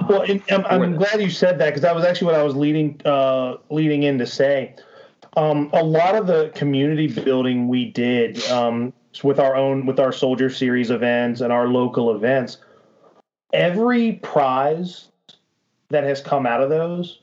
Well, 0.09 0.29
um, 0.29 0.43
I'm, 0.51 0.83
I'm 0.83 0.97
glad 0.97 1.21
you 1.23 1.31
said 1.31 1.59
that 1.61 1.67
because 1.67 1.83
that 1.83 1.95
was 1.95 2.05
actually 2.05 2.27
what 2.27 2.35
I 2.35 2.43
was 2.43 2.57
leading 2.57 3.01
uh, 3.05 3.59
leading 3.71 4.03
in 4.03 4.19
to 4.19 4.27
say. 4.27 4.75
Um, 5.37 5.71
a 5.73 5.83
lot 5.83 6.17
of 6.17 6.27
the 6.27 6.51
community 6.55 7.07
building 7.07 7.69
we 7.69 7.91
did 7.91 8.45
um, 8.49 8.93
with 9.23 9.39
our 9.39 9.55
own 9.55 9.87
with 9.87 10.01
our 10.01 10.11
soldier 10.11 10.51
series 10.51 10.91
events 10.91 11.41
and 11.41 11.53
our 11.53 11.69
local 11.69 12.15
events, 12.17 12.59
every 13.55 14.15
prize 14.15 15.09
that 15.89 16.05
has 16.05 16.21
come 16.21 16.45
out 16.45 16.61
of 16.61 16.69
those, 16.69 17.21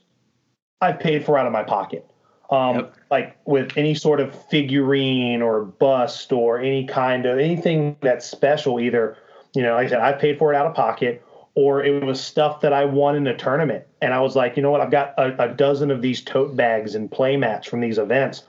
I've 0.80 1.00
paid 1.00 1.26
for 1.26 1.38
out 1.38 1.46
of 1.46 1.52
my 1.52 1.64
pocket. 1.64 2.08
Um, 2.50 2.76
yep. 2.76 2.96
Like 3.12 3.38
with 3.46 3.72
any 3.78 3.94
sort 3.94 4.20
of 4.20 4.34
figurine 4.50 5.42
or 5.42 5.64
bust 5.64 6.32
or 6.32 6.60
any 6.60 6.86
kind 6.86 7.26
of 7.26 7.38
anything 7.38 7.96
that's 8.02 8.26
special, 8.26 8.80
either, 8.80 9.18
you 9.54 9.62
know, 9.62 9.76
like 9.76 9.88
I 9.88 9.90
said, 9.90 10.00
I 10.00 10.14
paid 10.14 10.40
for 10.40 10.54
it 10.54 10.58
out 10.58 10.66
of 10.66 10.74
pocket 10.74 11.24
or 11.56 11.84
it 11.84 12.04
was 12.04 12.22
stuff 12.22 12.62
that 12.62 12.74
I 12.74 12.86
won 12.86 13.16
in 13.16 13.28
a 13.28 13.36
tournament. 13.36 13.86
And 14.02 14.14
I 14.14 14.22
was 14.22 14.36
like, 14.36 14.56
you 14.56 14.64
know 14.64 14.72
what? 14.72 14.82
I've 14.82 14.92
got 14.92 15.14
a, 15.18 15.52
a 15.52 15.54
dozen 15.54 15.92
of 15.92 16.02
these 16.02 16.22
tote 16.22 16.56
bags 16.56 16.96
and 16.96 17.12
play 17.12 17.38
mats 17.38 17.68
from 17.68 17.82
these 17.82 17.98
events. 17.98 18.44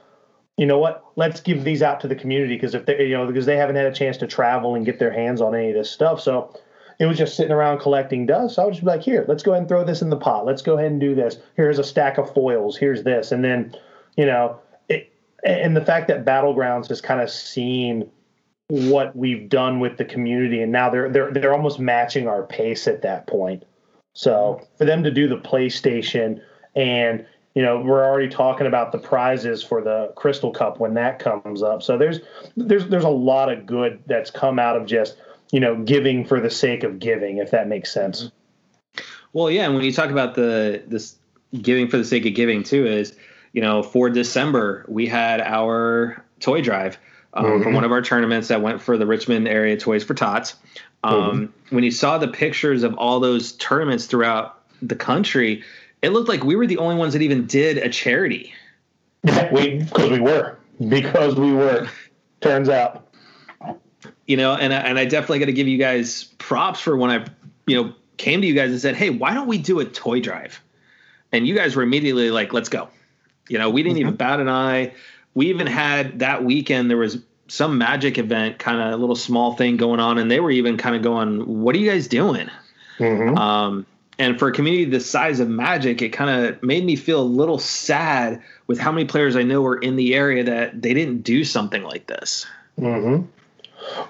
You 0.57 0.65
know 0.65 0.77
what? 0.77 1.03
Let's 1.15 1.41
give 1.41 1.63
these 1.63 1.81
out 1.81 1.99
to 2.01 2.07
the 2.07 2.15
community 2.15 2.55
because 2.55 2.75
if 2.75 2.85
they, 2.85 3.07
you 3.07 3.17
know, 3.17 3.25
because 3.25 3.45
they 3.45 3.57
haven't 3.57 3.75
had 3.75 3.85
a 3.85 3.93
chance 3.93 4.17
to 4.17 4.27
travel 4.27 4.75
and 4.75 4.85
get 4.85 4.99
their 4.99 5.11
hands 5.11 5.41
on 5.41 5.55
any 5.55 5.69
of 5.69 5.75
this 5.75 5.89
stuff. 5.89 6.21
So 6.21 6.57
it 7.03 7.07
was 7.07 7.17
just 7.17 7.35
sitting 7.35 7.51
around 7.51 7.79
collecting 7.79 8.25
dust. 8.25 8.55
So 8.55 8.61
I 8.61 8.65
would 8.65 8.75
just 8.75 8.85
be 8.85 8.89
like, 8.89 9.03
here, 9.03 9.25
let's 9.27 9.43
go 9.43 9.51
ahead 9.51 9.63
and 9.63 9.67
throw 9.67 9.83
this 9.83 10.01
in 10.01 10.09
the 10.09 10.15
pot. 10.15 10.45
Let's 10.45 10.61
go 10.61 10.77
ahead 10.77 10.89
and 10.89 11.01
do 11.01 11.13
this. 11.13 11.37
Here's 11.55 11.77
a 11.77 11.83
stack 11.83 12.17
of 12.17 12.33
foils. 12.33 12.77
Here's 12.77 13.03
this. 13.03 13.33
And 13.33 13.43
then 13.43 13.75
you 14.15 14.25
know, 14.25 14.57
it, 14.87 15.11
and 15.43 15.75
the 15.75 15.83
fact 15.83 16.07
that 16.07 16.23
Battlegrounds 16.23 16.87
has 16.87 17.01
kind 17.01 17.19
of 17.19 17.29
seen 17.29 18.09
what 18.69 19.13
we've 19.17 19.49
done 19.49 19.81
with 19.81 19.97
the 19.97 20.05
community, 20.05 20.61
and 20.61 20.71
now 20.71 20.89
they're 20.89 21.09
they're 21.09 21.31
they're 21.31 21.53
almost 21.53 21.77
matching 21.77 22.27
our 22.27 22.43
pace 22.43 22.87
at 22.87 23.01
that 23.01 23.27
point. 23.27 23.63
So 24.13 24.65
for 24.77 24.85
them 24.85 25.03
to 25.03 25.11
do 25.11 25.27
the 25.27 25.37
PlayStation, 25.37 26.41
and 26.73 27.25
you 27.53 27.61
know, 27.61 27.81
we're 27.81 28.05
already 28.05 28.29
talking 28.29 28.65
about 28.65 28.93
the 28.93 28.97
prizes 28.97 29.61
for 29.61 29.81
the 29.81 30.13
Crystal 30.15 30.51
Cup 30.51 30.79
when 30.79 30.93
that 30.93 31.19
comes 31.19 31.61
up. 31.61 31.83
So 31.83 31.97
there's 31.97 32.21
there's 32.55 32.87
there's 32.87 33.03
a 33.03 33.09
lot 33.09 33.51
of 33.51 33.65
good 33.65 34.01
that's 34.07 34.31
come 34.31 34.57
out 34.57 34.77
of 34.77 34.85
just 34.85 35.17
you 35.53 35.59
know 35.59 35.75
giving 35.75 36.25
for 36.25 36.41
the 36.41 36.49
sake 36.49 36.83
of 36.83 36.99
giving, 36.99 37.37
if 37.37 37.51
that 37.51 37.67
makes 37.67 37.93
sense. 37.93 38.31
Well, 39.31 39.49
yeah, 39.49 39.65
and 39.65 39.75
when 39.75 39.83
you 39.83 39.93
talk 39.93 40.09
about 40.09 40.33
the 40.33 40.83
this 40.87 41.15
giving 41.53 41.87
for 41.87 41.97
the 41.97 42.03
sake 42.03 42.25
of 42.25 42.33
giving 42.33 42.63
too, 42.63 42.87
is 42.87 43.15
you 43.53 43.61
know, 43.61 43.83
for 43.83 44.09
December, 44.09 44.83
we 44.87 45.05
had 45.05 45.39
our 45.39 46.25
toy 46.39 46.61
drive 46.61 46.97
um, 47.35 47.45
mm-hmm. 47.45 47.63
from 47.63 47.73
one 47.73 47.83
of 47.83 47.91
our 47.91 48.01
tournaments 48.01 48.47
that 48.47 48.61
went 48.61 48.81
for 48.81 48.97
the 48.97 49.05
Richmond 49.05 49.47
area 49.47 49.77
Toys 49.77 50.03
for 50.03 50.15
Tots. 50.15 50.55
Um, 51.03 51.13
mm-hmm. 51.13 51.75
When 51.75 51.83
you 51.83 51.91
saw 51.91 52.17
the 52.17 52.27
pictures 52.27 52.81
of 52.81 52.95
all 52.95 53.19
those 53.19 53.51
tournaments 53.53 54.07
throughout 54.07 54.59
the 54.81 54.95
country, 54.95 55.63
it 56.01 56.09
looked 56.09 56.29
like 56.29 56.43
we 56.43 56.55
were 56.55 56.65
the 56.65 56.79
only 56.79 56.95
ones 56.95 57.13
that 57.13 57.21
even 57.21 57.45
did 57.45 57.77
a 57.77 57.89
charity. 57.89 58.53
We 59.53 59.77
because 59.77 60.09
we 60.09 60.19
were 60.19 60.57
because 60.89 61.35
we 61.35 61.53
were. 61.53 61.87
Turns 62.41 62.67
out, 62.67 63.02
you 64.27 64.37
know, 64.37 64.53
and 64.53 64.73
and 64.73 64.97
I 64.97 65.05
definitely 65.05 65.39
got 65.39 65.45
to 65.45 65.53
give 65.53 65.67
you 65.67 65.77
guys 65.77 66.25
props 66.37 66.79
for 66.79 66.95
when 66.95 67.11
I, 67.11 67.25
you 67.67 67.81
know, 67.81 67.93
came 68.17 68.41
to 68.41 68.47
you 68.47 68.53
guys 68.53 68.71
and 68.71 68.79
said, 68.79 68.95
"Hey, 68.95 69.09
why 69.09 69.33
don't 69.33 69.47
we 69.47 69.57
do 69.57 69.79
a 69.79 69.85
toy 69.85 70.19
drive?" 70.19 70.61
And 71.31 71.47
you 71.47 71.55
guys 71.55 71.75
were 71.75 71.83
immediately 71.83 72.31
like, 72.31 72.53
"Let's 72.53 72.69
go." 72.69 72.89
You 73.49 73.59
know, 73.59 73.69
we 73.69 73.83
didn't 73.83 73.97
even 73.97 74.13
mm-hmm. 74.13 74.17
bat 74.17 74.39
an 74.39 74.49
eye. 74.49 74.93
We 75.33 75.47
even 75.47 75.67
had 75.67 76.19
that 76.19 76.43
weekend. 76.43 76.89
There 76.89 76.97
was 76.97 77.17
some 77.47 77.77
magic 77.77 78.17
event 78.17 78.57
kind 78.57 78.81
of 78.81 78.93
a 78.93 78.97
little 78.97 79.15
small 79.15 79.55
thing 79.55 79.77
going 79.77 79.99
on 79.99 80.17
and 80.17 80.31
they 80.31 80.39
were 80.39 80.51
even 80.51 80.77
kind 80.77 80.95
of 80.95 81.01
going 81.01 81.61
what 81.61 81.75
are 81.75 81.77
you 81.77 81.89
guys 81.89 82.07
doing 82.07 82.49
Mhm. 82.99 83.37
um, 83.37 83.85
and 84.17 84.39
for 84.39 84.47
a 84.47 84.51
community 84.51 84.85
the 84.85 84.99
size 84.99 85.39
of 85.39 85.49
magic 85.49 86.01
it 86.01 86.09
kind 86.09 86.29
of 86.29 86.63
made 86.63 86.85
me 86.85 86.95
feel 86.95 87.21
a 87.21 87.23
little 87.23 87.59
sad 87.59 88.41
with 88.67 88.79
how 88.79 88.91
many 88.91 89.05
players 89.05 89.35
i 89.35 89.43
know 89.43 89.61
were 89.61 89.77
in 89.77 89.95
the 89.95 90.15
area 90.15 90.43
that 90.43 90.81
they 90.81 90.93
didn't 90.93 91.21
do 91.23 91.43
something 91.43 91.83
like 91.83 92.07
this 92.07 92.45
hmm 92.79 93.21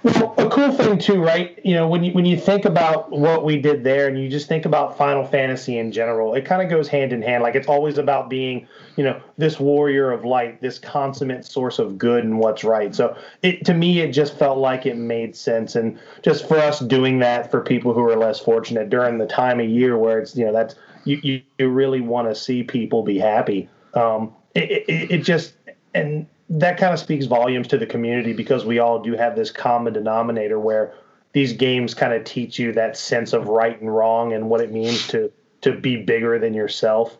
Well, 0.04 0.34
a 0.38 0.50
cool 0.50 0.72
thing 0.72 0.98
too, 0.98 1.22
right? 1.22 1.60
You 1.64 1.76
know, 1.76 1.88
when 1.88 2.04
you 2.04 2.12
when 2.14 2.26
you 2.26 2.38
think 2.38 2.66
about 2.66 3.12
what 3.12 3.44
we 3.44 3.60
did 3.60 3.84
there, 3.84 4.08
and 4.08 4.22
you 4.22 4.30
just 4.30 4.48
think 4.48 4.66
about 4.66 4.98
Final 4.98 5.26
Fantasy 5.26 5.78
in 5.78 5.92
general, 5.92 6.34
it 6.34 6.46
kind 6.46 6.62
of 6.62 6.70
goes 6.70 6.88
hand 6.88 7.14
in 7.14 7.22
hand. 7.22 7.44
Like 7.44 7.56
it's 7.56 7.68
always 7.68 7.98
about 7.98 8.30
being, 8.30 8.68
you 8.96 9.04
know, 9.04 9.22
this 9.38 9.60
warrior 9.60 10.12
of 10.12 10.26
light, 10.26 10.62
this 10.62 10.80
consummate 10.80 11.46
source 11.46 11.80
of 11.80 11.98
good 11.98 12.24
and 12.24 12.40
what's 12.40 12.64
right. 12.64 12.94
So, 12.94 13.18
it 13.42 13.66
to 13.66 13.74
me, 13.74 14.00
it 14.00 14.12
just 14.12 14.38
felt 14.38 14.58
like 14.58 14.86
it 14.86 14.98
made 14.98 15.36
sense, 15.36 15.76
and 15.76 16.00
just 16.22 16.48
for 16.48 16.58
us 16.58 16.80
doing 16.80 17.20
that 17.20 17.50
for 17.50 17.62
people 17.62 17.94
who 17.94 18.02
are 18.02 18.16
less 18.16 18.40
fortunate 18.40 18.90
during 18.90 19.18
the 19.18 19.28
time 19.28 19.60
of 19.60 19.68
year 19.68 19.98
where 19.98 20.20
it's, 20.20 20.36
you 20.36 20.46
know, 20.46 20.54
that's 20.54 20.76
you 21.06 21.20
you, 21.24 21.42
you 21.58 21.70
really 21.70 22.02
want 22.02 22.30
to 22.30 22.36
see 22.36 22.64
people 22.64 23.04
be 23.04 23.20
happy. 23.20 23.70
Um, 23.94 24.34
it, 24.56 24.86
it, 24.88 25.12
it 25.12 25.24
just 25.24 25.54
and 25.94 26.28
that 26.54 26.78
kind 26.78 26.94
of 26.94 27.00
speaks 27.00 27.26
volumes 27.26 27.68
to 27.68 27.78
the 27.78 27.86
community 27.86 28.32
because 28.32 28.64
we 28.64 28.78
all 28.78 29.00
do 29.00 29.14
have 29.14 29.36
this 29.36 29.50
common 29.50 29.92
denominator 29.92 30.60
where 30.60 30.94
these 31.34 31.52
games 31.52 31.96
kind 31.96 32.14
of 32.14 32.24
teach 32.24 32.60
you 32.60 32.72
that 32.74 32.96
sense 32.96 33.34
of 33.34 33.48
right 33.48 33.82
and 33.82 33.94
wrong 33.94 34.34
and 34.34 34.50
what 34.50 34.62
it 34.62 34.72
means 34.72 35.08
to 35.08 35.32
to 35.62 35.72
be 35.72 35.98
bigger 35.98 36.38
than 36.38 36.54
yourself. 36.54 37.18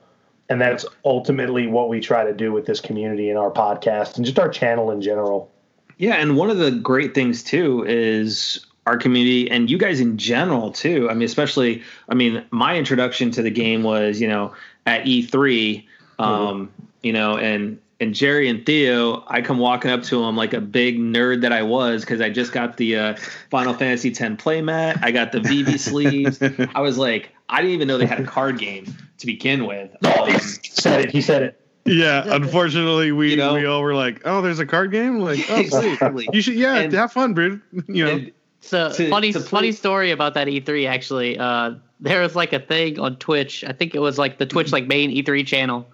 And 0.50 0.62
that's 0.62 0.86
ultimately 1.04 1.66
what 1.66 1.90
we 1.90 2.00
try 2.00 2.24
to 2.26 2.34
do 2.34 2.52
with 2.52 2.66
this 2.66 2.80
community 2.80 3.30
and 3.30 3.40
our 3.40 3.50
podcast 3.50 4.18
and 4.18 4.26
just 4.26 4.38
our 4.38 4.50
channel 4.50 4.92
in 4.92 5.02
general. 5.02 5.50
Yeah, 5.98 6.16
and 6.16 6.36
one 6.36 6.50
of 6.50 6.58
the 6.58 6.70
great 6.70 7.16
things 7.16 7.42
too 7.42 7.86
is 7.88 8.66
our 8.86 8.98
community 8.98 9.50
and 9.50 9.72
you 9.72 9.78
guys 9.78 10.00
in 10.00 10.18
general 10.18 10.72
too. 10.72 11.10
I 11.10 11.14
mean, 11.14 11.24
especially, 11.24 11.82
I 12.10 12.14
mean, 12.14 12.46
my 12.52 12.78
introduction 12.78 13.32
to 13.32 13.42
the 13.42 13.50
game 13.50 13.82
was, 13.82 14.22
you 14.22 14.28
know, 14.28 14.54
at 14.86 15.06
E3, 15.06 15.86
um, 16.20 16.70
you 17.02 17.14
know, 17.14 17.38
and 17.38 17.80
and 18.04 18.14
Jerry 18.14 18.50
and 18.50 18.66
Theo, 18.66 19.24
I 19.28 19.42
come 19.42 19.58
walking 19.58 19.90
up 19.90 20.04
to 20.04 20.24
them 20.24 20.36
like 20.38 20.54
a 20.54 20.62
big 20.62 21.00
nerd 21.00 21.42
that 21.42 21.52
I 21.52 21.64
was 21.64 22.02
because 22.02 22.22
I 22.22 22.30
just 22.30 22.52
got 22.52 22.78
the 22.78 22.98
uh, 22.98 23.16
Final 23.50 23.74
Fantasy 23.74 24.10
X 24.10 24.20
playmat. 24.44 25.00
I 25.04 25.12
got 25.12 25.32
the 25.32 25.40
Vivi 25.40 25.78
sleeves. 25.90 26.42
I 26.76 26.82
was 26.82 26.98
like, 26.98 27.32
I 27.50 27.58
didn't 27.62 27.72
even 27.74 27.88
know 27.88 27.98
they 27.98 28.06
had 28.06 28.20
a 28.20 28.26
card 28.26 28.60
game 28.60 28.86
to 29.18 29.26
begin 29.26 29.66
with. 29.66 29.96
oh, 30.04 30.26
he 30.32 30.38
said 30.40 31.06
it 31.06 31.12
he 31.12 31.22
said 31.22 31.42
it 31.44 31.62
Yeah, 31.86 32.24
unfortunately, 32.28 33.12
we 33.12 33.32
You 33.32 33.38
know? 33.38 33.54
we 33.56 33.66
all 33.66 33.82
were 33.82 33.96
like, 33.96 34.22
"Oh, 34.26 34.42
there's 34.42 34.60
a 34.60 34.66
card 34.66 34.92
game." 34.92 35.20
Like, 35.20 35.40
oh, 35.50 35.60
exactly. 35.60 36.28
You 36.34 36.42
should, 36.42 36.56
yeah, 36.56 36.76
And- 36.76 36.94
have 36.94 37.12
fun, 37.12 37.34
dude. 37.34 37.62
You 37.88 38.06
know, 38.06 38.12
And- 38.12 38.32
So 38.62 38.92
To- 38.92 39.10
funny, 39.10 39.34
to 39.34 39.40
funny 39.40 39.72
story 39.72 40.12
about 40.12 40.34
that 40.36 40.48
E3 40.48 40.88
actually. 40.88 41.38
Uh, 41.38 41.76
there 42.00 42.22
was 42.22 42.36
like 42.36 42.54
a 42.54 42.60
thing 42.60 43.00
on 43.00 43.16
Twitch. 43.18 43.64
I 43.66 43.72
think 43.74 43.96
it 43.96 44.00
was 44.00 44.18
like 44.18 44.38
the 44.38 44.46
Twitch 44.46 44.72
like 44.72 44.88
main 44.88 45.10
E3 45.12 45.46
channel, 45.46 45.88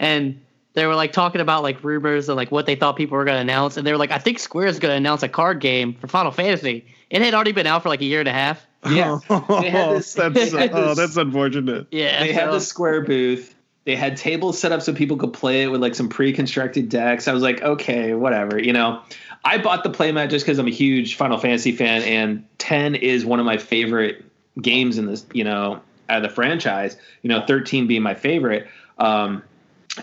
and 0.00 0.40
they 0.74 0.86
were 0.86 0.94
like 0.94 1.12
talking 1.12 1.40
about 1.40 1.62
like 1.62 1.82
rumors 1.84 2.28
and 2.28 2.36
like 2.36 2.50
what 2.50 2.66
they 2.66 2.74
thought 2.74 2.96
people 2.96 3.16
were 3.16 3.24
going 3.24 3.36
to 3.36 3.42
announce, 3.42 3.76
and 3.76 3.86
they 3.86 3.92
were 3.92 3.98
like, 3.98 4.10
I 4.10 4.18
think 4.18 4.38
Square 4.38 4.66
is 4.66 4.78
going 4.78 4.92
to 4.92 4.96
announce 4.96 5.22
a 5.22 5.28
card 5.28 5.60
game 5.60 5.94
for 5.94 6.08
Final 6.08 6.32
Fantasy. 6.32 6.86
It 7.10 7.20
had 7.22 7.34
already 7.34 7.52
been 7.52 7.66
out 7.66 7.82
for 7.82 7.88
like 7.88 8.00
a 8.00 8.04
year 8.06 8.20
and 8.20 8.28
a 8.28 8.32
half. 8.32 8.66
Yeah. 8.88 9.18
Oh, 9.28 9.94
this- 9.94 10.14
that's 10.14 10.52
they 10.52 10.70
oh, 10.70 10.94
that's 10.94 11.16
unfortunate. 11.16 11.88
Yeah, 11.90 12.20
they 12.20 12.32
had 12.32 12.46
so- 12.46 12.52
the 12.52 12.60
square 12.60 13.02
booth. 13.02 13.54
They 13.84 13.96
had 13.96 14.16
tables 14.16 14.60
set 14.60 14.70
up 14.70 14.80
so 14.80 14.94
people 14.94 15.16
could 15.16 15.32
play 15.32 15.64
it 15.64 15.66
with 15.66 15.82
like 15.82 15.96
some 15.96 16.08
pre-constructed 16.08 16.88
decks. 16.88 17.26
I 17.26 17.32
was 17.32 17.42
like, 17.42 17.62
okay, 17.62 18.14
whatever. 18.14 18.56
You 18.56 18.72
know, 18.72 19.02
I 19.44 19.58
bought 19.58 19.82
the 19.82 19.90
playmat 19.90 20.30
just 20.30 20.46
because 20.46 20.60
I'm 20.60 20.68
a 20.68 20.70
huge 20.70 21.16
Final 21.16 21.36
Fantasy 21.36 21.72
fan, 21.72 22.02
and 22.02 22.44
10 22.58 22.94
is 22.94 23.24
one 23.24 23.40
of 23.40 23.44
my 23.44 23.56
favorite 23.56 24.24
games 24.60 24.98
in 24.98 25.06
this. 25.06 25.26
You 25.32 25.42
know, 25.42 25.80
out 26.08 26.18
of 26.18 26.22
the 26.22 26.28
franchise. 26.28 26.96
You 27.22 27.28
know, 27.28 27.44
13 27.44 27.88
being 27.88 28.02
my 28.02 28.14
favorite. 28.14 28.68
Um, 28.98 29.42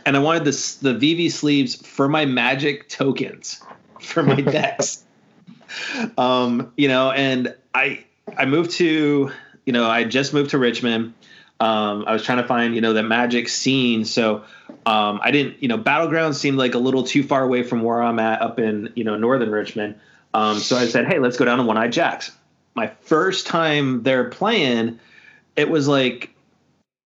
and 0.05 0.15
I 0.15 0.19
wanted 0.19 0.45
this 0.45 0.75
the 0.75 0.93
Vivi 0.93 1.29
sleeves 1.29 1.75
for 1.75 2.07
my 2.07 2.25
Magic 2.25 2.89
tokens 2.89 3.61
for 3.99 4.23
my 4.23 4.35
decks. 4.41 5.03
um, 6.17 6.71
you 6.77 6.87
know, 6.87 7.11
and 7.11 7.55
I 7.73 8.03
I 8.37 8.45
moved 8.45 8.71
to 8.71 9.31
you 9.65 9.73
know 9.73 9.89
I 9.89 10.03
just 10.03 10.33
moved 10.33 10.51
to 10.51 10.57
Richmond. 10.57 11.13
Um, 11.61 12.05
I 12.07 12.13
was 12.13 12.23
trying 12.23 12.37
to 12.37 12.47
find 12.47 12.75
you 12.75 12.81
know 12.81 12.93
the 12.93 13.03
Magic 13.03 13.49
scene, 13.49 14.05
so 14.05 14.43
um, 14.85 15.19
I 15.21 15.31
didn't 15.31 15.61
you 15.61 15.67
know 15.67 15.77
Battlegrounds 15.77 16.35
seemed 16.35 16.57
like 16.57 16.75
a 16.75 16.79
little 16.79 17.03
too 17.03 17.23
far 17.23 17.43
away 17.43 17.63
from 17.63 17.81
where 17.81 18.01
I'm 18.01 18.19
at 18.19 18.41
up 18.41 18.59
in 18.59 18.91
you 18.95 19.03
know 19.03 19.17
northern 19.17 19.51
Richmond. 19.51 19.95
Um, 20.33 20.59
so 20.59 20.77
I 20.77 20.85
said, 20.85 21.07
hey, 21.07 21.17
let's 21.17 21.37
go 21.37 21.45
down 21.45 21.57
to 21.57 21.63
One 21.63 21.77
Eye 21.77 21.87
Jacks. 21.87 22.31
My 22.75 22.87
first 23.01 23.47
time 23.47 24.03
there 24.03 24.29
playing, 24.29 24.99
it 25.55 25.69
was 25.69 25.87
like 25.87 26.29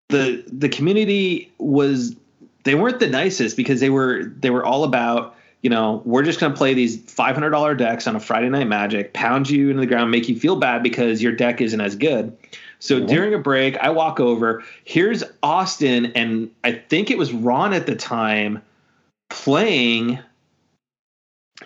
the 0.10 0.44
the 0.48 0.70
community 0.70 1.52
was 1.58 2.16
they 2.64 2.76
weren't 2.76 3.00
the 3.00 3.08
nicest 3.08 3.58
because 3.58 3.80
they 3.80 3.90
were 3.90 4.24
they 4.24 4.50
were 4.50 4.66
all 4.66 4.84
about 4.84 5.36
you 5.62 5.70
know 5.70 6.02
we're 6.06 6.24
just 6.24 6.40
going 6.40 6.52
to 6.52 6.58
play 6.58 6.74
these 6.74 6.98
$500 6.98 7.78
decks 7.78 8.08
on 8.08 8.16
a 8.16 8.20
friday 8.20 8.50
night 8.50 8.68
magic 8.68 9.14
pound 9.14 9.50
you 9.50 9.70
into 9.70 9.82
the 9.82 9.88
ground 9.88 10.12
make 10.12 10.28
you 10.28 10.38
feel 10.38 10.56
bad 10.56 10.84
because 10.84 11.22
your 11.22 11.32
deck 11.32 11.62
isn't 11.62 11.82
as 11.82 11.96
good. 11.96 12.36
So 12.80 13.06
during 13.06 13.34
a 13.34 13.40
break 13.40 13.78
i 13.78 13.90
walk 13.90 14.20
over. 14.20 14.64
Here's 14.84 15.24
austin 15.42 16.08
and 16.16 16.52
i 16.64 16.72
think 16.74 17.12
it 17.12 17.18
was 17.18 17.32
ron 17.32 17.74
at 17.74 17.86
the 17.86 17.96
time 17.96 18.62
playing 19.30 20.20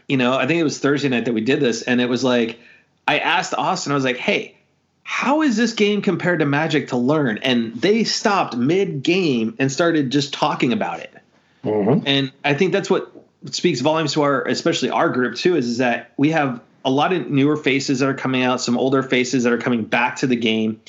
you 0.07 0.17
know 0.17 0.33
i 0.33 0.45
think 0.45 0.59
it 0.59 0.63
was 0.63 0.79
thursday 0.79 1.09
night 1.09 1.25
that 1.25 1.33
we 1.33 1.41
did 1.41 1.59
this 1.59 1.81
and 1.81 1.99
it 1.99 2.07
was 2.07 2.23
like 2.23 2.59
i 3.07 3.19
asked 3.19 3.53
austin 3.53 3.91
i 3.91 3.95
was 3.95 4.05
like 4.05 4.17
hey 4.17 4.56
how 5.09 5.41
is 5.41 5.55
this 5.55 5.71
game 5.71 6.01
compared 6.01 6.39
to 6.39 6.45
Magic 6.45 6.89
to 6.89 6.97
learn? 6.97 7.37
And 7.37 7.73
they 7.75 8.03
stopped 8.03 8.57
mid 8.57 9.03
game 9.03 9.55
and 9.57 9.71
started 9.71 10.11
just 10.11 10.33
talking 10.33 10.73
about 10.73 10.99
it. 10.99 11.13
Mhm. 11.63 12.03
And 12.05 12.31
I 12.43 12.53
think 12.53 12.73
that's 12.73 12.89
what 12.89 13.09
speaks 13.49 13.79
volumes 13.79 14.13
to 14.13 14.23
our, 14.23 14.45
especially 14.45 14.89
our 14.89 15.07
group 15.07 15.35
too, 15.35 15.55
is, 15.55 15.65
is 15.65 15.77
that 15.77 16.11
we 16.17 16.31
have 16.31 16.59
a 16.83 16.91
lot 16.91 17.13
of 17.13 17.29
newer 17.29 17.55
faces 17.55 17.99
that 17.99 18.09
are 18.09 18.13
coming 18.13 18.43
out, 18.43 18.59
some 18.59 18.77
older 18.77 19.01
faces 19.01 19.45
that 19.45 19.53
are 19.53 19.57
coming 19.57 19.85
back 19.85 20.17
to 20.17 20.27
the 20.27 20.35
game. 20.35 20.81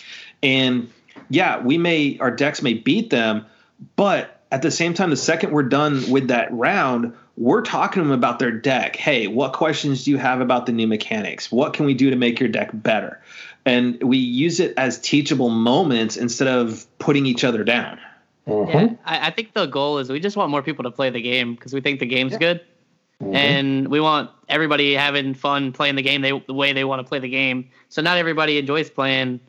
And 0.42 0.90
yeah, 1.30 1.60
we 1.60 1.78
may, 1.78 2.18
our 2.18 2.32
decks 2.32 2.60
may 2.60 2.74
beat 2.74 3.10
them, 3.10 3.46
but 3.94 4.42
at 4.50 4.62
the 4.62 4.72
same 4.72 4.94
time, 4.94 5.10
the 5.10 5.16
second 5.16 5.52
we're 5.52 5.62
done 5.62 6.10
with 6.10 6.26
that 6.28 6.52
round, 6.52 7.12
we're 7.36 7.62
talking 7.62 8.02
to 8.02 8.08
them 8.08 8.18
about 8.18 8.40
their 8.40 8.50
deck. 8.50 8.96
Hey, 8.96 9.28
what 9.28 9.52
questions 9.52 10.02
do 10.02 10.10
you 10.10 10.16
have 10.18 10.40
about 10.40 10.66
the 10.66 10.72
new 10.72 10.88
mechanics? 10.88 11.52
What 11.52 11.72
can 11.72 11.86
we 11.86 11.94
do 11.94 12.10
to 12.10 12.16
make 12.16 12.40
your 12.40 12.48
deck 12.48 12.70
better? 12.72 13.20
And 13.68 14.02
we 14.02 14.16
use 14.16 14.60
it 14.60 14.72
as 14.78 14.98
teachable 14.98 15.50
moments 15.50 16.16
instead 16.16 16.48
of 16.48 16.86
putting 16.98 17.26
each 17.26 17.44
other 17.44 17.62
down. 17.64 17.98
Mhm. 18.48 18.72
Yeah, 18.72 18.88
I, 19.04 19.26
I 19.26 19.30
think 19.30 19.52
the 19.52 19.66
goal 19.66 19.98
is 19.98 20.08
we 20.08 20.20
just 20.20 20.38
want 20.38 20.50
more 20.50 20.62
people 20.62 20.84
to 20.84 20.90
play 20.90 21.10
the 21.10 21.20
game 21.20 21.54
because 21.54 21.74
we 21.74 21.82
think 21.82 22.00
the 22.00 22.06
game's 22.06 22.34
good, 22.38 22.62
Mhm. 23.22 23.34
and 23.34 23.88
we 23.88 24.00
want 24.00 24.30
everybody 24.48 24.94
having 24.94 25.34
fun 25.34 25.72
playing 25.72 25.96
the 25.96 26.02
game 26.02 26.22
they, 26.22 26.30
the 26.46 26.54
way 26.54 26.72
they 26.72 26.84
want 26.84 27.00
to 27.00 27.04
play 27.06 27.18
the 27.18 27.28
game. 27.28 27.68
So 27.90 28.00
not 28.00 28.16
everybody 28.16 28.56
enjoys 28.56 28.88
playing, 28.88 29.40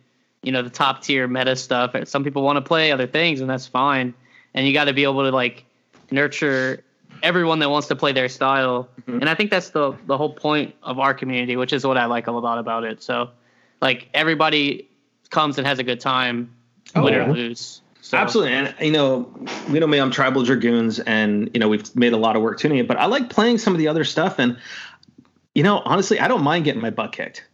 you 0.43 0.51
know, 0.51 0.63
the 0.63 0.69
top 0.69 1.01
tier 1.01 1.25
meta 1.27 1.55
stuff. 1.55 1.95
Some 2.05 2.25
people 2.25 2.41
want 2.41 2.57
to 2.57 2.61
play 2.61 2.91
other 2.91 3.07
things, 3.07 3.39
and 3.39 3.49
that's 3.49 3.67
fine. 3.67 4.13
And 4.53 4.67
you 4.67 4.73
got 4.73 4.85
to 4.85 4.93
be 4.93 5.03
able 5.03 5.23
to 5.23 5.31
like 5.31 5.63
nurture 6.11 6.83
everyone 7.23 7.59
that 7.59 7.69
wants 7.69 7.87
to 7.87 7.95
play 7.95 8.11
their 8.11 8.27
style. 8.27 8.89
Mhm. 9.07 9.21
And 9.21 9.29
I 9.29 9.35
think 9.35 9.49
that's 9.49 9.69
the 9.69 9.93
the 10.07 10.17
whole 10.17 10.33
point 10.33 10.75
of 10.83 10.99
our 10.99 11.13
community, 11.13 11.55
which 11.55 11.71
is 11.71 11.85
what 11.85 11.97
I 11.97 12.05
like 12.05 12.27
a 12.27 12.31
lot 12.33 12.57
about 12.57 12.83
it. 12.83 13.01
So, 13.01 13.29
like 13.81 14.09
everybody 14.13 14.89
comes 15.29 15.57
and 15.57 15.65
has 15.67 15.79
a 15.79 15.83
good 15.83 15.99
time, 15.99 16.53
Oh, 16.95 17.03
win 17.03 17.13
yeah. 17.13 17.29
or 17.29 17.33
lose. 17.33 17.81
So, 18.01 18.17
Absolutely, 18.17 18.53
and 18.53 18.73
you 18.79 18.91
know, 18.91 19.31
you 19.69 19.79
know 19.79 19.85
me. 19.85 19.99
I'm 19.99 20.09
Tribal 20.09 20.43
Dragoons, 20.43 20.99
and 20.99 21.51
you 21.53 21.59
know, 21.59 21.67
we've 21.69 21.95
made 21.95 22.13
a 22.13 22.17
lot 22.17 22.35
of 22.35 22.41
work 22.41 22.57
tuning 22.59 22.79
it. 22.79 22.87
But 22.87 22.97
I 22.97 23.05
like 23.05 23.29
playing 23.29 23.59
some 23.59 23.73
of 23.73 23.77
the 23.77 23.87
other 23.87 24.03
stuff, 24.03 24.39
and 24.39 24.57
you 25.53 25.61
know, 25.61 25.79
honestly, 25.85 26.19
I 26.19 26.27
don't 26.27 26.41
mind 26.41 26.65
getting 26.65 26.81
my 26.81 26.89
butt 26.89 27.11
kicked. 27.11 27.45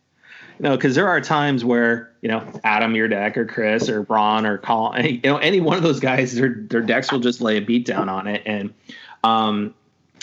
You 0.60 0.64
know, 0.64 0.78
because 0.78 0.96
there 0.96 1.10
are 1.10 1.20
times 1.20 1.66
where 1.66 2.14
you 2.22 2.30
know, 2.30 2.48
Adam, 2.64 2.96
your 2.96 3.10
deck, 3.10 3.36
or 3.38 3.46
Chris, 3.46 3.90
or 3.90 4.04
Braun, 4.04 4.46
or 4.46 4.58
Colin, 4.58 5.06
you 5.16 5.20
know, 5.26 5.38
any 5.38 5.60
one 5.60 5.76
of 5.76 5.84
those 5.84 6.00
guys, 6.00 6.34
their 6.36 6.56
their 6.56 6.82
decks 6.82 7.12
will 7.12 7.20
just 7.20 7.42
lay 7.42 7.58
a 7.58 7.62
beat 7.62 7.86
down 7.86 8.08
on 8.08 8.28
it. 8.28 8.44
And 8.46 8.74
um, 9.26 9.74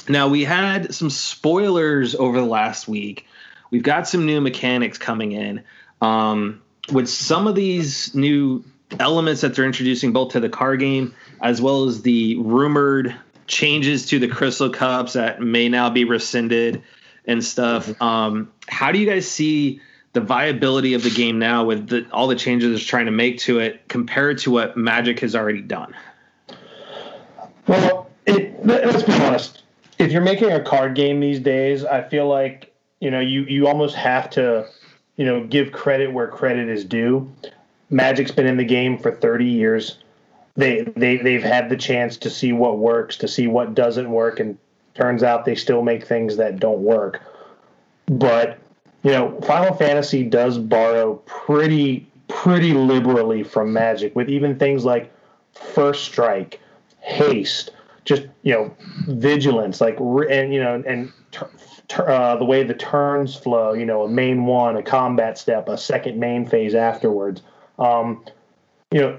now 0.09 0.29
we 0.29 0.45
had 0.45 0.95
some 0.95 1.11
spoilers 1.11 2.15
over 2.15 2.41
the 2.41 2.47
last 2.47 2.89
week. 2.89 3.27
We've 3.71 3.83
got 3.83 4.09
some 4.09 4.25
new 4.25 4.41
mechanics 4.41 4.97
coming 4.97 5.33
in. 5.33 5.63
Um, 6.03 6.61
with 6.93 7.09
some 7.09 7.47
of 7.47 7.55
these 7.55 8.13
new 8.15 8.65
elements 8.99 9.41
that 9.41 9.55
they're 9.55 9.65
introducing 9.65 10.13
both 10.13 10.33
to 10.33 10.41
the 10.41 10.49
car 10.51 10.77
game 10.77 11.15
as 11.41 11.63
well 11.63 11.85
as 11.85 12.03
the 12.03 12.37
rumored 12.37 13.15
changes 13.47 14.07
to 14.07 14.19
the 14.19 14.29
crystal 14.29 14.69
cups 14.69 15.15
that 15.15 15.41
may 15.41 15.69
now 15.69 15.89
be 15.89 16.05
rescinded 16.05 16.83
and 17.25 17.43
stuff 17.43 18.01
um, 18.03 18.53
how 18.69 18.93
do 18.93 18.99
you 18.99 19.07
guys 19.07 19.27
see 19.31 19.81
the 20.13 20.21
viability 20.21 20.93
of 20.95 21.03
the 21.03 21.11
game 21.11 21.39
now 21.39 21.65
with 21.65 21.89
the, 21.89 22.07
all 22.13 22.27
the 22.27 22.37
changes 22.37 22.75
it's 22.75 22.85
trying 22.85 23.07
to 23.07 23.13
make 23.13 23.39
to 23.39 23.61
it 23.61 23.89
compared 23.89 24.37
to 24.39 24.51
what 24.51 24.77
magic 24.77 25.21
has 25.21 25.35
already 25.35 25.63
done 25.63 25.95
Well, 27.67 28.11
it, 28.27 28.65
let- 28.67 28.87
let's 28.87 29.03
be 29.05 29.13
honest. 29.13 29.63
If 29.99 30.11
you're 30.13 30.21
making 30.23 30.51
a 30.51 30.61
card 30.63 30.95
game 30.95 31.21
these 31.21 31.39
days, 31.39 31.85
I 31.85 32.03
feel 32.03 32.27
like 32.29 32.73
you 33.01 33.11
know, 33.11 33.21
you 33.21 33.43
you 33.43 33.67
almost 33.67 33.95
have 33.97 34.31
to, 34.31 34.67
you 35.23 35.29
know, 35.29 35.45
give 35.45 35.71
credit 35.71 36.13
where 36.13 36.27
credit 36.27 36.69
is 36.69 36.85
due. 36.85 37.31
Magic's 37.91 38.33
been 38.33 38.45
in 38.45 38.57
the 38.57 38.65
game 38.65 38.99
for 38.99 39.13
30 39.13 39.45
years. 39.45 39.99
They 40.57 40.83
they 40.97 41.17
they've 41.19 41.45
had 41.45 41.69
the 41.69 41.77
chance 41.77 42.17
to 42.17 42.29
see 42.29 42.53
what 42.53 42.79
works, 42.79 43.17
to 43.19 43.29
see 43.29 43.47
what 43.47 43.73
doesn't 43.73 44.11
work, 44.11 44.41
and 44.41 44.59
turns 44.95 45.23
out 45.23 45.45
they 45.45 45.55
still 45.55 45.81
make 45.81 46.05
things 46.05 46.39
that 46.39 46.59
don't 46.59 46.83
work. 46.83 47.23
But 48.07 48.59
you 49.05 49.13
know, 49.13 49.41
Final 49.43 49.77
Fantasy 49.77 50.25
does 50.25 50.59
borrow 50.59 51.15
pretty 51.27 52.05
pretty 52.27 52.73
liberally 52.73 53.45
from 53.45 53.73
Magic, 53.73 54.17
with 54.17 54.29
even 54.29 54.59
things 54.59 54.85
like 54.85 55.13
First 55.53 56.03
Strike, 56.03 56.59
Haste, 56.99 57.71
just 58.05 58.25
you 58.43 58.55
know, 58.55 58.75
vigilance, 59.07 59.81
like 59.81 60.01
and 60.01 60.53
you 60.53 60.61
know, 60.61 60.83
and 60.85 61.13
uh, 61.99 62.37
the 62.37 62.45
way 62.45 62.63
the 62.63 62.75
turns 62.75 63.35
flow, 63.35 63.73
you 63.73 63.87
know, 63.87 64.03
a 64.03 64.09
main 64.09 64.45
one, 64.45 64.77
a 64.77 64.83
combat 64.83 65.39
step, 65.39 65.69
a 65.69 65.79
second 65.79 66.19
main 66.19 66.47
phase 66.47 66.75
afterwards. 66.75 67.43
Um, 67.79 68.25
you 68.91 69.01
know, 69.01 69.19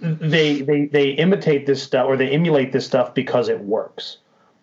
they 0.00 0.62
they 0.62 0.86
they 0.86 1.10
imitate 1.10 1.66
this 1.66 1.82
stuff 1.82 2.06
or 2.06 2.16
they 2.16 2.30
emulate 2.30 2.72
this 2.72 2.86
stuff 2.86 3.14
because 3.14 3.48
it 3.48 3.60
works. 3.60 4.18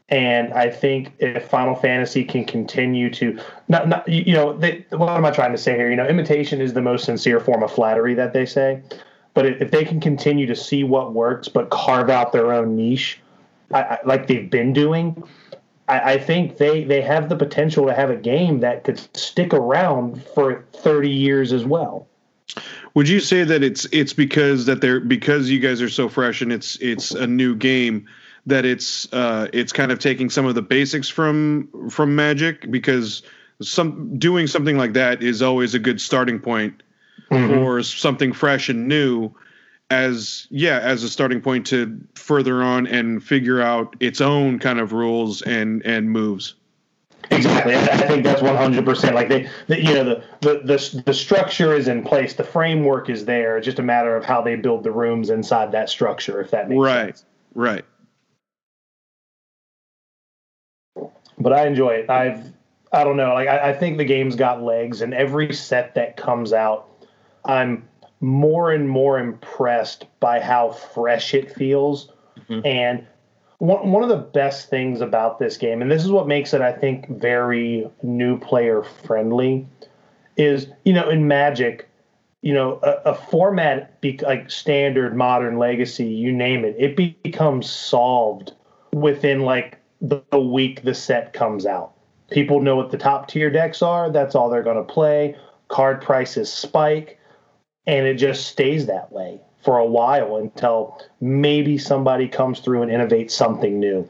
And 0.09 0.53
I 0.53 0.69
think 0.69 1.13
if 1.19 1.47
Final 1.47 1.73
Fantasy 1.73 2.25
can 2.25 2.43
continue 2.43 3.09
to, 3.11 3.39
not, 3.69 3.87
not 3.87 4.05
you 4.09 4.33
know, 4.33 4.57
they, 4.57 4.85
what 4.89 5.09
am 5.09 5.23
I 5.23 5.31
trying 5.31 5.53
to 5.53 5.57
say 5.57 5.77
here? 5.77 5.89
You 5.89 5.95
know, 5.95 6.05
imitation 6.05 6.59
is 6.59 6.73
the 6.73 6.81
most 6.81 7.05
sincere 7.05 7.39
form 7.39 7.63
of 7.63 7.71
flattery 7.71 8.13
that 8.15 8.33
they 8.33 8.45
say. 8.45 8.81
But 9.33 9.45
if 9.45 9.71
they 9.71 9.85
can 9.85 10.01
continue 10.01 10.45
to 10.47 10.55
see 10.55 10.83
what 10.83 11.13
works, 11.13 11.47
but 11.47 11.69
carve 11.69 12.09
out 12.09 12.33
their 12.33 12.51
own 12.51 12.75
niche, 12.75 13.21
I, 13.73 13.81
I, 13.81 13.99
like 14.03 14.27
they've 14.27 14.49
been 14.49 14.73
doing, 14.73 15.23
I, 15.91 16.13
I 16.13 16.17
think 16.17 16.57
they 16.57 16.85
they 16.85 17.01
have 17.01 17.27
the 17.27 17.35
potential 17.35 17.85
to 17.85 17.93
have 17.93 18.09
a 18.09 18.15
game 18.15 18.61
that 18.61 18.85
could 18.85 18.99
stick 19.15 19.53
around 19.53 20.23
for 20.33 20.65
30 20.73 21.09
years 21.09 21.51
as 21.51 21.65
well. 21.65 22.07
Would 22.93 23.09
you 23.09 23.19
say 23.19 23.43
that 23.43 23.61
it's 23.61 23.85
it's 23.91 24.13
because 24.13 24.65
that 24.65 24.79
they're 24.79 25.01
because 25.01 25.49
you 25.49 25.59
guys 25.59 25.81
are 25.81 25.89
so 25.89 26.07
fresh 26.07 26.41
and 26.41 26.51
it's 26.51 26.77
it's 26.77 27.11
a 27.11 27.27
new 27.27 27.55
game 27.55 28.07
that 28.45 28.65
it's 28.65 29.11
uh 29.13 29.49
it's 29.53 29.73
kind 29.73 29.91
of 29.91 29.99
taking 29.99 30.29
some 30.29 30.45
of 30.45 30.55
the 30.55 30.61
basics 30.61 31.09
from 31.09 31.89
from 31.89 32.15
Magic 32.15 32.71
because 32.71 33.21
some 33.61 34.17
doing 34.17 34.47
something 34.47 34.77
like 34.77 34.93
that 34.93 35.21
is 35.21 35.41
always 35.41 35.75
a 35.75 35.79
good 35.79 35.99
starting 35.99 36.39
point 36.39 36.83
mm-hmm. 37.29 37.53
for 37.53 37.83
something 37.83 38.31
fresh 38.31 38.69
and 38.69 38.87
new 38.87 39.31
as 39.91 40.47
yeah 40.49 40.79
as 40.79 41.03
a 41.03 41.09
starting 41.09 41.41
point 41.41 41.67
to 41.67 41.99
further 42.15 42.63
on 42.63 42.87
and 42.87 43.21
figure 43.23 43.61
out 43.61 43.95
its 43.99 44.21
own 44.21 44.57
kind 44.57 44.79
of 44.79 44.93
rules 44.93 45.41
and 45.41 45.85
and 45.85 46.09
moves. 46.09 46.55
Exactly. 47.29 47.75
I 47.75 47.97
think 48.07 48.23
that's 48.23 48.41
100% 48.41 49.13
like 49.13 49.29
they 49.29 49.47
the, 49.67 49.81
you 49.81 49.93
know 49.93 50.03
the, 50.03 50.23
the 50.41 50.53
the 50.65 51.03
the 51.05 51.13
structure 51.13 51.73
is 51.75 51.87
in 51.87 52.03
place. 52.03 52.33
The 52.33 52.43
framework 52.43 53.09
is 53.09 53.25
there. 53.25 53.57
It's 53.57 53.65
just 53.65 53.79
a 53.79 53.83
matter 53.83 54.15
of 54.15 54.25
how 54.25 54.41
they 54.41 54.55
build 54.55 54.83
the 54.83 54.91
rooms 54.91 55.29
inside 55.29 55.71
that 55.73 55.89
structure 55.89 56.41
if 56.41 56.51
that 56.51 56.67
makes 56.69 56.79
right. 56.79 57.17
sense. 57.17 57.25
Right 57.53 57.85
right. 60.95 61.05
But 61.37 61.53
i 61.53 61.67
enjoy 61.67 61.91
it. 61.91 62.09
I've 62.09 62.45
i 62.93 63.03
don't 63.03 63.17
know. 63.17 63.33
Like 63.33 63.47
I, 63.47 63.69
I 63.69 63.73
think 63.73 63.97
the 63.97 64.05
game's 64.05 64.35
got 64.35 64.63
legs 64.63 65.01
and 65.01 65.13
every 65.13 65.53
set 65.53 65.95
that 65.95 66.17
comes 66.17 66.53
out 66.53 66.87
i'm 67.45 67.87
more 68.21 68.71
and 68.71 68.87
more 68.87 69.19
impressed 69.19 70.05
by 70.19 70.39
how 70.39 70.71
fresh 70.71 71.33
it 71.33 71.53
feels. 71.53 72.11
Mm-hmm. 72.39 72.65
And 72.65 73.07
one, 73.57 73.91
one 73.91 74.03
of 74.03 74.09
the 74.09 74.17
best 74.17 74.69
things 74.69 75.01
about 75.01 75.39
this 75.39 75.57
game, 75.57 75.81
and 75.81 75.91
this 75.91 76.03
is 76.03 76.11
what 76.11 76.27
makes 76.27 76.53
it, 76.53 76.61
I 76.61 76.71
think, 76.71 77.09
very 77.09 77.89
new 78.03 78.39
player 78.39 78.83
friendly, 78.83 79.67
is, 80.37 80.67
you 80.85 80.93
know, 80.93 81.09
in 81.09 81.27
Magic, 81.27 81.89
you 82.41 82.53
know, 82.53 82.79
a, 82.83 83.11
a 83.11 83.15
format 83.15 83.99
be, 84.01 84.19
like 84.23 84.49
standard, 84.49 85.15
modern, 85.15 85.57
legacy, 85.57 86.05
you 86.05 86.31
name 86.31 86.63
it, 86.63 86.75
it 86.79 86.95
be, 86.95 87.17
becomes 87.23 87.69
solved 87.69 88.53
within 88.93 89.41
like 89.41 89.77
the, 90.01 90.23
the 90.31 90.39
week 90.39 90.83
the 90.83 90.93
set 90.93 91.33
comes 91.33 91.65
out. 91.65 91.93
People 92.31 92.61
know 92.61 92.75
what 92.75 92.91
the 92.91 92.97
top 92.97 93.27
tier 93.27 93.49
decks 93.49 93.81
are. 93.81 94.09
That's 94.09 94.35
all 94.35 94.49
they're 94.49 94.63
going 94.63 94.77
to 94.77 94.83
play. 94.83 95.35
Card 95.67 96.01
prices 96.01 96.51
spike 96.51 97.19
and 97.87 98.05
it 98.05 98.15
just 98.15 98.47
stays 98.47 98.85
that 98.85 99.11
way 99.11 99.39
for 99.63 99.77
a 99.77 99.85
while 99.85 100.37
until 100.37 100.99
maybe 101.19 101.77
somebody 101.77 102.27
comes 102.27 102.59
through 102.59 102.81
and 102.81 102.91
innovates 102.91 103.31
something 103.31 103.79
new. 103.79 104.07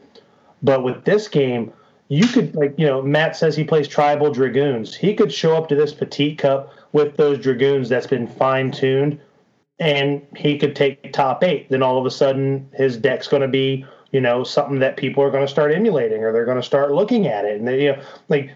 But 0.62 0.82
with 0.82 1.04
this 1.04 1.28
game, 1.28 1.72
you 2.08 2.26
could 2.26 2.54
like 2.54 2.74
you 2.76 2.86
know 2.86 3.00
Matt 3.02 3.36
says 3.36 3.56
he 3.56 3.64
plays 3.64 3.88
tribal 3.88 4.30
dragoons. 4.30 4.94
He 4.94 5.14
could 5.14 5.32
show 5.32 5.56
up 5.56 5.68
to 5.68 5.74
this 5.74 5.94
petite 5.94 6.38
cup 6.38 6.72
with 6.92 7.16
those 7.16 7.38
dragoons 7.38 7.88
that's 7.88 8.06
been 8.06 8.26
fine 8.26 8.70
tuned, 8.70 9.18
and 9.78 10.26
he 10.36 10.58
could 10.58 10.76
take 10.76 11.12
top 11.12 11.42
eight. 11.42 11.70
Then 11.70 11.82
all 11.82 11.98
of 11.98 12.04
a 12.04 12.10
sudden 12.10 12.68
his 12.74 12.96
deck's 12.96 13.28
going 13.28 13.42
to 13.42 13.48
be 13.48 13.86
you 14.10 14.20
know 14.20 14.44
something 14.44 14.78
that 14.80 14.98
people 14.98 15.24
are 15.24 15.30
going 15.30 15.44
to 15.44 15.50
start 15.50 15.72
emulating 15.72 16.22
or 16.22 16.32
they're 16.32 16.44
going 16.44 16.58
to 16.58 16.62
start 16.62 16.92
looking 16.92 17.26
at 17.26 17.46
it. 17.46 17.58
And 17.58 17.66
they, 17.66 17.84
you 17.84 17.92
know 17.92 18.02
like 18.28 18.54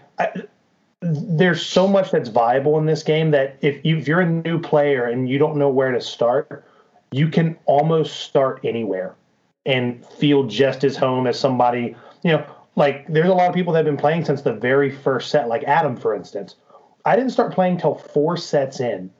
there's 1.01 1.63
so 1.63 1.87
much 1.87 2.11
that's 2.11 2.29
viable 2.29 2.77
in 2.77 2.85
this 2.85 3.03
game 3.03 3.31
that 3.31 3.57
if, 3.61 3.83
you, 3.85 3.97
if 3.97 4.07
you're 4.07 4.21
a 4.21 4.29
new 4.29 4.59
player 4.59 5.05
and 5.05 5.29
you 5.29 5.37
don't 5.37 5.57
know 5.57 5.69
where 5.69 5.91
to 5.91 6.01
start, 6.01 6.65
you 7.11 7.29
can 7.29 7.57
almost 7.65 8.21
start 8.21 8.59
anywhere 8.63 9.15
and 9.65 10.03
feel 10.05 10.43
just 10.43 10.83
as 10.83 10.97
home 10.97 11.27
as 11.27 11.39
somebody, 11.39 11.95
you 12.23 12.31
know, 12.31 12.45
like 12.75 13.05
there's 13.07 13.29
a 13.29 13.33
lot 13.33 13.49
of 13.49 13.55
people 13.55 13.73
that 13.73 13.79
have 13.79 13.85
been 13.85 13.97
playing 13.97 14.25
since 14.25 14.41
the 14.41 14.53
very 14.53 14.89
first 14.89 15.29
set, 15.29 15.47
like 15.47 15.63
Adam, 15.63 15.95
for 15.95 16.15
instance. 16.15 16.55
I 17.05 17.15
didn't 17.15 17.31
start 17.31 17.53
playing 17.53 17.77
till 17.77 17.95
four 17.95 18.35
sets 18.37 18.79
in. 18.79 19.11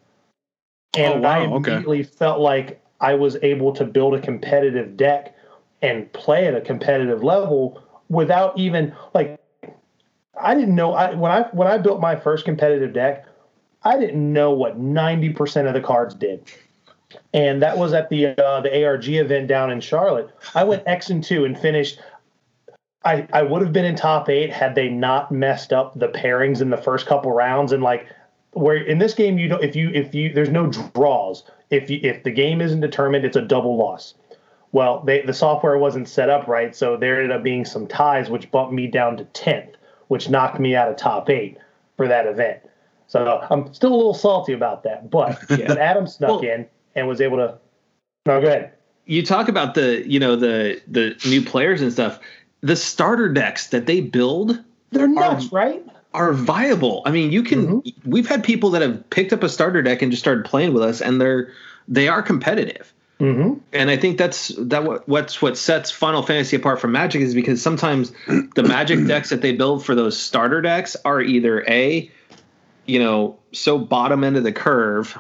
And 0.96 1.14
oh, 1.16 1.20
wow, 1.20 1.30
I 1.30 1.44
immediately 1.44 2.02
okay. 2.02 2.10
felt 2.10 2.40
like 2.40 2.82
I 3.00 3.14
was 3.14 3.38
able 3.44 3.72
to 3.74 3.86
build 3.86 4.16
a 4.16 4.22
competitive 4.22 4.98
deck 4.98 5.36
and 5.82 6.12
play 6.14 6.48
at 6.48 6.56
a 6.56 6.62
competitive 6.62 7.24
level 7.24 7.84
without 8.10 8.58
even 8.58 8.96
like 9.14 9.40
I 10.40 10.56
didn't 10.56 10.76
know 10.76 10.94
I 10.94 11.14
when 11.14 11.32
I 11.32 11.44
when 11.52 11.68
I 11.68 11.78
built 11.78 12.00
my 12.00 12.16
first 12.16 12.46
competitive 12.46 12.94
deck, 12.94 13.26
I 13.84 13.98
didn't 13.98 14.34
know 14.34 14.52
what 14.52 14.80
90% 14.80 15.68
of 15.68 15.74
the 15.74 15.82
cards 15.82 16.14
did. 16.14 16.44
And 17.34 17.62
that 17.62 17.78
was 17.78 17.94
at 17.94 18.10
the 18.10 18.28
uh, 18.28 18.62
the 18.62 18.86
ARG 18.86 19.08
event 19.08 19.48
down 19.48 19.72
in 19.72 19.80
Charlotte. 19.80 20.30
I 20.56 20.64
went 20.64 20.84
X 20.86 21.10
and 21.10 21.24
2 21.24 21.46
and 21.46 21.58
finished 21.58 22.00
I, 23.08 23.26
I 23.32 23.42
would 23.42 23.62
have 23.62 23.72
been 23.72 23.86
in 23.86 23.96
top 23.96 24.28
eight 24.28 24.52
had 24.52 24.76
they 24.76 24.90
not 24.90 25.32
messed 25.32 25.72
up 25.72 25.98
the 25.98 26.10
pairings 26.10 26.62
in 26.62 26.70
the 26.70 26.78
first 26.78 27.06
couple 27.06 27.32
rounds 27.32 27.72
and 27.72 27.82
like 27.82 28.06
where 28.52 28.76
in 28.76 28.98
this 28.98 29.14
game 29.14 29.38
you 29.38 29.48
don't 29.48 29.64
if 29.64 29.78
you 29.78 29.90
if 29.94 30.14
you 30.14 30.34
there's 30.34 30.50
no 30.50 30.68
draws 30.68 31.44
if 31.70 31.90
you 31.90 32.02
if 32.04 32.24
the 32.24 32.32
game 32.32 32.60
isn't 32.60 32.82
determined 32.82 33.24
it's 33.24 33.38
a 33.38 33.42
double 33.42 33.78
loss 33.78 34.16
well 34.74 35.02
they 35.06 35.22
the 35.22 35.34
software 35.34 35.78
wasn't 35.78 36.10
set 36.10 36.30
up 36.30 36.50
right 36.50 36.76
so 36.76 36.98
there 36.98 37.16
ended 37.16 37.32
up 37.32 37.44
being 37.44 37.64
some 37.64 37.88
ties 37.88 38.30
which 38.30 38.52
bumped 38.52 38.74
me 38.74 38.88
down 38.88 39.16
to 39.16 39.24
10th 39.26 39.76
which 40.08 40.30
knocked 40.30 40.60
me 40.60 40.76
out 40.76 40.90
of 40.90 40.98
top 40.98 41.30
eight 41.30 41.58
for 41.96 42.08
that 42.08 42.28
event. 42.28 42.60
So 43.08 43.46
I'm 43.50 43.74
still 43.74 43.94
a 43.94 43.96
little 43.96 44.14
salty 44.14 44.54
about 44.54 44.84
that, 44.84 45.10
but 45.10 45.40
yeah. 45.50 45.68
but 45.68 45.78
Adam 45.78 46.08
snuck 46.08 46.30
well, 46.30 46.40
in 46.42 46.68
and 46.96 47.08
was 47.08 47.22
able 47.22 47.38
to. 47.38 47.58
No, 48.26 48.42
go 48.42 48.48
ahead. 48.48 48.74
You 49.06 49.26
talk 49.26 49.48
about 49.48 49.76
the 49.76 50.08
you 50.08 50.20
know 50.20 50.36
the 50.36 50.82
the 50.88 51.16
new 51.28 51.42
players 51.42 51.82
and 51.82 51.92
stuff. 51.92 52.20
The 52.62 52.76
starter 52.76 53.30
decks 53.30 53.68
that 53.68 53.86
they 53.86 54.02
build, 54.02 54.62
they're 54.92 55.08
nuts, 55.08 55.46
are, 55.46 55.56
right? 55.56 55.86
Are 56.14 56.34
viable. 56.34 57.02
I 57.06 57.12
mean, 57.12 57.32
you 57.32 57.44
can. 57.44 57.82
Mm-hmm. 57.82 58.10
We've 58.12 58.28
had 58.28 58.44
people 58.44 58.70
that 58.72 58.82
have 58.82 59.10
picked 59.10 59.32
up 59.32 59.44
a 59.44 59.50
starter 59.50 59.82
deck 59.82 60.02
and 60.02 60.12
just 60.12 60.22
started 60.22 60.44
playing 60.44 60.74
with 60.74 60.84
us, 60.84 61.02
and 61.02 61.22
they're 61.22 61.54
they 61.88 62.10
are 62.10 62.22
competitive. 62.22 62.94
Mm-hmm. 63.20 63.60
And 63.74 63.90
I 63.90 63.98
think 63.98 64.18
that's 64.18 64.50
that 64.60 64.84
what 64.84 65.08
what's 65.08 65.42
what 65.42 65.58
sets 65.58 65.90
Final 65.90 66.22
Fantasy 66.22 66.56
apart 66.56 66.80
from 66.80 66.92
Magic 66.92 67.22
is 67.22 67.34
because 67.34 67.62
sometimes 67.62 68.12
the 68.28 68.64
Magic 68.64 69.06
decks 69.08 69.30
that 69.30 69.42
they 69.42 69.54
build 69.54 69.84
for 69.84 69.96
those 69.96 70.18
starter 70.18 70.62
decks 70.62 70.96
are 71.04 71.20
either 71.20 71.66
a, 71.68 72.12
you 72.86 73.00
know, 73.00 73.40
so 73.54 73.80
bottom 73.80 74.24
end 74.24 74.38
of 74.38 74.44
the 74.44 74.52
curve 74.52 75.18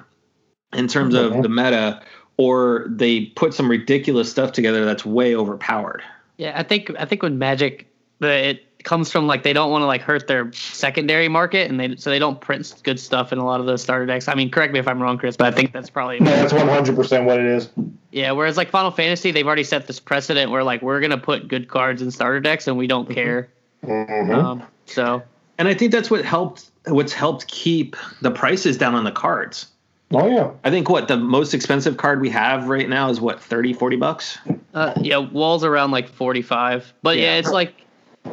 in 0.73 0.88
terms 0.88 1.15
of 1.15 1.31
mm-hmm. 1.31 1.41
the 1.41 1.49
meta, 1.49 2.03
or 2.38 2.86
they 2.89 3.25
put 3.25 3.53
some 3.53 3.69
ridiculous 3.69 4.29
stuff 4.29 4.51
together 4.51 4.86
that's 4.86 5.03
way 5.03 5.36
overpowered. 5.36 6.03
Yeah, 6.38 6.53
I 6.55 6.62
think 6.62 6.91
I 6.99 7.05
think 7.05 7.23
when 7.23 7.39
Magic, 7.39 7.88
the 8.19 8.49
it 8.49 8.66
comes 8.88 9.12
from 9.12 9.28
like 9.28 9.43
they 9.43 9.52
don't 9.52 9.69
want 9.69 9.82
to 9.82 9.86
like 9.86 10.02
hurt 10.02 10.28
their 10.28 10.52
secondary 10.54 11.28
market, 11.28 11.69
and 11.69 11.78
they 11.78 11.97
so 11.97 12.10
they 12.10 12.19
don't 12.19 12.39
print 12.39 12.73
good 12.84 13.00
stuff 13.00 13.34
in 13.34 13.38
a 13.38 13.45
lot 13.45 13.60
of 13.60 13.65
those 13.65 13.84
starter 13.84 14.06
decks. 14.06 14.30
I 14.30 14.34
mean, 14.34 14.50
correct 14.50 14.71
me 14.71 14.80
if 14.80 14.88
I'm 14.88 15.02
wrong, 15.02 15.17
Chris, 15.17 15.36
but 15.36 15.54
I 15.54 15.56
think 15.56 15.73
that's 15.73 15.89
probably 15.89 16.19
no, 16.19 16.32
that's 16.32 16.54
100 16.54 16.95
percent 16.95 17.26
what 17.26 17.38
it 17.38 17.45
is. 17.45 17.69
Yeah, 18.12 18.32
whereas 18.32 18.56
like 18.56 18.69
Final 18.69 18.89
Fantasy, 18.89 19.32
they've 19.32 19.45
already 19.45 19.65
set 19.65 19.88
this 19.88 20.00
precedent 20.00 20.52
where 20.52 20.63
like 20.63 20.82
we're 20.82 21.02
gonna 21.02 21.17
put 21.17 21.50
good 21.50 21.67
cards 21.67 22.02
in 22.02 22.10
starter 22.12 22.39
decks, 22.39 22.67
and 22.67 22.78
we 22.78 22.88
don't 22.88 23.06
mm-hmm. 23.06 23.13
care. 23.13 23.50
Mm-hmm. 23.84 24.34
Um, 24.34 24.63
so, 24.86 25.21
and 25.58 25.67
I 25.67 25.73
think 25.73 25.91
that's 25.91 26.10
what 26.10 26.23
helped. 26.23 26.69
What's 26.86 27.13
helped 27.13 27.47
keep 27.47 27.97
the 28.21 28.32
prices 28.32 28.78
down 28.78 28.95
on 28.95 29.04
the 29.04 29.12
cards. 29.12 29.67
Oh 30.12 30.30
yeah. 30.30 30.52
I 30.63 30.69
think 30.69 30.89
what 30.89 31.10
the 31.10 31.17
most 31.17 31.54
expensive 31.54 31.97
card 31.97 32.21
we 32.21 32.30
have 32.30 32.69
right 32.69 32.88
now 32.88 33.10
is 33.10 33.19
what 33.19 33.41
30 33.41 33.73
40 33.73 33.97
bucks. 33.97 34.38
Uh, 34.73 34.93
yeah, 35.02 35.17
walls 35.17 35.65
around 35.65 35.91
like 35.91 36.08
45. 36.08 36.93
But 37.02 37.17
yeah, 37.17 37.23
yeah 37.23 37.39
it's 37.39 37.52
like 37.52 37.73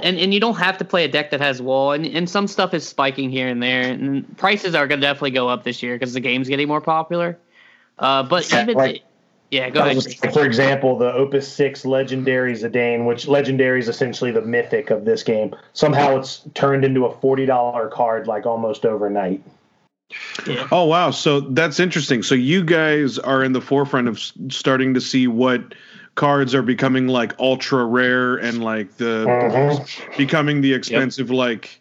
and 0.03 0.19
and 0.19 0.35
you 0.35 0.41
don't 0.41 0.57
have 0.57 0.79
to 0.79 0.85
play 0.85 1.05
a 1.05 1.09
deck 1.09 1.31
that 1.31 1.41
has 1.41 1.61
wall, 1.63 1.93
and, 1.93 2.07
and 2.07 2.29
some 2.29 2.47
stuff 2.47 2.75
is 2.75 2.87
spiking 2.87 3.31
here 3.31 3.49
and 3.49 3.63
there, 3.63 3.83
and 3.83 4.37
prices 4.37 4.75
are 4.75 4.87
gonna 4.87 5.01
definitely 5.01 5.31
go 5.33 5.49
up 5.49 5.65
this 5.65 5.83
year 5.83 5.95
because 5.97 6.13
the 6.13 6.21
game's 6.21 6.49
getting 6.49 6.69
more 6.69 6.81
popular. 6.81 7.39
Uh, 7.99 8.23
but 8.23 8.51
Yeah, 8.51 8.63
even 8.63 8.77
like- 8.77 9.03
yeah, 9.51 9.71
go 9.71 9.81
ahead. 9.81 10.03
Chris. 10.03 10.35
For 10.35 10.45
example, 10.45 10.99
the 10.99 11.13
Opus 11.13 11.47
Six 11.47 11.85
Legendary 11.85 12.55
Zidane, 12.55 13.07
which 13.07 13.29
Legendary 13.29 13.79
is 13.79 13.89
essentially 13.89 14.33
the 14.33 14.41
mythic 14.41 14.91
of 14.91 15.05
this 15.05 15.23
game. 15.23 15.55
Somehow 15.75 16.19
it's 16.19 16.43
turned 16.55 16.85
into 16.85 17.05
a 17.07 17.15
forty 17.21 17.47
dollar 17.47 17.89
card 17.89 18.27
like 18.27 18.47
almost 18.47 18.85
overnight. 18.85 19.41
Oh 20.71 20.85
wow, 20.87 21.11
so 21.11 21.41
that's 21.41 21.79
interesting. 21.81 22.23
So 22.23 22.35
you 22.35 22.65
guys 22.65 23.19
are 23.19 23.45
in 23.45 23.53
the 23.53 23.61
forefront 23.61 24.09
of 24.09 24.19
starting 24.51 24.93
to 24.95 25.01
see 25.01 25.27
what 25.27 25.75
cards 26.15 26.55
are 26.55 26.63
becoming 26.63 27.09
like 27.09 27.33
ultra 27.39 27.85
rare 27.85 28.37
and 28.37 28.63
like 28.63 28.97
the 28.99 29.27
Mhm. 29.27 30.17
becoming 30.17 30.61
the 30.61 30.73
expensive 30.73 31.31
like 31.31 31.81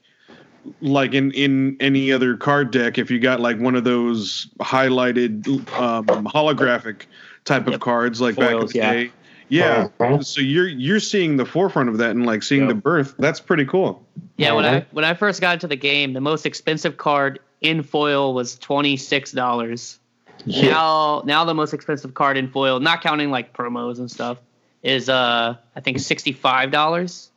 like 0.82 1.14
in 1.14 1.32
in 1.32 1.76
any 1.80 2.12
other 2.12 2.36
card 2.38 2.72
deck 2.72 2.98
if 2.98 3.12
you 3.12 3.20
got 3.20 3.40
like 3.40 3.60
one 3.60 3.76
of 3.76 3.84
those 3.84 4.48
highlighted 4.60 5.46
um 5.80 6.06
holographic 6.26 7.02
type 7.46 7.68
of 7.68 7.80
cards 7.80 8.22
like 8.22 8.36
back 8.36 8.54
in 8.54 8.66
the 8.66 8.72
yeah. 8.74 8.94
day. 8.94 9.12
Yeah. 9.50 9.88
Mhm. 10.00 10.26
So 10.26 10.42
you're 10.42 10.68
you're 10.70 11.02
seeing 11.02 11.38
the 11.38 11.46
forefront 11.46 11.90
of 11.90 11.98
that 11.98 12.12
and 12.12 12.26
like 12.26 12.42
seeing 12.44 12.62
Yep. 12.62 12.70
the 12.70 12.76
birth. 12.76 13.16
That's 13.20 13.40
pretty 13.40 13.66
cool. 13.66 14.04
Yeah, 14.38 14.54
when. 14.54 14.66
I 14.66 14.86
when 14.92 15.06
I 15.06 15.14
first 15.14 15.42
got 15.42 15.54
into 15.56 15.68
the 15.68 15.76
game, 15.76 16.14
the 16.14 16.22
most 16.22 16.46
expensive 16.46 16.98
card 16.98 17.40
in 17.62 17.84
foil 17.84 18.34
was 18.34 18.58
twenty 18.58 18.98
six 18.98 19.32
dollars. 19.32 20.00
Yeah. 20.46 20.72
Now 20.72 21.22
now 21.26 21.46
the 21.46 21.54
most 21.54 21.74
expensive 21.74 22.14
card 22.14 22.38
in 22.38 22.50
foil, 22.50 22.80
not 22.80 23.02
counting 23.02 23.32
like 23.32 23.54
promos 23.54 23.98
and 24.00 24.10
stuff, 24.12 24.38
is 24.82 25.10
uh 25.10 25.56
I 25.76 25.80
think 25.80 26.00
sixty 26.00 26.32
five 26.34 26.72
dollars. 26.72 27.30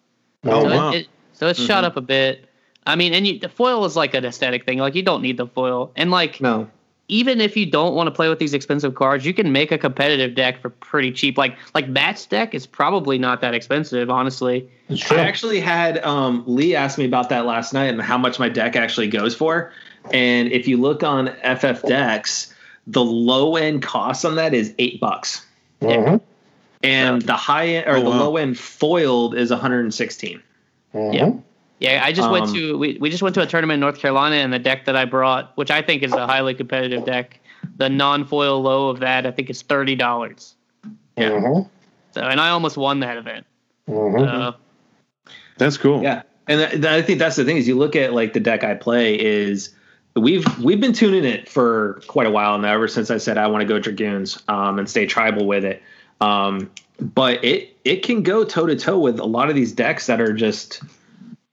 Oh, 0.44 0.62
so 0.62 0.68
wow. 0.76 0.90
it, 0.92 0.96
it, 0.96 1.06
so 1.32 1.46
it's 1.48 1.60
shot 1.60 1.84
Mhm. 1.84 1.88
up 1.88 1.96
a 1.96 2.00
bit. 2.00 2.48
I 2.86 2.94
mean, 2.96 3.12
and 3.14 3.26
you, 3.26 3.38
the 3.38 3.48
foil 3.48 3.84
is 3.84 3.96
like 3.96 4.14
an 4.14 4.24
aesthetic 4.24 4.64
thing. 4.64 4.78
Like 4.78 4.94
you 4.94 5.02
don't 5.02 5.22
need 5.22 5.36
the 5.36 5.46
foil, 5.46 5.92
and 5.96 6.10
like 6.10 6.40
No. 6.40 6.68
even 7.08 7.40
if 7.40 7.56
you 7.56 7.66
don't 7.66 7.94
want 7.94 8.06
to 8.08 8.10
play 8.10 8.28
with 8.28 8.38
these 8.38 8.54
expensive 8.54 8.94
cards, 8.94 9.24
you 9.24 9.34
can 9.34 9.52
make 9.52 9.70
a 9.72 9.78
competitive 9.78 10.34
deck 10.34 10.60
for 10.60 10.70
pretty 10.70 11.12
cheap. 11.12 11.36
Like 11.38 11.56
like 11.74 11.88
Matt's 11.88 12.26
deck 12.26 12.54
is 12.54 12.66
probably 12.66 13.18
not 13.18 13.40
that 13.40 13.54
expensive, 13.54 14.10
honestly. 14.10 14.68
I 15.10 15.16
actually 15.20 15.60
had 15.60 15.98
um, 16.04 16.42
Lee 16.46 16.74
ask 16.76 16.96
me 16.98 17.04
about 17.04 17.28
that 17.30 17.44
last 17.46 17.72
night 17.72 17.86
and 17.86 18.00
how 18.00 18.18
much 18.18 18.38
my 18.38 18.48
deck 18.48 18.74
actually 18.76 19.08
goes 19.08 19.34
for. 19.34 19.72
And 20.12 20.50
if 20.52 20.68
you 20.68 20.76
look 20.76 21.02
on 21.02 21.28
FF 21.42 21.82
Decks, 21.82 22.52
the 22.86 23.04
low 23.04 23.56
end 23.56 23.82
cost 23.82 24.24
on 24.24 24.36
that 24.36 24.54
is 24.54 24.72
eight 24.78 25.00
bucks, 25.00 25.44
Mhm. 25.82 26.20
and 26.82 27.22
the 27.22 27.32
high 27.34 27.66
end 27.66 27.86
or 27.86 27.96
Oh, 27.96 28.00
the 28.02 28.10
wow. 28.10 28.18
low 28.20 28.36
end 28.36 28.58
foiled 28.58 29.34
is 29.34 29.50
116. 29.50 30.40
Mhm. 30.94 31.14
Yeah. 31.14 31.30
Yeah, 31.78 32.02
I 32.04 32.12
just 32.12 32.30
went 32.30 32.46
Um, 32.46 32.54
to 32.54 32.78
we, 32.78 32.96
we 33.00 33.10
just 33.10 33.22
went 33.22 33.34
to 33.34 33.42
a 33.42 33.46
tournament 33.46 33.74
in 33.76 33.80
North 33.80 33.98
Carolina 33.98 34.36
and 34.36 34.50
the 34.52 34.58
deck 34.58 34.86
that 34.86 34.96
I 34.96 35.04
brought, 35.04 35.52
which 35.56 35.70
I 35.70 35.82
think 35.82 36.02
is 36.02 36.12
a 36.12 36.26
highly 36.26 36.54
competitive 36.54 37.04
deck, 37.04 37.38
the 37.76 37.90
non-foil 37.90 38.62
low 38.62 38.88
of 38.88 39.00
that 39.00 39.26
I 39.26 39.30
think 39.30 39.50
is 39.50 39.60
thirty 39.62 39.94
dollars. 39.94 40.54
Yeah. 41.18 41.30
Mhm. 41.30 41.68
So 42.12 42.22
and 42.22 42.40
I 42.40 42.48
almost 42.48 42.76
won 42.78 43.00
that 43.00 43.18
event. 43.18 43.44
Mhm. 43.90 44.26
Uh, 44.26 44.52
That's 45.58 45.76
cool. 45.76 46.02
Yeah, 46.02 46.22
and 46.48 46.60
th- 46.60 46.70
th- 46.82 46.84
I 46.86 47.02
think 47.02 47.18
that's 47.18 47.36
the 47.36 47.44
thing 47.44 47.56
is 47.58 47.66
you 47.68 47.76
look 47.76 47.94
at 47.96 48.12
like 48.14 48.32
the 48.32 48.40
deck 48.40 48.64
I 48.64 48.74
play 48.74 49.14
is 49.14 49.70
we've 50.16 50.58
we've 50.58 50.80
been 50.80 50.92
tuning 50.92 51.24
it 51.24 51.48
for 51.48 52.00
quite 52.06 52.26
a 52.26 52.30
while 52.30 52.58
now. 52.58 52.72
Ever 52.74 52.88
since 52.88 53.10
I 53.10 53.18
said 53.18 53.38
I 53.38 53.46
want 53.46 53.62
to 53.62 53.66
go 53.66 53.78
dragoons 53.78 54.42
um, 54.48 54.78
and 54.78 54.88
stay 54.88 55.06
tribal 55.06 55.46
with 55.46 55.64
it, 55.64 55.82
um, 56.20 56.70
but 57.00 57.44
it 57.44 57.76
it 57.84 58.02
can 58.02 58.22
go 58.22 58.44
toe 58.44 58.66
to 58.66 58.76
toe 58.76 58.98
with 58.98 59.18
a 59.18 59.24
lot 59.24 59.48
of 59.48 59.54
these 59.54 59.72
decks 59.72 60.06
that 60.06 60.20
are 60.20 60.32
just 60.32 60.82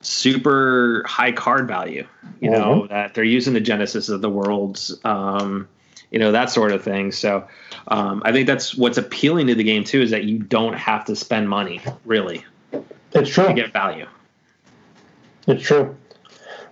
super 0.00 1.04
high 1.06 1.32
card 1.32 1.68
value. 1.68 2.06
You 2.40 2.50
know 2.50 2.86
that 2.88 3.14
they're 3.14 3.24
using 3.24 3.54
the 3.54 3.60
genesis 3.60 4.08
of 4.08 4.20
the 4.20 4.28
worlds. 4.28 4.98
Um, 5.04 5.68
you 6.10 6.18
know 6.18 6.32
that 6.32 6.50
sort 6.50 6.72
of 6.72 6.82
thing. 6.82 7.10
So 7.12 7.46
um, 7.88 8.22
I 8.24 8.32
think 8.32 8.46
that's 8.46 8.74
what's 8.74 8.98
appealing 8.98 9.46
to 9.48 9.54
the 9.54 9.64
game 9.64 9.84
too 9.84 10.00
is 10.00 10.10
that 10.10 10.24
you 10.24 10.38
don't 10.38 10.74
have 10.74 11.04
to 11.06 11.16
spend 11.16 11.48
money 11.48 11.80
really 12.04 12.44
It's 13.12 13.30
true. 13.30 13.48
to 13.48 13.54
get 13.54 13.72
value. 13.72 14.06
It's 15.46 15.62
true. 15.62 15.96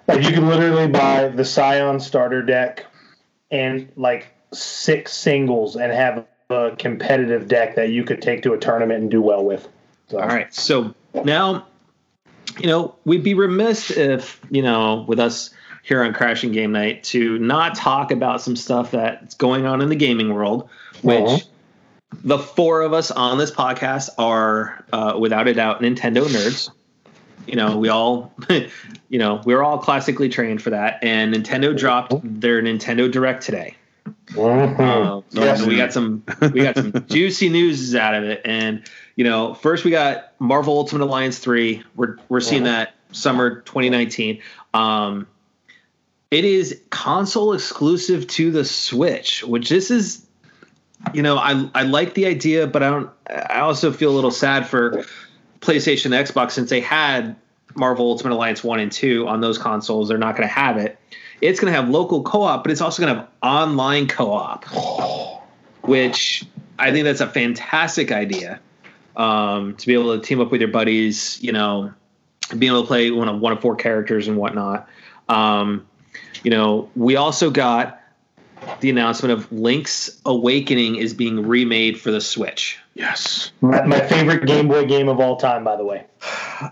Like 0.08 0.22
you 0.24 0.32
can 0.32 0.48
literally 0.48 0.88
buy 0.88 1.28
the 1.28 1.44
Scion 1.44 2.00
starter 2.00 2.42
deck 2.42 2.86
and 3.50 3.90
like 3.96 4.28
six 4.52 5.12
singles 5.12 5.76
and 5.76 5.92
have 5.92 6.26
a 6.50 6.72
competitive 6.78 7.48
deck 7.48 7.76
that 7.76 7.90
you 7.90 8.04
could 8.04 8.20
take 8.20 8.42
to 8.42 8.52
a 8.52 8.58
tournament 8.58 9.00
and 9.00 9.10
do 9.10 9.22
well 9.22 9.44
with. 9.44 9.66
So, 10.08 10.18
All 10.18 10.28
right. 10.28 10.52
So 10.52 10.94
now, 11.24 11.66
you 12.58 12.66
know, 12.66 12.94
we'd 13.04 13.22
be 13.22 13.34
remiss 13.34 13.90
if, 13.90 14.40
you 14.50 14.62
know, 14.62 15.04
with 15.08 15.18
us 15.18 15.50
here 15.82 16.02
on 16.02 16.12
Crashing 16.12 16.52
Game 16.52 16.72
Night 16.72 17.02
to 17.04 17.38
not 17.38 17.74
talk 17.74 18.10
about 18.12 18.40
some 18.42 18.56
stuff 18.56 18.90
that's 18.90 19.34
going 19.34 19.66
on 19.66 19.80
in 19.80 19.88
the 19.88 19.96
gaming 19.96 20.34
world, 20.34 20.68
which 21.02 21.20
Uh-huh. 21.20 21.38
the 22.24 22.38
four 22.38 22.82
of 22.82 22.92
us 22.92 23.10
on 23.10 23.38
this 23.38 23.50
podcast 23.50 24.10
are, 24.18 24.84
uh, 24.92 25.16
without 25.18 25.48
a 25.48 25.54
doubt, 25.54 25.80
Nintendo 25.80 26.26
nerds. 26.26 26.70
You 27.46 27.56
know, 27.56 27.76
we 27.76 27.88
all, 27.88 28.32
you 29.08 29.18
know, 29.18 29.40
we're 29.44 29.62
all 29.62 29.78
classically 29.78 30.28
trained 30.28 30.62
for 30.62 30.70
that. 30.70 30.98
And 31.02 31.34
Nintendo 31.34 31.76
dropped 31.76 32.14
their 32.22 32.62
Nintendo 32.62 33.10
Direct 33.10 33.42
today. 33.42 33.76
Um, 34.78 35.24
Yes. 35.32 35.60
and 35.60 35.68
we 35.68 35.76
got 35.76 35.92
some 35.92 36.24
we 36.40 36.62
got 36.62 36.76
some 36.76 36.92
juicy 37.08 37.48
news 37.48 37.94
out 37.94 38.14
of 38.14 38.24
it, 38.24 38.40
and 38.44 38.82
you 39.16 39.24
know, 39.24 39.54
first 39.54 39.84
we 39.84 39.90
got 39.90 40.32
Marvel 40.40 40.76
Ultimate 40.76 41.04
Alliance 41.04 41.38
three. 41.38 41.82
We're 41.94 42.16
we're 42.28 42.40
seeing 42.40 42.64
that 42.64 42.94
summer 43.12 43.60
2019. 43.60 44.40
Um, 44.74 45.26
it 46.30 46.44
is 46.44 46.80
console 46.90 47.52
exclusive 47.52 48.26
to 48.28 48.50
the 48.50 48.64
Switch, 48.64 49.44
which 49.44 49.68
this 49.68 49.90
is, 49.90 50.26
you 51.12 51.22
know, 51.22 51.36
I 51.36 51.68
I 51.74 51.82
like 51.82 52.14
the 52.14 52.26
idea, 52.26 52.66
but 52.66 52.82
I 52.82 52.90
don't. 52.90 53.10
I 53.28 53.60
also 53.60 53.92
feel 53.92 54.10
a 54.10 54.16
little 54.16 54.30
sad 54.30 54.66
for 54.66 55.04
PlayStation, 55.62 56.06
and 56.06 56.14
Xbox, 56.14 56.50
since 56.52 56.68
they 56.68 56.80
had 56.80 57.34
Marvel 57.74 58.10
Ultimate 58.10 58.34
Alliance 58.34 58.62
one 58.62 58.80
and 58.80 58.92
two 58.92 59.26
on 59.28 59.40
those 59.40 59.58
consoles. 59.58 60.08
They're 60.08 60.18
not 60.18 60.36
going 60.36 60.48
to 60.48 60.54
have 60.54 60.76
it. 60.76 60.98
It's 61.40 61.58
going 61.58 61.72
to 61.72 61.78
have 61.78 61.88
local 61.88 62.22
co-op, 62.22 62.62
but 62.62 62.70
it's 62.70 62.80
also 62.80 63.02
going 63.02 63.14
to 63.14 63.20
have 63.20 63.30
online 63.42 64.06
co-op, 64.06 64.64
which 65.82 66.44
I 66.78 66.92
think 66.92 67.04
that's 67.04 67.20
a 67.20 67.28
fantastic 67.28 68.12
idea. 68.12 68.60
Um, 69.14 69.76
to 69.76 69.86
be 69.86 69.92
able 69.92 70.18
to 70.18 70.24
team 70.24 70.40
up 70.40 70.50
with 70.50 70.62
your 70.62 70.70
buddies, 70.70 71.42
you 71.42 71.52
know, 71.52 71.92
being 72.58 72.72
able 72.72 72.82
to 72.82 72.86
play 72.86 73.10
one 73.10 73.28
of 73.28 73.40
one 73.40 73.52
of 73.52 73.60
four 73.60 73.76
characters 73.76 74.26
and 74.26 74.38
whatnot. 74.38 74.88
Um, 75.28 75.86
you 76.42 76.50
know, 76.50 76.90
we 76.96 77.16
also 77.16 77.50
got 77.50 78.01
the 78.80 78.90
announcement 78.90 79.32
of 79.32 79.50
Link's 79.52 80.20
Awakening 80.24 80.96
is 80.96 81.14
being 81.14 81.46
remade 81.46 82.00
for 82.00 82.10
the 82.10 82.20
Switch. 82.20 82.78
Yes. 82.94 83.50
My, 83.60 83.82
my 83.86 84.00
favorite 84.00 84.46
Game 84.46 84.68
Boy 84.68 84.86
game 84.86 85.08
of 85.08 85.20
all 85.20 85.36
time, 85.36 85.64
by 85.64 85.76
the 85.76 85.84
way. 85.84 86.04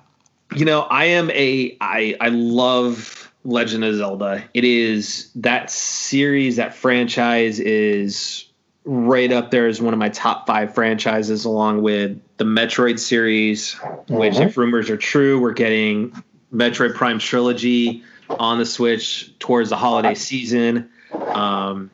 You 0.57 0.65
know, 0.65 0.81
I 0.81 1.05
am 1.05 1.31
a 1.31 1.77
I 1.81 2.17
I 2.21 2.29
love 2.31 3.33
Legend 3.45 3.85
of 3.85 3.95
Zelda. 3.95 4.43
It 4.53 4.65
is 4.65 5.31
that 5.37 5.71
series, 5.71 6.57
that 6.57 6.75
franchise 6.75 7.61
is 7.61 8.47
right 8.85 9.31
up 9.31 9.53
there 9.53 9.69
as 9.69 9.81
one 9.81 9.95
of 9.95 10.01
my 10.01 10.09
top 10.09 10.49
five 10.49 10.75
franchises, 10.75 11.45
along 11.45 11.83
with 11.83 12.19
the 12.39 12.45
Metroid 12.45 12.99
series, 12.99 13.75
which, 14.09 14.35
Mhm. 14.35 14.47
if 14.47 14.57
rumors 14.57 14.91
are 14.91 14.97
true, 14.97 15.41
we're 15.41 15.53
getting 15.53 16.11
Metroid 16.53 16.97
Prime 16.97 17.21
trilogy 17.21 18.03
on 18.29 18.59
the 18.59 18.67
Switch 18.67 19.33
towards 19.39 19.71
the 19.71 19.77
holiday 19.77 20.15
season. 20.17 20.89
Um, 21.13 21.91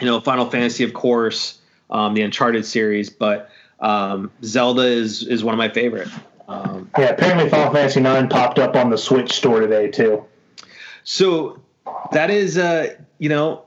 you 0.00 0.06
know, 0.06 0.20
Final 0.20 0.48
Fantasy, 0.50 0.84
of 0.84 0.92
course, 0.94 1.58
um, 1.90 2.14
the 2.14 2.22
Uncharted 2.22 2.64
series, 2.66 3.10
but 3.10 3.50
um, 3.80 4.30
Zelda 4.42 4.82
is 4.82 5.22
is 5.26 5.44
one 5.44 5.54
of 5.54 5.58
my 5.58 5.68
favorite. 5.68 6.08
Um, 6.48 6.90
Yeah, 6.98 7.06
apparently 7.06 7.48
Final 7.48 7.72
Fantasy 7.72 8.00
IX 8.00 8.32
popped 8.32 8.58
up 8.58 8.76
on 8.76 8.90
the 8.90 8.98
Switch 8.98 9.32
store 9.32 9.60
today 9.60 9.88
too. 9.90 10.24
So 11.04 11.60
that 12.12 12.30
is 12.30 12.56
uh 12.58 12.94
you 13.18 13.28
know 13.28 13.64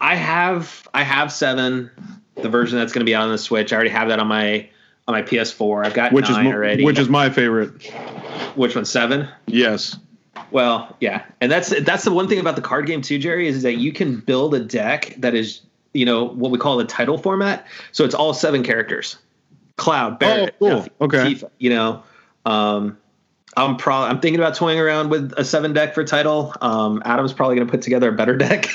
I 0.00 0.14
have 0.16 0.86
I 0.92 1.02
have 1.02 1.32
7 1.32 1.90
the 2.34 2.48
version 2.50 2.78
that's 2.78 2.92
going 2.92 3.00
to 3.00 3.06
be 3.10 3.14
on 3.14 3.30
the 3.30 3.38
Switch. 3.38 3.72
I 3.72 3.76
already 3.76 3.90
have 3.90 4.08
that 4.08 4.18
on 4.20 4.26
my 4.26 4.68
on 5.08 5.14
my 5.14 5.22
PS4. 5.22 5.86
I've 5.86 5.94
got 5.94 6.12
Which 6.12 6.28
is 6.28 6.36
9 6.36 6.44
mo- 6.44 6.50
already. 6.52 6.84
which 6.84 6.98
is 6.98 7.08
my 7.08 7.30
favorite. 7.30 7.70
which 8.56 8.74
one 8.74 8.84
7? 8.84 9.28
Yes. 9.46 9.96
Well, 10.50 10.96
yeah. 11.00 11.24
And 11.40 11.50
that's 11.50 11.70
that's 11.82 12.04
the 12.04 12.12
one 12.12 12.28
thing 12.28 12.38
about 12.38 12.56
the 12.56 12.62
card 12.62 12.86
game 12.86 13.02
too, 13.02 13.18
Jerry, 13.18 13.48
is 13.48 13.62
that 13.62 13.74
you 13.76 13.92
can 13.92 14.20
build 14.20 14.54
a 14.54 14.60
deck 14.60 15.14
that 15.18 15.34
is, 15.34 15.60
you 15.94 16.04
know, 16.04 16.24
what 16.24 16.50
we 16.50 16.58
call 16.58 16.76
the 16.76 16.84
title 16.84 17.18
format. 17.18 17.66
So 17.92 18.04
it's 18.04 18.14
all 18.14 18.32
7 18.34 18.62
characters. 18.62 19.16
Cloud, 19.76 20.18
Barret, 20.18 20.54
Oh, 20.60 20.68
cool. 20.68 20.80
Tifa, 20.82 20.88
Okay. 21.02 21.34
Tifa, 21.34 21.50
you 21.58 21.70
know. 21.70 22.02
Um 22.44 22.98
I'm 23.58 23.76
probably 23.78 24.10
I'm 24.10 24.20
thinking 24.20 24.38
about 24.40 24.54
toying 24.54 24.78
around 24.78 25.08
with 25.10 25.32
a 25.38 25.44
seven 25.44 25.72
deck 25.72 25.94
for 25.94 26.04
title. 26.04 26.52
Um, 26.60 27.00
Adam's 27.06 27.32
probably 27.32 27.56
going 27.56 27.66
to 27.66 27.70
put 27.70 27.80
together 27.80 28.10
a 28.10 28.12
better 28.12 28.36
deck, 28.46 28.66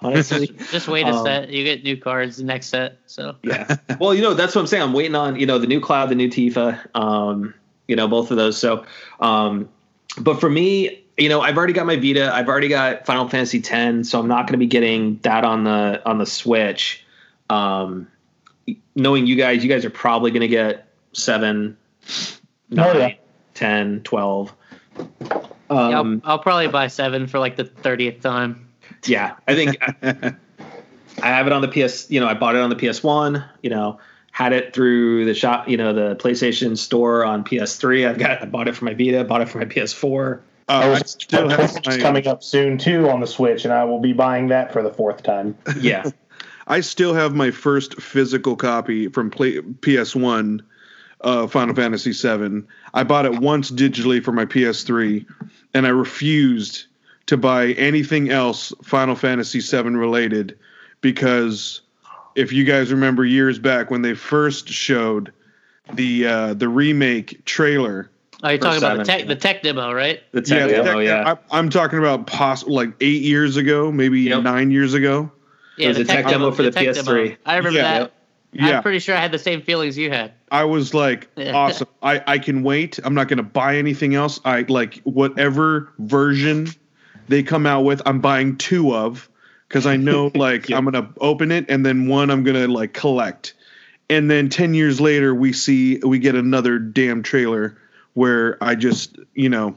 honestly. 0.00 0.46
just 0.70 0.86
wait 0.86 1.06
a 1.06 1.10
Um, 1.10 1.24
set. 1.26 1.48
You 1.48 1.64
get 1.64 1.82
new 1.82 1.96
cards 1.96 2.36
the 2.36 2.44
next 2.44 2.66
set. 2.68 2.98
So 3.06 3.34
yeah. 3.42 3.78
Well, 3.98 4.14
you 4.14 4.22
know 4.22 4.34
that's 4.34 4.54
what 4.54 4.60
I'm 4.60 4.68
saying. 4.68 4.82
I'm 4.84 4.92
waiting 4.92 5.16
on 5.16 5.40
you 5.40 5.46
know 5.46 5.58
the 5.58 5.66
new 5.66 5.80
Cloud, 5.80 6.08
the 6.08 6.14
new 6.14 6.28
Tifa. 6.28 6.78
Um, 6.94 7.54
You 7.88 7.96
know, 7.96 8.06
both 8.06 8.30
of 8.30 8.36
those. 8.36 8.56
So, 8.56 8.84
um, 9.18 9.68
but 10.20 10.40
for 10.40 10.50
me, 10.50 11.04
you 11.16 11.28
know, 11.28 11.40
I've 11.40 11.56
already 11.56 11.72
got 11.72 11.86
my 11.86 11.96
Vita. 11.96 12.32
I've 12.34 12.48
already 12.48 12.68
got 12.68 13.06
Final 13.06 13.28
Fantasy 13.28 13.62
X, 13.64 14.08
so 14.08 14.18
I'm 14.18 14.28
not 14.28 14.46
going 14.46 14.52
to 14.52 14.58
be 14.58 14.66
getting 14.66 15.18
that 15.22 15.44
on 15.44 15.64
the 15.64 16.02
on 16.06 16.18
the 16.18 16.26
Switch. 16.26 17.04
Um, 17.50 18.08
knowing 18.94 19.26
you 19.26 19.36
guys, 19.36 19.62
you 19.62 19.68
guys 19.68 19.84
are 19.84 19.90
probably 19.90 20.30
going 20.30 20.40
to 20.42 20.48
get 20.48 20.88
seven, 21.12 21.76
nine, 22.70 22.96
Oh, 22.96 22.98
yeah. 22.98 23.14
10, 23.54 24.02
12. 24.04 24.52
Yeah, 24.98 25.06
I'll, 25.70 25.78
Um, 25.94 26.22
I'll 26.24 26.38
probably 26.38 26.68
buy 26.68 26.86
seven 26.88 27.26
for 27.26 27.38
like 27.38 27.56
the 27.56 27.64
thirtieth 27.64 28.20
time. 28.22 28.68
yeah, 29.06 29.36
I 29.48 29.54
think 29.54 29.76
I 30.02 30.34
have 31.28 31.46
it 31.46 31.52
on 31.52 31.62
the 31.62 31.68
PS. 31.68 32.10
You 32.10 32.20
know, 32.20 32.26
I 32.26 32.34
bought 32.34 32.54
it 32.54 32.60
on 32.60 32.70
the 32.70 32.76
PS 32.76 33.02
One. 33.02 33.44
You 33.62 33.70
know, 33.70 33.98
had 34.32 34.52
it 34.52 34.74
through 34.74 35.26
the 35.26 35.34
shop. 35.34 35.68
You 35.68 35.76
know, 35.76 35.92
the 35.92 36.16
PlayStation 36.16 36.76
Store 36.76 37.24
on 37.24 37.44
PS3. 37.44 38.08
I've 38.08 38.18
got. 38.18 38.42
I 38.42 38.46
bought 38.46 38.66
it 38.66 38.74
for 38.74 38.84
my 38.84 38.94
Vita. 38.94 39.22
Bought 39.22 39.42
it 39.42 39.48
for 39.48 39.58
my 39.58 39.64
PS4. 39.64 40.40
Uh, 40.68 40.72
I 40.72 40.88
There's 40.88 41.10
still 41.10 41.48
have 41.48 41.72
Twitch 41.72 41.86
my, 41.86 41.98
coming 41.98 42.26
up 42.26 42.42
soon 42.42 42.78
too 42.78 43.08
on 43.08 43.20
the 43.20 43.26
Switch, 43.26 43.64
and 43.64 43.72
I 43.72 43.84
will 43.84 44.00
be 44.00 44.12
buying 44.12 44.48
that 44.48 44.72
for 44.72 44.82
the 44.82 44.90
fourth 44.90 45.22
time. 45.22 45.56
Yeah, 45.80 46.10
I 46.66 46.80
still 46.80 47.14
have 47.14 47.34
my 47.34 47.50
first 47.50 48.00
physical 48.00 48.56
copy 48.56 49.08
from 49.08 49.30
play, 49.30 49.58
PS1, 49.58 50.60
uh, 51.20 51.46
Final 51.46 51.74
Fantasy 51.74 52.12
VII. 52.12 52.62
I 52.94 53.04
bought 53.04 53.26
it 53.26 53.40
once 53.40 53.70
digitally 53.70 54.22
for 54.22 54.32
my 54.32 54.46
PS3, 54.46 55.26
and 55.74 55.86
I 55.86 55.90
refused 55.90 56.86
to 57.26 57.36
buy 57.36 57.72
anything 57.72 58.30
else 58.30 58.72
Final 58.82 59.16
Fantasy 59.16 59.60
VII 59.60 59.90
related 59.90 60.58
because 61.00 61.82
if 62.34 62.52
you 62.52 62.64
guys 62.64 62.92
remember 62.92 63.24
years 63.24 63.58
back 63.58 63.90
when 63.90 64.02
they 64.02 64.14
first 64.14 64.68
showed 64.68 65.32
the 65.92 66.26
uh, 66.26 66.54
the 66.54 66.68
remake 66.68 67.44
trailer. 67.44 68.10
Oh, 68.44 68.48
you're 68.48 68.58
For 68.58 68.64
talking 68.64 68.78
about 68.78 68.96
the 68.98 69.04
tech, 69.04 69.26
the 69.28 69.36
tech 69.36 69.62
demo, 69.62 69.92
right? 69.92 70.20
the 70.32 70.42
tech 70.42 70.68
the 70.68 70.74
demo. 70.76 70.94
tech- 71.00 71.06
Yeah, 71.06 71.34
I, 71.50 71.58
I'm 71.58 71.70
talking 71.70 71.98
about 72.00 72.26
poss- 72.26 72.66
like 72.66 72.90
eight 73.00 73.22
years 73.22 73.56
ago, 73.56 73.92
maybe 73.92 74.20
Yep. 74.22 74.42
nine 74.42 74.70
years 74.72 74.94
ago. 74.94 75.30
It 75.78 75.88
was 75.88 75.98
a 75.98 76.04
tech 76.04 76.26
demo 76.26 76.50
for 76.50 76.62
the 76.64 76.70
tech 76.72 76.86
PS3. 76.88 77.36
I 77.46 77.56
remember 77.56 77.78
Yeah. 77.78 77.98
that. 78.00 78.12
Yeah, 78.54 78.76
I'm 78.76 78.82
pretty 78.82 78.98
sure 78.98 79.16
I 79.16 79.20
had 79.20 79.32
the 79.32 79.38
same 79.38 79.62
feelings 79.62 79.96
you 79.96 80.10
had. 80.10 80.32
I 80.50 80.64
was 80.64 80.92
like, 80.92 81.28
awesome. 81.38 81.88
I, 82.02 82.22
I 82.26 82.38
can 82.38 82.62
wait. 82.62 82.98
I'm 83.02 83.14
not 83.14 83.28
going 83.28 83.38
to 83.38 83.42
buy 83.42 83.76
anything 83.76 84.14
else. 84.14 84.40
I 84.44 84.62
like 84.68 85.00
whatever 85.04 85.90
version 86.00 86.68
they 87.28 87.42
come 87.42 87.64
out 87.64 87.82
with, 87.84 88.02
I'm 88.04 88.20
buying 88.20 88.56
two 88.58 88.94
of 88.94 89.30
because 89.72 89.86
I 89.86 89.96
know 89.96 90.30
like 90.34 90.68
Yeah. 90.68 90.76
I'm 90.76 90.84
going 90.84 91.02
to 91.02 91.10
open 91.20 91.50
it 91.50 91.64
and 91.70 91.84
then 91.86 92.06
one 92.06 92.30
I'm 92.30 92.44
going 92.44 92.60
to 92.60 92.68
like 92.68 92.92
collect. 92.92 93.54
And 94.10 94.30
then 94.30 94.50
10 94.50 94.74
years 94.74 95.00
later, 95.00 95.34
we 95.34 95.54
see, 95.54 95.96
we 95.98 96.18
get 96.18 96.34
another 96.34 96.78
damn 96.78 97.22
trailer 97.22 97.78
where 98.12 98.62
I 98.62 98.74
just, 98.74 99.16
you 99.32 99.48
know, 99.48 99.74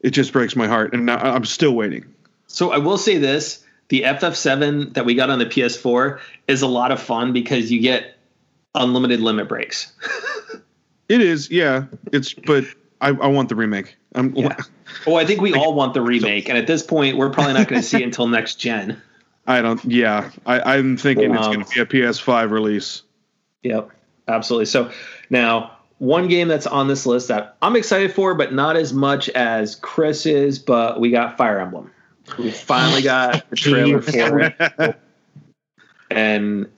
it 0.00 0.10
just 0.10 0.32
breaks 0.32 0.54
my 0.54 0.68
heart. 0.68 0.94
And 0.94 1.06
now 1.06 1.18
I'm 1.18 1.44
still 1.44 1.72
waiting. 1.72 2.04
So 2.46 2.70
I 2.70 2.78
will 2.78 2.98
say 2.98 3.18
this: 3.18 3.64
the 3.88 4.02
FF7 4.02 4.94
that 4.94 5.04
we 5.04 5.16
got 5.16 5.28
on 5.28 5.40
the 5.40 5.46
PS4 5.46 6.20
is 6.46 6.62
a 6.62 6.68
lot 6.68 6.92
of 6.92 7.02
fun 7.02 7.32
because 7.32 7.72
you 7.72 7.80
get 7.80 8.16
unlimited 8.76 9.20
limit 9.20 9.48
breaks. 9.48 9.92
It 11.08 11.22
is, 11.22 11.50
yeah. 11.50 11.86
It's, 12.12 12.34
but 12.34 12.64
I, 13.00 13.08
I 13.08 13.28
want 13.28 13.48
the 13.48 13.56
remake. 13.56 13.96
I'm, 14.14 14.34
Yeah. 14.36 14.48
Well, 14.48 14.66
oh, 15.06 15.14
I 15.16 15.24
think 15.24 15.40
we 15.40 15.54
all 15.54 15.74
want 15.74 15.94
the 15.94 16.02
remake, 16.02 16.48
and 16.48 16.58
at 16.58 16.66
this 16.66 16.82
point, 16.82 17.16
we're 17.16 17.30
probably 17.30 17.54
not 17.54 17.68
going 17.68 17.80
to 17.80 17.86
see 17.86 17.98
it 17.98 18.02
until 18.02 18.26
next 18.26 18.56
gen. 18.56 19.00
I 19.48 19.62
don't, 19.62 19.82
yeah. 19.86 20.30
I, 20.46 20.76
I'm 20.76 20.96
thinking 20.98 21.34
it's 21.34 21.46
Um, 21.46 21.54
going 21.54 21.64
to 21.64 21.74
be 21.74 21.80
a 21.80 21.86
PS5 21.86 22.50
release. 22.50 23.02
Yep, 23.62 23.90
absolutely. 24.28 24.66
So 24.66 24.90
now, 25.30 25.72
one 25.98 26.28
game 26.28 26.48
that's 26.48 26.66
on 26.66 26.86
this 26.86 27.06
list 27.06 27.28
that 27.28 27.56
I'm 27.62 27.74
excited 27.74 28.12
for, 28.12 28.34
but 28.34 28.52
not 28.52 28.76
as 28.76 28.92
much 28.92 29.28
as 29.30 29.74
Chris 29.74 30.26
is, 30.26 30.58
but 30.58 31.00
we 31.00 31.10
got 31.10 31.36
Fire 31.38 31.58
Emblem. 31.58 31.90
We 32.38 32.50
finally 32.50 33.02
got 33.02 33.48
the 33.48 33.56
trailer 33.56 34.02
for 34.02 34.38
it, 34.40 34.96
and 36.10 36.68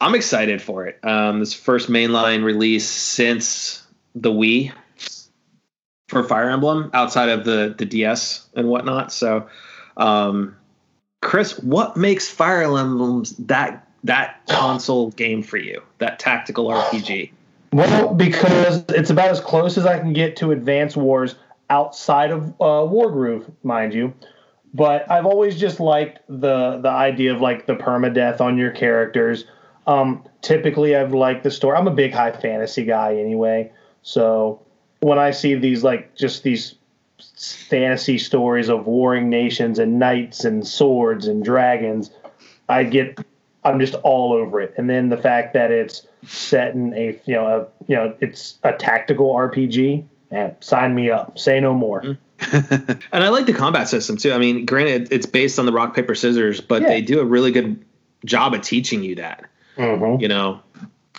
I'm 0.00 0.14
excited 0.14 0.62
for 0.62 0.86
it. 0.86 0.98
Um, 1.04 1.40
this 1.40 1.52
first 1.52 1.90
mainline 1.90 2.42
release 2.42 2.88
since 2.88 3.86
the 4.14 4.32
Wii 4.32 4.72
for 6.08 6.24
Fire 6.24 6.48
Emblem, 6.48 6.90
outside 6.94 7.28
of 7.28 7.44
the 7.44 7.74
the 7.76 7.84
DS 7.84 8.48
and 8.54 8.66
whatnot. 8.66 9.12
So, 9.12 9.46
um, 9.98 10.56
Chris, 11.32 11.58
what 11.60 11.96
makes 11.96 12.28
Fire 12.28 12.62
Emblem 12.76 13.24
that 13.38 13.88
that 14.04 14.46
console 14.50 15.12
game 15.12 15.42
for 15.42 15.56
you? 15.56 15.82
That 15.96 16.18
tactical 16.18 16.66
RPG? 16.66 17.30
Well, 17.72 18.12
because 18.12 18.84
it's 18.90 19.08
about 19.08 19.30
as 19.30 19.40
close 19.40 19.78
as 19.78 19.86
I 19.86 19.98
can 19.98 20.12
get 20.12 20.36
to 20.36 20.52
Advance 20.52 20.94
Wars 20.94 21.36
outside 21.70 22.32
of 22.32 22.48
uh, 22.60 22.84
Wargroove, 22.84 23.50
mind 23.62 23.94
you. 23.94 24.12
But 24.74 25.10
I've 25.10 25.24
always 25.24 25.58
just 25.58 25.80
liked 25.80 26.18
the 26.28 26.76
the 26.82 26.90
idea 26.90 27.34
of 27.34 27.40
like 27.40 27.64
the 27.64 27.76
permadeath 27.76 28.42
on 28.42 28.58
your 28.58 28.70
characters. 28.70 29.46
Um, 29.86 30.24
typically, 30.42 30.94
I've 30.94 31.14
liked 31.14 31.44
the 31.44 31.50
story. 31.50 31.78
I'm 31.78 31.88
a 31.88 31.94
big 31.94 32.12
high 32.12 32.32
fantasy 32.32 32.84
guy 32.84 33.16
anyway, 33.16 33.72
so 34.02 34.60
when 35.00 35.18
I 35.18 35.30
see 35.30 35.54
these 35.54 35.82
like 35.82 36.14
just 36.14 36.42
these 36.42 36.74
fantasy 37.68 38.18
stories 38.18 38.68
of 38.68 38.86
warring 38.86 39.28
nations 39.28 39.78
and 39.78 39.98
knights 39.98 40.44
and 40.44 40.66
swords 40.66 41.26
and 41.26 41.44
dragons, 41.44 42.10
I 42.68 42.84
get 42.84 43.18
I'm 43.64 43.78
just 43.78 43.94
all 44.02 44.32
over 44.32 44.60
it. 44.60 44.74
And 44.76 44.90
then 44.90 45.08
the 45.08 45.16
fact 45.16 45.54
that 45.54 45.70
it's 45.70 46.06
set 46.26 46.74
in 46.74 46.92
a 46.94 47.18
you 47.24 47.34
know 47.34 47.46
a 47.46 47.66
you 47.86 47.96
know 47.96 48.14
it's 48.20 48.58
a 48.62 48.72
tactical 48.72 49.32
RPG, 49.34 50.04
and 50.30 50.54
sign 50.60 50.94
me 50.94 51.10
up. 51.10 51.38
Say 51.38 51.60
no 51.60 51.74
more. 51.74 52.18
And 52.52 53.22
I 53.22 53.28
like 53.28 53.46
the 53.46 53.52
combat 53.52 53.88
system 53.88 54.16
too. 54.16 54.32
I 54.32 54.38
mean, 54.38 54.66
granted, 54.66 55.12
it's 55.12 55.26
based 55.26 55.60
on 55.60 55.66
the 55.66 55.72
rock 55.72 55.94
paper 55.94 56.16
scissors, 56.16 56.60
but 56.60 56.82
Yeah. 56.82 56.88
they 56.88 57.00
do 57.00 57.20
a 57.20 57.24
really 57.24 57.52
good 57.52 57.84
job 58.24 58.52
of 58.52 58.62
teaching 58.62 59.04
you 59.04 59.14
that. 59.14 59.44
Mhm. 59.76 60.20
You 60.20 60.26
know, 60.26 60.60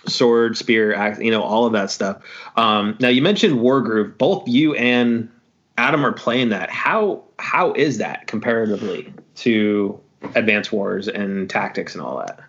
sword, 0.06 0.58
spear, 0.58 0.94
axe, 0.94 1.20
you 1.20 1.32
know, 1.32 1.42
all 1.42 1.66
of 1.66 1.72
that 1.74 1.92
stuff. 1.92 2.18
Um, 2.58 2.98
now 3.00 3.08
you 3.08 3.22
mentioned 3.22 3.56
Wargroove. 3.60 4.18
Both 4.18 4.50
you 4.50 4.74
and 4.76 5.30
Adam 5.78 6.06
are 6.06 6.12
playing 6.12 6.50
that. 6.50 6.70
How 6.70 7.24
how 7.40 7.74
is 7.74 7.98
that 7.98 8.28
comparatively 8.28 9.14
to 9.36 10.00
Advance 10.36 10.72
Wars 10.72 11.08
and 11.08 11.50
Tactics 11.50 11.96
and 11.96 12.04
all 12.04 12.20
that? 12.20 12.40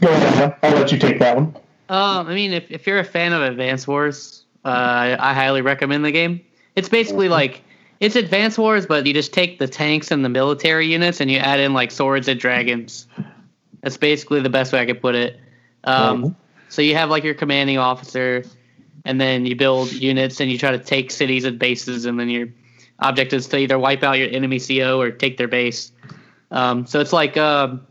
Go 0.00 0.08
ahead, 0.08 0.34
Adam. 0.34 0.54
I'll 0.62 0.74
let 0.74 0.92
you 0.92 0.98
take 0.98 1.18
that 1.18 1.36
one. 1.36 1.56
Um, 1.88 2.26
I 2.26 2.34
mean, 2.34 2.52
if, 2.52 2.70
if 2.70 2.86
you're 2.86 2.98
a 2.98 3.04
fan 3.04 3.32
of 3.32 3.42
Advance 3.42 3.86
Wars, 3.86 4.44
uh, 4.64 4.68
I, 4.68 5.30
I 5.30 5.34
highly 5.34 5.62
recommend 5.62 6.04
the 6.04 6.10
game. 6.10 6.40
It's 6.74 6.88
basically 6.88 7.28
like 7.28 7.62
it's 8.00 8.16
Advance 8.16 8.58
Wars, 8.58 8.86
but 8.86 9.06
you 9.06 9.14
just 9.14 9.32
take 9.32 9.58
the 9.58 9.68
tanks 9.68 10.10
and 10.10 10.24
the 10.24 10.28
military 10.28 10.86
units 10.86 11.20
and 11.20 11.30
you 11.30 11.38
add 11.38 11.60
in 11.60 11.72
like 11.72 11.90
swords 11.90 12.28
and 12.28 12.38
dragons. 12.38 13.06
That's 13.82 13.96
basically 13.96 14.40
the 14.40 14.50
best 14.50 14.72
way 14.72 14.80
I 14.80 14.86
could 14.86 15.00
put 15.00 15.14
it. 15.14 15.40
Um, 15.84 16.22
Mhm. 16.22 16.34
So 16.68 16.82
you 16.82 16.96
have 16.96 17.08
like 17.08 17.22
your 17.22 17.34
commanding 17.34 17.78
officer, 17.78 18.44
and 19.06 19.20
then 19.20 19.46
you 19.46 19.54
build 19.54 19.92
units 19.92 20.40
and 20.40 20.50
you 20.50 20.58
try 20.58 20.72
to 20.72 20.78
take 20.78 21.10
cities 21.10 21.44
and 21.44 21.58
bases, 21.58 22.04
and 22.04 22.18
then 22.18 22.28
your 22.28 22.48
object 22.98 23.32
is 23.32 23.46
to 23.48 23.58
either 23.58 23.78
wipe 23.78 24.02
out 24.02 24.18
your 24.18 24.28
enemy 24.28 24.58
CO 24.58 25.00
or 25.00 25.10
take 25.10 25.36
their 25.36 25.48
base. 25.48 25.92
Um, 26.50 26.86
so 26.86 27.00
it's 27.00 27.12
like 27.12 27.36
um, 27.36 27.86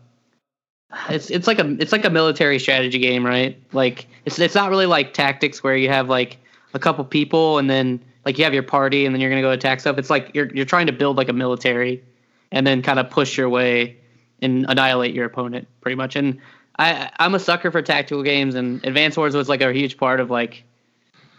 it's 1.10 1.30
it's 1.30 1.48
like 1.48 1.60
a 1.60 1.78
it's 1.80 1.94
like 1.94 2.06
a 2.06 2.10
military 2.10 2.60
strategy 2.60 3.00
game, 3.00 3.26
right? 3.26 3.58
Like 3.72 4.08
it's 4.26 4.38
it's 4.40 4.56
not 4.56 4.70
really 4.70 4.86
like 4.86 5.14
tactics 5.14 5.64
where 5.64 5.76
you 5.76 5.90
have 5.90 6.10
like 6.10 6.38
a 6.74 6.80
couple 6.80 7.06
people 7.06 7.58
and 7.58 7.70
then 7.70 8.04
like 8.26 8.38
you 8.38 8.44
have 8.44 8.54
your 8.54 8.64
party 8.64 9.06
and 9.06 9.16
then 9.16 9.22
you're 9.22 9.30
gonna 9.30 9.42
go 9.42 9.52
attack 9.52 9.80
stuff. 9.80 9.98
It's 9.98 10.10
like 10.10 10.32
you're 10.34 10.54
you're 10.54 10.66
trying 10.66 10.88
to 10.88 10.94
build 10.94 11.16
like 11.16 11.30
a 11.30 11.34
military 11.34 12.04
and 12.52 12.68
then 12.68 12.82
kind 12.82 13.00
of 13.00 13.10
push 13.10 13.38
your 13.38 13.50
way 13.50 13.98
and 14.42 14.66
annihilate 14.68 15.14
your 15.14 15.26
opponent 15.26 15.68
pretty 15.80 15.96
much. 15.96 16.18
And 16.18 16.40
I 16.78 17.10
I'm 17.20 17.36
a 17.36 17.40
sucker 17.40 17.72
for 17.72 17.82
tactical 17.82 18.22
games 18.22 18.56
and 18.56 18.84
Advance 18.86 19.16
Wars 19.16 19.34
was 19.34 19.48
like 19.48 19.62
a 19.62 19.72
huge 19.72 19.98
part 19.98 20.20
of 20.20 20.30
like 20.30 20.66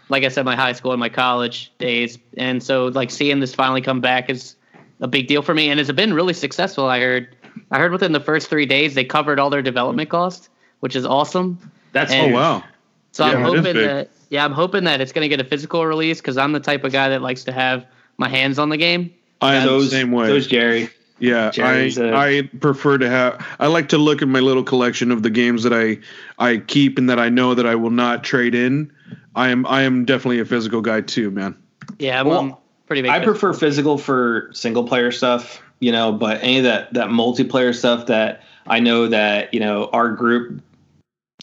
like 0.09 0.23
I 0.23 0.29
said 0.29 0.45
my 0.45 0.55
high 0.55 0.73
school 0.73 0.91
and 0.91 0.99
my 0.99 1.09
college 1.09 1.71
days. 1.77 2.17
And 2.37 2.61
so 2.63 2.87
like 2.87 3.11
seeing 3.11 3.39
this 3.39 3.53
finally 3.53 3.81
come 3.81 4.01
back 4.01 4.29
is 4.29 4.55
a 4.99 5.07
big 5.07 5.27
deal 5.27 5.41
for 5.41 5.53
me 5.53 5.69
and 5.69 5.79
it's 5.79 5.91
been 5.91 6.13
really 6.13 6.33
successful. 6.33 6.85
I 6.85 6.99
heard 6.99 7.35
I 7.71 7.79
heard 7.79 7.91
within 7.91 8.11
the 8.11 8.19
first 8.19 8.49
three 8.49 8.65
days 8.65 8.95
they 8.95 9.03
covered 9.03 9.39
all 9.39 9.49
their 9.49 9.61
development 9.61 10.09
costs, 10.09 10.49
which 10.79 10.95
is 10.95 11.05
awesome. 11.05 11.59
That's 11.91 12.11
oh, 12.11 12.15
And- 12.15 12.33
Oh 12.33 12.35
wow! 12.35 12.63
So 13.11 13.23
I'm 13.23 13.31
Yeah, 13.31 13.37
it 13.37 13.41
is 13.41 13.47
hoping 13.47 13.73
big. 13.73 13.87
that 13.89 14.09
yeah, 14.29 14.45
I'm 14.45 14.51
hoping 14.51 14.83
that 14.83 15.01
it's 15.01 15.11
going 15.11 15.23
to 15.23 15.29
get 15.29 15.39
a 15.39 15.47
physical 15.49 15.85
release 15.85 16.19
because 16.19 16.37
I'm 16.37 16.51
the 16.51 16.59
type 16.59 16.83
of 16.83 16.91
guy 16.91 17.09
that 17.09 17.21
likes 17.21 17.45
to 17.45 17.51
have 17.51 17.85
my 18.17 18.27
hands 18.27 18.59
on 18.59 18.69
the 18.69 18.77
game. 18.77 19.13
I 19.41 19.55
am 19.55 19.65
those 19.65 19.89
the 19.89 19.97
same 19.97 20.11
way. 20.11 20.27
Those 20.27 20.47
Jerry. 20.47 20.89
Yeah, 21.19 21.47
I 21.47 21.51
Jerry's 21.51 21.97
a- 21.97 22.15
I 22.15 22.49
prefer 22.59 22.97
to 22.97 23.09
have. 23.09 23.45
I 23.59 23.67
like 23.67 23.89
to 23.89 23.97
look 23.97 24.21
at 24.21 24.27
my 24.27 24.39
little 24.39 24.63
collection 24.63 25.11
of 25.11 25.23
the 25.23 25.29
games 25.29 25.63
that 25.63 25.73
I 25.73 25.99
I 26.37 26.57
keep 26.57 26.97
and 26.97 27.09
that 27.09 27.19
I 27.19 27.29
know 27.29 27.53
that 27.53 27.65
I 27.65 27.75
will 27.75 27.91
not 27.91 28.23
trade 28.23 28.55
in. 28.55 28.91
I 29.35 29.49
am 29.49 29.65
I 29.65 29.81
am 29.83 30.05
definitely 30.05 30.39
a 30.39 30.45
physical 30.45 30.81
guy 30.81 31.01
too, 31.01 31.31
man. 31.31 31.55
Yeah, 31.99 32.19
I'm, 32.19 32.27
Well, 32.27 32.39
I'm 32.39 32.55
pretty 32.85 33.01
big. 33.01 33.11
I 33.11 33.19
fan. 33.19 33.25
prefer 33.25 33.53
physical 33.53 33.97
for 33.97 34.49
single 34.53 34.87
player 34.87 35.11
stuff, 35.11 35.61
you 35.79 35.91
know, 35.91 36.11
but 36.11 36.41
any 36.43 36.57
of 36.59 36.63
that 36.65 36.93
that 36.93 37.09
multiplayer 37.09 37.73
stuff 37.75 38.07
that 38.07 38.43
I 38.65 38.79
know 38.79 39.07
that, 39.07 39.53
you 39.53 39.59
know, 39.59 39.89
our 39.93 40.09
group 40.09 40.61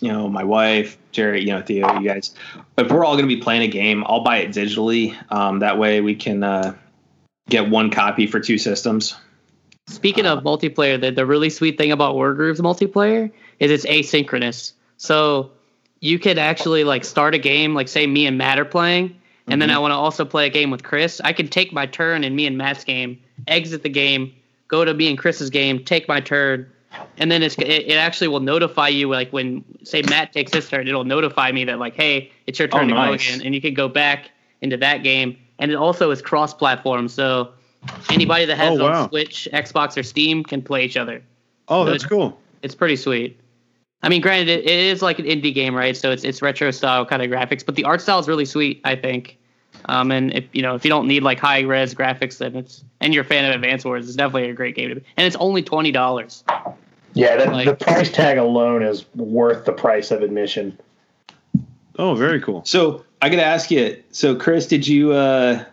you 0.00 0.12
know, 0.12 0.28
my 0.28 0.44
wife, 0.44 0.98
Jerry, 1.12 1.40
you 1.40 1.52
know, 1.52 1.62
Theo, 1.62 2.00
you 2.00 2.08
guys, 2.08 2.34
if 2.76 2.90
we're 2.90 3.04
all 3.04 3.14
going 3.14 3.28
to 3.28 3.34
be 3.34 3.40
playing 3.40 3.62
a 3.62 3.68
game, 3.68 4.04
I'll 4.06 4.24
buy 4.24 4.38
it 4.38 4.50
digitally. 4.50 5.16
Um, 5.32 5.60
that 5.60 5.78
way 5.78 6.00
we 6.00 6.14
can 6.14 6.42
uh, 6.42 6.74
get 7.48 7.70
one 7.70 7.90
copy 7.90 8.26
for 8.26 8.40
two 8.40 8.58
systems. 8.58 9.16
Speaking 9.86 10.26
of 10.26 10.42
multiplayer, 10.42 11.00
the, 11.00 11.10
the 11.10 11.26
really 11.26 11.50
sweet 11.50 11.76
thing 11.76 11.92
about 11.92 12.14
Wargrooves 12.14 12.60
multiplayer 12.60 13.30
is 13.58 13.70
it's 13.70 13.86
asynchronous. 13.86 14.72
So 14.96 15.50
you 16.00 16.18
could 16.18 16.38
actually 16.38 16.84
like 16.84 17.04
start 17.04 17.34
a 17.34 17.38
game, 17.38 17.74
like 17.74 17.88
say 17.88 18.06
me 18.06 18.26
and 18.26 18.38
Matt 18.38 18.58
are 18.58 18.64
playing, 18.64 19.04
and 19.04 19.14
mm-hmm. 19.54 19.60
then 19.60 19.70
I 19.70 19.78
want 19.78 19.92
to 19.92 19.96
also 19.96 20.24
play 20.24 20.46
a 20.46 20.50
game 20.50 20.70
with 20.70 20.82
Chris. 20.82 21.20
I 21.22 21.32
can 21.32 21.48
take 21.48 21.72
my 21.72 21.86
turn 21.86 22.24
in 22.24 22.34
me 22.34 22.46
and 22.46 22.56
Matt's 22.56 22.84
game, 22.84 23.20
exit 23.46 23.82
the 23.82 23.88
game, 23.90 24.34
go 24.68 24.84
to 24.84 24.94
me 24.94 25.08
and 25.08 25.18
Chris's 25.18 25.50
game, 25.50 25.84
take 25.84 26.08
my 26.08 26.20
turn, 26.20 26.70
and 27.18 27.30
then 27.30 27.42
it's 27.42 27.56
it, 27.58 27.68
it 27.68 27.96
actually 27.96 28.28
will 28.28 28.40
notify 28.40 28.88
you 28.88 29.08
like 29.08 29.32
when 29.32 29.64
say 29.82 30.02
Matt 30.02 30.32
takes 30.32 30.52
his 30.52 30.68
turn, 30.68 30.88
it'll 30.88 31.04
notify 31.04 31.52
me 31.52 31.64
that 31.64 31.78
like 31.78 31.94
hey, 31.94 32.32
it's 32.46 32.58
your 32.58 32.68
turn 32.68 32.86
oh, 32.86 32.88
to 32.88 32.94
nice. 32.94 33.08
go 33.08 33.14
again, 33.14 33.46
and 33.46 33.54
you 33.54 33.60
can 33.60 33.74
go 33.74 33.88
back 33.88 34.30
into 34.60 34.78
that 34.78 35.02
game. 35.02 35.38
And 35.58 35.70
it 35.70 35.76
also 35.76 36.10
is 36.10 36.20
cross-platform, 36.20 37.08
so 37.08 37.52
anybody 38.10 38.44
that 38.46 38.56
has 38.56 38.78
oh, 38.78 38.84
wow. 38.84 39.02
on 39.02 39.08
Switch, 39.10 39.48
Xbox, 39.52 39.96
or 39.96 40.02
Steam 40.02 40.42
can 40.42 40.62
play 40.62 40.84
each 40.84 40.96
other. 40.96 41.22
Oh, 41.68 41.84
so 41.84 41.90
that's 41.90 42.06
cool. 42.06 42.38
It's 42.62 42.74
pretty 42.74 42.96
sweet. 42.96 43.40
I 44.02 44.08
mean, 44.08 44.20
granted, 44.20 44.48
it, 44.48 44.64
it 44.64 44.78
is 44.78 45.00
like 45.00 45.18
an 45.18 45.24
indie 45.24 45.54
game, 45.54 45.74
right? 45.74 45.96
So 45.96 46.10
it's 46.10 46.24
it's 46.24 46.42
retro 46.42 46.70
style 46.70 47.06
kind 47.06 47.22
of 47.22 47.30
graphics, 47.30 47.64
but 47.64 47.74
the 47.74 47.84
art 47.84 48.00
style 48.00 48.18
is 48.18 48.28
really 48.28 48.44
sweet. 48.44 48.80
I 48.84 48.96
think. 48.96 49.38
Um, 49.86 50.10
and 50.10 50.32
if 50.32 50.44
you 50.52 50.62
know 50.62 50.74
if 50.74 50.84
you 50.84 50.88
don't 50.88 51.06
need 51.06 51.22
like 51.22 51.38
high 51.38 51.60
res 51.60 51.94
graphics, 51.94 52.38
then 52.38 52.56
it's 52.56 52.84
and 53.00 53.14
you're 53.14 53.24
a 53.24 53.26
fan 53.26 53.44
of 53.44 53.54
Advance 53.54 53.84
Wars, 53.84 54.06
it's 54.06 54.16
definitely 54.16 54.50
a 54.50 54.54
great 54.54 54.74
game 54.76 54.90
to 54.90 54.96
be. 54.96 55.04
And 55.16 55.26
it's 55.26 55.36
only 55.36 55.62
twenty 55.62 55.92
dollars. 55.92 56.44
Yeah, 57.16 57.36
that, 57.36 57.52
like, 57.52 57.66
the 57.66 57.76
price 57.76 58.10
tag 58.10 58.38
alone 58.38 58.82
is 58.82 59.06
worth 59.14 59.66
the 59.66 59.72
price 59.72 60.10
of 60.10 60.22
admission. 60.22 60.76
Oh, 61.96 62.16
very 62.16 62.40
cool. 62.40 62.64
So 62.64 63.04
I 63.22 63.28
got 63.28 63.36
to 63.36 63.44
ask 63.44 63.70
you. 63.70 64.02
So 64.10 64.34
Chris, 64.34 64.66
did 64.66 64.88
you 64.88 65.12
uh, 65.12 65.64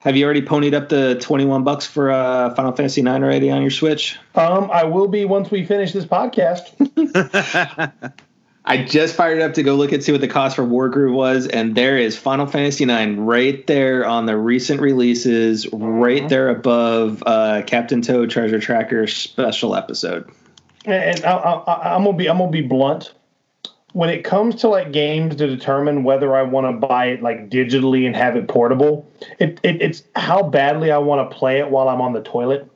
have 0.00 0.16
you 0.16 0.24
already 0.24 0.42
ponied 0.42 0.74
up 0.74 0.88
the 0.88 1.16
twenty 1.20 1.44
one 1.44 1.62
bucks 1.62 1.86
for 1.86 2.10
uh, 2.10 2.54
Final 2.54 2.72
Fantasy 2.72 3.02
Nine 3.02 3.22
already 3.22 3.50
on 3.50 3.62
your 3.62 3.70
Switch? 3.70 4.18
Um, 4.34 4.70
I 4.70 4.84
will 4.84 5.08
be 5.08 5.24
once 5.24 5.50
we 5.50 5.64
finish 5.64 5.92
this 5.92 6.04
podcast. 6.04 6.74
I 8.64 8.84
just 8.84 9.14
fired 9.14 9.40
up 9.40 9.54
to 9.54 9.62
go 9.62 9.74
look 9.74 9.92
and 9.92 10.04
see 10.04 10.12
what 10.12 10.20
the 10.20 10.28
cost 10.28 10.56
for 10.56 10.62
Wargroove 10.62 11.12
was, 11.12 11.46
and 11.46 11.74
there 11.74 11.96
is 11.96 12.16
Final 12.16 12.46
Fantasy 12.46 12.84
IX 12.84 13.18
right 13.18 13.66
there 13.66 14.06
on 14.06 14.26
the 14.26 14.36
recent 14.36 14.80
releases, 14.80 15.66
right 15.72 16.28
there 16.28 16.48
above 16.48 17.22
uh, 17.26 17.62
Captain 17.66 18.02
Toad 18.02 18.30
Treasure 18.30 18.60
Tracker 18.60 19.06
special 19.06 19.74
episode. 19.74 20.30
And 20.84 21.24
I, 21.24 21.94
am 21.94 22.04
gonna 22.04 22.16
be 22.16 22.28
I'm 22.28 22.38
gonna 22.38 22.50
be 22.50 22.62
blunt. 22.62 23.12
When 23.92 24.08
it 24.08 24.22
comes 24.22 24.56
to 24.56 24.68
like 24.68 24.92
games 24.92 25.36
to 25.36 25.46
determine 25.46 26.04
whether 26.04 26.36
I 26.36 26.42
want 26.42 26.66
to 26.66 26.86
buy 26.86 27.06
it 27.06 27.22
like 27.22 27.50
digitally 27.50 28.06
and 28.06 28.14
have 28.14 28.36
it 28.36 28.46
portable, 28.46 29.10
it, 29.38 29.58
it 29.62 29.82
it's 29.82 30.04
how 30.14 30.44
badly 30.44 30.92
I 30.92 30.98
want 30.98 31.28
to 31.28 31.36
play 31.36 31.58
it 31.58 31.70
while 31.70 31.88
I'm 31.88 32.00
on 32.00 32.12
the 32.12 32.22
toilet. 32.22 32.70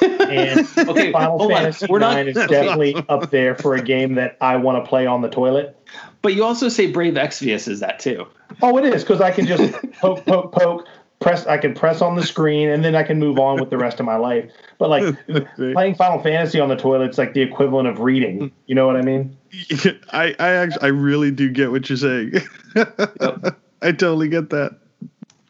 And 0.00 0.68
okay, 0.78 1.12
Final 1.12 1.48
Fantasy 1.48 1.86
IX 1.86 1.92
not, 1.92 2.28
is 2.28 2.34
definitely 2.48 2.94
up 3.08 3.30
there 3.30 3.54
for 3.54 3.74
a 3.74 3.82
game 3.82 4.14
that 4.14 4.36
I 4.40 4.56
want 4.56 4.84
to 4.84 4.88
play 4.88 5.06
on 5.06 5.22
the 5.22 5.28
toilet. 5.28 5.76
But 6.22 6.34
you 6.34 6.44
also 6.44 6.68
say 6.68 6.90
Brave 6.90 7.14
Exvius 7.14 7.66
is 7.68 7.80
that 7.80 7.98
too. 7.98 8.26
Oh, 8.60 8.78
it 8.78 8.84
is 8.84 9.02
because 9.02 9.20
I 9.20 9.30
can 9.30 9.46
just 9.46 9.72
poke, 10.00 10.24
poke, 10.24 10.52
poke, 10.52 10.86
press. 11.22 11.46
I 11.46 11.56
can 11.58 11.74
press 11.74 12.02
on 12.02 12.16
the 12.16 12.22
screen, 12.22 12.68
and 12.68 12.84
then 12.84 12.94
I 12.94 13.02
can 13.02 13.18
move 13.18 13.38
on 13.38 13.60
with 13.60 13.70
the 13.70 13.78
rest 13.78 14.00
of 14.00 14.06
my 14.06 14.16
life. 14.16 14.50
But 14.78 14.90
like 14.90 15.16
playing 15.56 15.94
Final 15.94 16.22
Fantasy 16.22 16.60
on 16.60 16.68
the 16.68 16.76
toilet, 16.76 17.06
it's 17.06 17.18
like 17.18 17.34
the 17.34 17.40
equivalent 17.40 17.88
of 17.88 18.00
reading. 18.00 18.52
You 18.66 18.74
know 18.74 18.86
what 18.86 18.96
I 18.96 19.02
mean? 19.02 19.36
I 20.12 20.34
I 20.38 20.48
actually 20.50 20.82
I 20.82 20.88
really 20.88 21.30
do 21.30 21.48
get 21.50 21.70
what 21.70 21.88
you're 21.88 21.96
saying. 21.96 22.34
Yep. 22.74 23.58
I 23.82 23.92
totally 23.92 24.28
get 24.28 24.48
that. 24.50 24.78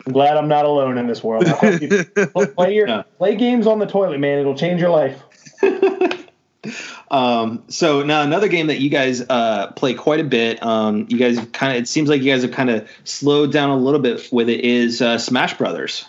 I'm 0.07 0.13
glad 0.13 0.37
I'm 0.37 0.49
not 0.49 0.65
alone 0.65 0.99
in 0.99 1.07
this 1.07 1.23
world. 1.23 1.45
play 2.57 2.75
your 2.75 2.89
yeah. 2.89 3.03
play 3.19 3.37
games 3.37 3.69
on 3.69 3.79
the 3.79 3.87
toilet, 3.87 4.19
man. 4.19 4.41
It'll 4.41 4.57
change 4.57 4.81
your 4.81 4.91
life. 4.91 5.23
Um, 7.11 7.65
so 7.69 8.03
now 8.03 8.23
another 8.23 8.49
game 8.49 8.69
that 8.69 8.81
you 8.81 8.91
guys 8.91 9.23
uh, 9.29 9.73
play 9.73 9.95
quite 9.95 10.21
a 10.21 10.25
bit. 10.25 10.63
Um, 10.63 11.07
you 11.09 11.19
guys 11.19 11.39
kind 11.53 11.77
of 11.77 11.83
it 11.83 11.89
seems 11.89 12.09
like 12.09 12.23
you 12.23 12.33
guys 12.33 12.43
have 12.43 12.53
kind 12.53 12.71
of 12.71 12.89
slowed 13.05 13.53
down 13.53 13.71
a 13.71 13.77
little 13.77 14.01
bit 14.01 14.29
with 14.33 14.49
it. 14.49 14.61
Is 14.61 15.03
uh, 15.03 15.19
Smash 15.19 15.59
Brothers? 15.59 16.09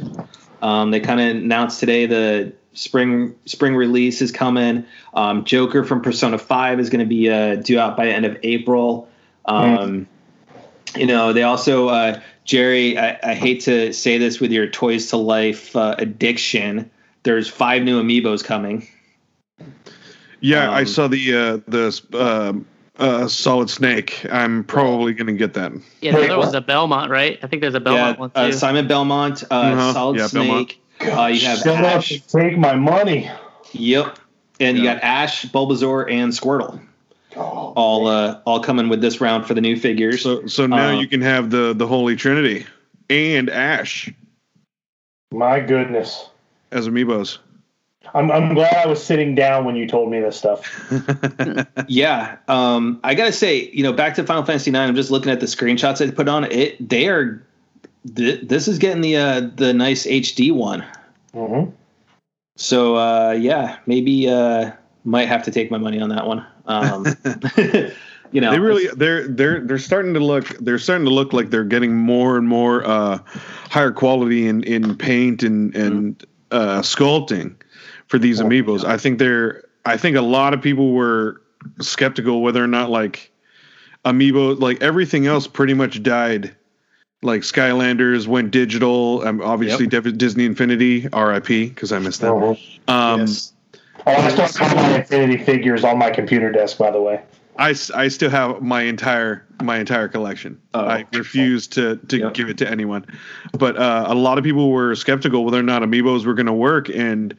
Um, 0.61 0.91
they 0.91 0.99
kind 0.99 1.19
of 1.19 1.43
announced 1.43 1.79
today 1.79 2.05
the 2.05 2.53
spring 2.73 3.35
spring 3.45 3.75
release 3.75 4.21
is 4.21 4.31
coming. 4.31 4.85
Um, 5.13 5.45
Joker 5.45 5.83
from 5.83 6.01
Persona 6.01 6.37
Five 6.37 6.79
is 6.79 6.89
going 6.89 7.01
to 7.01 7.09
be 7.09 7.29
uh, 7.29 7.55
due 7.55 7.79
out 7.79 7.97
by 7.97 8.05
the 8.05 8.13
end 8.13 8.25
of 8.25 8.37
April. 8.43 9.09
Um, 9.45 10.07
You 10.95 11.07
know, 11.07 11.33
they 11.33 11.41
also 11.41 11.87
uh, 11.87 12.21
Jerry, 12.45 12.97
I, 12.97 13.17
I, 13.23 13.33
hate 13.33 13.61
to 13.61 13.93
say 13.93 14.17
this 14.17 14.39
with 14.39 14.51
your 14.51 14.67
Toys 14.67 15.07
to 15.07 15.17
Life 15.17 15.75
uh, 15.75 15.95
addiction. 15.97 16.91
There's 17.23 17.47
five 17.47 17.83
new 17.83 18.01
amiibos 18.01 18.43
coming. 18.43 18.87
Yeah, 20.43 20.67
um, 20.67 20.73
I 20.73 20.83
saw 20.83 21.07
the 21.07 21.33
uh, 21.33 21.57
the 21.69 22.01
uh, 22.13 22.53
uh, 23.01 23.27
Solid 23.29 23.69
Snake. 23.69 24.25
I'm 24.29 24.65
probably 24.65 25.13
going 25.13 25.27
to 25.27 25.33
get 25.33 25.53
that. 25.53 25.71
Yeah, 26.01 26.11
the 26.11 26.25
other 26.25 26.37
was 26.37 26.53
a 26.53 26.59
Belmont, 26.59 27.09
right? 27.09 27.39
I 27.41 27.47
think 27.47 27.61
there's 27.61 27.75
a 27.75 27.79
Belmont 27.79 28.17
yeah, 28.17 28.19
one 28.19 28.31
uh. 28.35 28.51
Simon 28.51 28.85
Belmont, 28.85 29.43
uh, 29.49 29.53
uh-huh. 29.53 29.93
Solid 29.93 30.17
yeah, 30.17 30.27
Snake. 30.27 30.81
Uh, 30.99 31.27
you 31.27 31.47
have 31.47 31.59
Shut 31.59 31.83
Ash. 31.85 32.21
take 32.27 32.57
my 32.57 32.75
money. 32.75 33.31
Yep, 33.71 34.19
and 34.59 34.77
yeah. 34.77 34.83
you 34.83 34.89
got 34.89 35.01
Ash, 35.01 35.45
Bulbasaur, 35.45 36.11
and 36.11 36.33
Squirtle. 36.33 36.81
Oh, 37.37 37.73
all 37.77 38.07
uh, 38.07 38.41
all 38.45 38.59
coming 38.59 38.89
with 38.89 38.99
this 38.99 39.21
round 39.21 39.47
for 39.47 39.53
the 39.53 39.61
new 39.61 39.77
figures. 39.79 40.21
So 40.21 40.45
so 40.47 40.67
now 40.67 40.89
uh, 40.89 40.99
you 40.99 41.07
can 41.07 41.21
have 41.21 41.51
the 41.51 41.73
the 41.73 41.87
Holy 41.87 42.17
Trinity 42.17 42.65
and 43.09 43.49
Ash. 43.49 44.11
My 45.31 45.61
goodness. 45.61 46.29
As 46.73 46.89
amiibos. 46.89 47.37
I'm 48.13 48.31
I'm 48.31 48.53
glad 48.53 48.75
I 48.75 48.87
was 48.87 49.03
sitting 49.03 49.33
down 49.35 49.65
when 49.65 49.75
you 49.75 49.87
told 49.87 50.11
me 50.11 50.19
this 50.19 50.37
stuff. 50.37 50.61
yeah, 51.87 52.37
um, 52.47 52.99
I 53.03 53.15
gotta 53.15 53.31
say, 53.31 53.69
you 53.71 53.83
know, 53.83 53.93
back 53.93 54.15
to 54.15 54.23
Final 54.23 54.43
Fantasy 54.43 54.71
Nine. 54.71 54.89
I'm 54.89 54.95
just 54.95 55.11
looking 55.11 55.31
at 55.31 55.39
the 55.39 55.45
screenshots 55.45 56.05
I 56.05 56.11
put 56.11 56.27
on 56.27 56.45
it. 56.45 56.89
They 56.89 57.07
are. 57.07 57.45
Th- 58.15 58.41
this 58.41 58.67
is 58.67 58.79
getting 58.79 59.01
the 59.01 59.15
uh, 59.15 59.41
the 59.55 59.73
nice 59.73 60.05
HD 60.05 60.51
one. 60.51 60.85
Mm-hmm. 61.33 61.71
So 62.57 62.97
uh, 62.97 63.31
yeah, 63.31 63.77
maybe 63.85 64.29
uh, 64.29 64.71
might 65.05 65.27
have 65.27 65.43
to 65.43 65.51
take 65.51 65.71
my 65.71 65.77
money 65.77 65.99
on 65.99 66.09
that 66.09 66.27
one. 66.27 66.45
Um, 66.65 67.05
you 68.31 68.41
know, 68.41 68.51
they 68.51 68.59
really 68.59 68.87
they're 68.95 69.27
they're 69.27 69.61
they're 69.61 69.79
starting 69.79 70.13
to 70.13 70.19
look 70.19 70.49
they're 70.59 70.77
starting 70.77 71.05
to 71.05 71.11
look 71.11 71.33
like 71.33 71.49
they're 71.49 71.63
getting 71.63 71.95
more 71.95 72.37
and 72.37 72.47
more 72.47 72.85
uh, 72.85 73.19
higher 73.69 73.91
quality 73.91 74.47
in 74.47 74.63
in 74.63 74.95
paint 74.97 75.41
and 75.41 75.73
and 75.73 76.19
mm-hmm. 76.19 76.57
uh, 76.57 76.81
sculpting 76.81 77.55
for 78.07 78.17
these 78.17 78.41
oh, 78.41 78.45
amiibos. 78.45 78.83
Yeah. 78.83 78.93
I 78.93 78.97
think 78.97 79.19
they're 79.19 79.63
I 79.85 79.97
think 79.97 80.15
a 80.15 80.21
lot 80.21 80.53
of 80.53 80.61
people 80.61 80.91
were 80.91 81.41
skeptical 81.81 82.41
whether 82.41 82.63
or 82.63 82.67
not 82.67 82.89
like 82.89 83.31
amiibo 84.05 84.59
like 84.59 84.81
everything 84.81 85.27
else 85.27 85.47
pretty 85.47 85.73
much 85.73 86.03
died. 86.03 86.55
Like 87.21 87.41
Skylanders 87.41 88.27
went 88.27 88.51
digital. 88.51 89.25
Um, 89.25 89.41
obviously 89.41 89.87
yep. 89.89 90.03
Disney 90.17 90.43
Infinity, 90.45 91.07
RIP, 91.07 91.47
because 91.47 91.93
I 91.93 91.99
missed 91.99 92.19
that. 92.19 92.33
Uh-huh. 92.33 92.93
Um, 92.93 93.21
yes 93.21 93.53
Oh, 94.05 94.11
I 94.11 94.29
still 94.29 94.67
have 94.67 94.75
my 94.75 94.97
Infinity 94.97 95.43
figures 95.43 95.83
on 95.83 95.97
my 95.97 96.09
computer 96.09 96.51
desk, 96.51 96.77
by 96.77 96.91
the 96.91 97.01
way. 97.01 97.21
I, 97.57 97.75
I 97.93 98.07
still 98.07 98.31
have 98.31 98.61
my 98.61 98.81
entire 98.81 99.45
my 99.61 99.77
entire 99.77 100.07
collection. 100.07 100.59
Oh, 100.73 100.81
I 100.81 101.05
refuse 101.13 101.67
to 101.67 101.97
to 101.97 102.31
give 102.31 102.49
it 102.49 102.57
to 102.57 102.69
anyone. 102.69 103.05
But 103.53 103.77
uh, 103.77 104.05
a 104.07 104.15
lot 104.15 104.39
of 104.39 104.43
people 104.43 104.71
were 104.71 104.95
skeptical 104.95 105.45
whether 105.45 105.59
or 105.59 105.63
not 105.63 105.83
amiibos 105.83 106.25
were 106.25 106.33
going 106.33 106.47
to 106.47 106.53
work, 106.53 106.89
and 106.89 107.35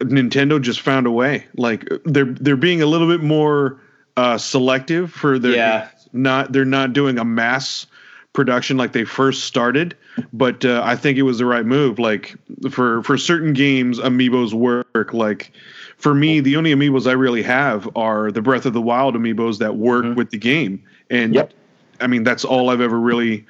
Nintendo 0.00 0.60
just 0.60 0.80
found 0.80 1.06
a 1.06 1.10
way. 1.10 1.46
Like 1.56 1.88
they're 2.04 2.32
they're 2.32 2.56
being 2.56 2.82
a 2.82 2.86
little 2.86 3.08
bit 3.08 3.22
more 3.22 3.80
uh, 4.16 4.38
selective 4.38 5.12
for 5.12 5.38
their 5.38 5.52
yeah. 5.52 5.88
not 6.12 6.52
they're 6.52 6.64
not 6.64 6.92
doing 6.92 7.18
a 7.18 7.24
mass 7.24 7.86
production 8.32 8.76
like 8.76 8.92
they 8.92 9.04
first 9.04 9.44
started. 9.44 9.96
But 10.32 10.64
uh, 10.64 10.82
I 10.84 10.96
think 10.96 11.18
it 11.18 11.22
was 11.22 11.38
the 11.38 11.46
right 11.46 11.64
move. 11.64 11.98
Like 11.98 12.36
for 12.70 13.02
for 13.02 13.18
certain 13.18 13.52
games, 13.52 13.98
amiibos 13.98 14.52
work. 14.52 15.12
Like 15.12 15.52
for 15.96 16.14
me, 16.14 16.40
the 16.40 16.56
only 16.56 16.72
amiibos 16.72 17.08
I 17.08 17.12
really 17.12 17.42
have 17.42 17.88
are 17.96 18.30
the 18.30 18.42
Breath 18.42 18.66
of 18.66 18.72
the 18.72 18.80
Wild 18.80 19.14
amiibos 19.14 19.58
that 19.58 19.76
work 19.76 20.04
mm-hmm. 20.04 20.14
with 20.14 20.30
the 20.30 20.38
game. 20.38 20.82
And 21.10 21.34
yep. 21.34 21.52
I 22.00 22.06
mean, 22.06 22.22
that's 22.22 22.44
all 22.44 22.70
I've 22.70 22.80
ever 22.80 22.98
really. 22.98 23.46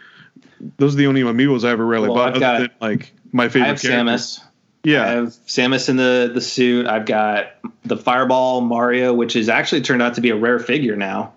Those 0.79 0.95
are 0.95 0.99
the 0.99 1.07
only 1.07 1.23
amiibos 1.23 1.67
I 1.67 1.71
ever 1.71 1.87
really 1.87 2.09
well, 2.09 2.31
bought. 2.31 2.41
Got, 2.41 2.59
than, 2.61 2.71
like 2.81 3.13
my 3.33 3.49
favorite. 3.49 3.65
I 3.65 3.69
have 3.69 3.83
characters. 3.83 4.39
Samus. 4.39 4.48
Yeah, 4.89 5.05
I 5.05 5.09
have 5.09 5.27
Samus 5.47 5.91
in 5.91 5.97
the 5.97 6.31
the 6.33 6.41
suit. 6.41 6.87
I've 6.87 7.05
got 7.05 7.53
the 7.85 7.97
Fireball 7.97 8.63
Mario, 8.63 9.13
which 9.13 9.37
is 9.37 9.51
actually 9.51 9.83
turned 9.83 10.01
out 10.01 10.15
to 10.15 10.23
be 10.23 10.31
a 10.31 10.37
rare 10.37 10.59
figure 10.59 10.97
now. 10.97 11.35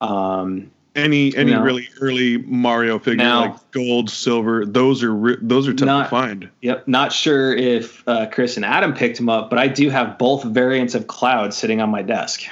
Um, 0.00 0.70
any 0.96 1.36
any 1.36 1.50
no. 1.50 1.62
really 1.62 1.90
early 2.00 2.38
Mario 2.38 2.98
figure 2.98 3.22
now, 3.22 3.40
like 3.40 3.70
gold, 3.72 4.08
silver, 4.08 4.64
those 4.64 5.02
are 5.02 5.14
re- 5.14 5.36
those 5.42 5.68
are 5.68 5.74
tough 5.74 5.86
not, 5.86 6.04
to 6.04 6.08
find. 6.08 6.48
Yep, 6.62 6.88
not 6.88 7.12
sure 7.12 7.54
if 7.54 8.02
uh, 8.08 8.28
Chris 8.30 8.56
and 8.56 8.64
Adam 8.64 8.94
picked 8.94 9.18
them 9.18 9.28
up, 9.28 9.50
but 9.50 9.58
I 9.58 9.68
do 9.68 9.90
have 9.90 10.16
both 10.16 10.42
variants 10.44 10.94
of 10.94 11.06
Cloud 11.06 11.52
sitting 11.52 11.82
on 11.82 11.90
my 11.90 12.00
desk. 12.00 12.44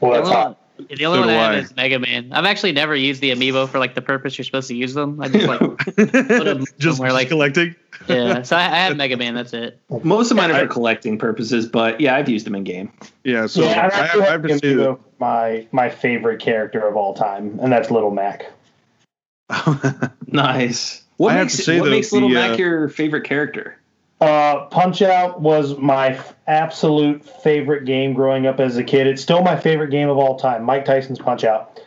Well, 0.00 0.12
that's 0.12 0.28
hot. 0.28 0.60
The 0.78 1.06
only 1.06 1.18
So 1.18 1.20
one 1.20 1.28
I 1.30 1.32
have 1.34 1.52
I. 1.52 1.58
is 1.58 1.76
Mega 1.76 1.98
Man. 1.98 2.32
I've 2.32 2.44
actually 2.44 2.72
never 2.72 2.96
used 2.96 3.20
the 3.20 3.30
amiibo 3.30 3.68
for 3.68 3.78
like 3.78 3.94
the 3.94 4.02
purpose 4.02 4.36
you're 4.38 4.44
supposed 4.44 4.68
to 4.68 4.74
use 4.74 4.94
them. 4.94 5.20
I 5.20 5.28
just 5.28 5.46
like 5.46 5.60
them 5.60 6.64
just 6.78 6.96
somewhere, 6.96 7.12
like- 7.12 7.28
collecting. 7.28 7.76
yeah. 8.08 8.42
So 8.42 8.56
I, 8.56 8.62
I 8.64 8.76
have 8.78 8.96
Mega 8.96 9.16
Man. 9.16 9.34
That's 9.34 9.52
it. 9.52 9.80
Most 10.02 10.30
of 10.30 10.36
mine 10.36 10.50
are 10.50 10.54
I- 10.54 10.60
for 10.62 10.66
collecting 10.68 11.18
purposes, 11.18 11.66
but 11.66 12.00
yeah, 12.00 12.16
I've 12.16 12.28
used 12.28 12.46
them 12.46 12.54
in 12.54 12.64
game. 12.64 12.92
Yeah, 13.24 13.46
so 13.46 13.62
yeah, 13.62 13.68
I, 13.68 13.72
I, 13.72 14.06
have, 14.06 14.12
do 14.14 14.22
I 14.22 14.24
have 14.30 14.42
have 14.42 14.50
to 14.50 14.58
say 14.58 14.74
Amiibo, 14.74 14.98
my 15.20 15.66
my 15.72 15.88
favorite 15.90 16.40
character 16.40 16.80
of 16.88 16.96
all 16.96 17.14
time, 17.14 17.58
and 17.62 17.70
that's 17.72 17.90
Little 17.90 18.10
Mac. 18.10 18.46
Nice. 20.26 21.02
What 21.18 21.32
I 21.34 21.36
have 21.38 21.46
makes 21.48 21.56
to 21.56 21.62
say, 21.62 21.78
what 21.78 21.84
though, 21.86 21.90
makes 21.90 22.12
Little 22.12 22.28
the, 22.30 22.34
Mac 22.34 22.52
uh, 22.52 22.56
your 22.56 22.88
favorite 22.88 23.24
character? 23.24 23.76
Uh, 24.22 24.66
Punch 24.66 25.02
Out 25.02 25.40
was 25.40 25.76
my 25.78 26.10
f- 26.10 26.36
absolute 26.46 27.24
favorite 27.24 27.84
game 27.84 28.12
growing 28.12 28.46
up 28.46 28.60
as 28.60 28.76
a 28.76 28.84
kid. 28.84 29.08
It's 29.08 29.20
still 29.20 29.42
my 29.42 29.56
favorite 29.56 29.90
game 29.90 30.08
of 30.08 30.16
all 30.16 30.38
time. 30.38 30.62
Mike 30.62 30.84
Tyson's 30.84 31.18
Punch 31.18 31.42
Out, 31.42 31.80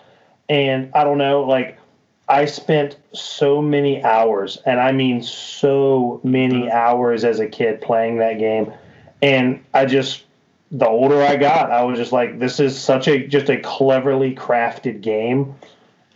and 0.50 0.92
I 0.94 1.06
don't 1.06 1.18
know, 1.18 1.44
like 1.44 1.80
I 2.28 2.44
spent 2.44 2.98
so 3.14 3.62
many 3.62 4.04
hours, 4.04 4.58
and 4.66 4.82
I 4.82 4.92
mean 4.92 5.24
so 5.24 6.20
many 6.26 6.70
hours 6.70 7.24
as 7.24 7.40
a 7.40 7.48
kid 7.48 7.80
playing 7.80 8.18
that 8.18 8.38
game, 8.38 8.74
and 9.22 9.64
I 9.74 9.86
just 9.86 10.26
the 10.72 10.90
older 10.90 11.22
I 11.22 11.38
got, 11.38 11.72
I 11.72 11.86
was 11.86 11.98
just 11.98 12.12
like, 12.12 12.38
this 12.38 12.60
is 12.60 12.78
such 12.78 13.08
a 13.08 13.26
just 13.26 13.50
a 13.50 13.62
cleverly 13.62 14.36
crafted 14.36 15.00
game. 15.00 15.56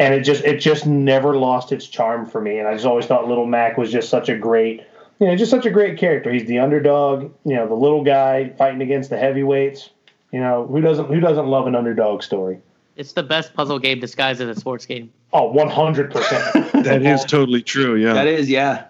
And 0.02 0.14
it 0.14 0.24
just 0.24 0.44
it 0.44 0.58
just 0.58 0.86
never 0.86 1.38
lost 1.38 1.72
its 1.72 1.88
charm 1.88 2.26
for 2.26 2.42
me, 2.42 2.60
and 2.60 2.68
I 2.68 2.74
just 2.74 2.86
always 2.86 3.06
thought 3.06 3.30
Little 3.30 3.46
Mac 3.46 3.78
was 3.78 3.90
just 3.90 4.10
such 4.10 4.28
a 4.28 4.38
great 4.38 4.86
you 5.20 5.28
know, 5.28 5.36
just 5.36 5.52
such 5.52 5.66
a 5.66 5.70
great 5.72 5.98
character. 5.98 6.32
He's 6.32 6.46
the 6.46 6.60
underdog, 6.60 7.32
you 7.46 7.56
know, 7.56 7.68
the 7.68 7.76
little 7.76 8.04
guy 8.04 8.50
fighting 8.58 8.82
against 8.82 9.10
the 9.10 9.18
heavyweights. 9.18 9.90
You 10.32 10.40
know, 10.40 10.66
who 10.68 10.80
doesn't 10.82 11.08
who 11.08 11.20
doesn't 11.20 11.48
love 11.48 11.68
an 11.68 11.76
underdog 11.76 12.24
story? 12.24 12.60
It's 12.96 13.14
the 13.14 13.24
best 13.24 13.54
puzzle 13.54 13.80
game 13.80 14.00
disguised 14.00 14.42
as 14.42 14.50
a 14.50 14.60
sports 14.60 14.86
game. 14.86 15.12
Oh, 15.32 15.54
100%. 15.54 16.84
that 16.84 17.02
is 17.02 17.24
totally 17.24 17.62
true. 17.62 17.96
Yeah, 17.96 18.14
That 18.14 18.28
is, 18.28 18.50
yeah. 18.50 18.86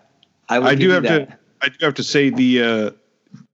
will 0.50 0.64
I 0.66 0.72
give 0.72 0.80
do 0.80 0.86
you 0.86 0.92
have 0.94 1.04
that. 1.04 1.30
to. 1.30 1.38
I 1.62 1.70
do 1.70 1.86
have 1.86 1.94
to 1.96 2.04
say 2.04 2.30
the 2.30 2.64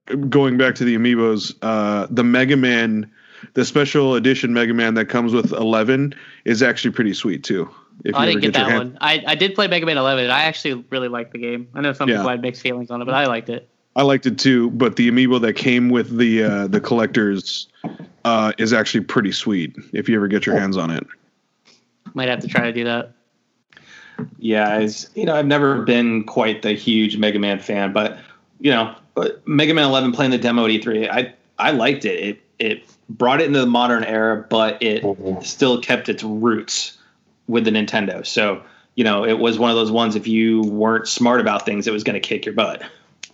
uh, 0.10 0.16
going 0.30 0.58
back 0.58 0.76
to 0.76 0.86
the 0.86 0.96
amiibos, 0.96 1.54
uh, 1.62 2.08
the 2.10 2.24
Mega 2.24 2.56
Man, 2.56 3.12
the 3.54 3.66
special 3.66 4.16
edition 4.16 4.54
Mega 4.54 4.74
Man 4.74 4.94
that 4.94 5.08
comes 5.08 5.34
with 5.34 5.52
Eleven 5.52 6.14
is 6.46 6.64
actually 6.64 6.92
pretty 6.92 7.14
sweet 7.14 7.44
too. 7.44 7.70
If 8.04 8.16
I 8.16 8.26
didn't 8.26 8.42
get 8.42 8.54
that 8.54 8.76
one. 8.78 8.98
I, 9.02 9.24
I 9.26 9.36
did 9.36 9.56
play 9.56 9.68
Mega 9.68 9.86
Man 9.86 9.98
11. 9.98 10.26
and 10.26 10.34
I 10.34 10.42
actually 10.44 10.86
really 10.90 11.08
liked 11.08 11.32
the 11.32 11.40
game. 11.40 11.68
I 11.74 11.82
know 11.82 11.94
some 11.94 12.10
Yeah. 12.10 12.18
people 12.18 12.30
had 12.30 12.42
mixed 12.42 12.62
feelings 12.62 12.92
on 12.92 13.02
it, 13.02 13.06
but 13.06 13.14
I 13.14 13.26
liked 13.26 13.50
it. 13.50 13.68
I 13.96 14.02
liked 14.04 14.26
it 14.26 14.38
too, 14.38 14.70
but 14.72 14.98
the 14.98 15.10
amiibo 15.10 15.40
that 15.42 15.54
came 15.54 15.90
with 15.90 16.18
the 16.18 16.44
uh, 16.44 16.68
the 16.68 16.82
collectors 16.82 17.68
uh, 18.26 18.52
is 18.58 18.74
actually 18.74 19.06
pretty 19.06 19.32
sweet. 19.32 19.74
If 19.94 20.10
you 20.10 20.16
ever 20.18 20.28
get 20.28 20.46
your 20.46 20.60
hands 20.60 20.76
on 20.76 20.92
it. 20.92 21.06
Might 22.14 22.28
have 22.28 22.42
to 22.42 22.48
try 22.48 22.64
to 22.66 22.74
do 22.74 22.84
that. 22.84 23.14
Yeah, 24.38 24.80
it's, 24.80 25.10
you 25.16 25.26
know, 25.26 25.36
I've 25.36 25.46
never 25.48 25.82
been 25.84 26.24
quite 26.24 26.62
the 26.62 26.74
huge 26.74 27.18
Mega 27.18 27.40
Man 27.40 27.60
fan, 27.60 27.94
but 27.94 28.18
you 28.60 28.72
know, 28.72 28.96
Mega 29.46 29.74
Man 29.74 29.86
11 29.86 30.12
playing 30.12 30.32
the 30.32 30.38
demo 30.38 30.66
at 30.66 30.72
E3, 30.72 31.10
I 31.10 31.34
I 31.58 31.72
liked 31.72 32.06
it. 32.06 32.20
It 32.20 32.42
it 32.60 32.84
brought 33.10 33.42
it 33.42 33.48
into 33.48 33.60
the 33.60 33.66
modern 33.66 34.04
era, 34.04 34.46
but 34.50 34.82
it 34.82 35.04
Mhm. 35.04 35.44
still 35.44 35.80
kept 35.82 36.10
its 36.10 36.24
roots 36.24 36.98
with 37.48 37.66
the 37.66 37.72
Nintendo. 37.72 38.26
So 38.26 38.64
you 38.96 39.04
know, 39.04 39.26
it 39.26 39.40
was 39.40 39.60
one 39.60 39.70
of 39.70 39.76
those 39.76 39.92
ones. 39.92 40.16
If 40.16 40.28
you 40.28 40.62
weren't 40.62 41.08
smart 41.08 41.42
about 41.42 41.66
things, 41.66 41.88
it 41.88 41.92
was 41.92 42.04
going 42.04 42.14
to 42.14 42.26
kick 42.26 42.46
your 42.46 42.56
butt. 42.56 42.82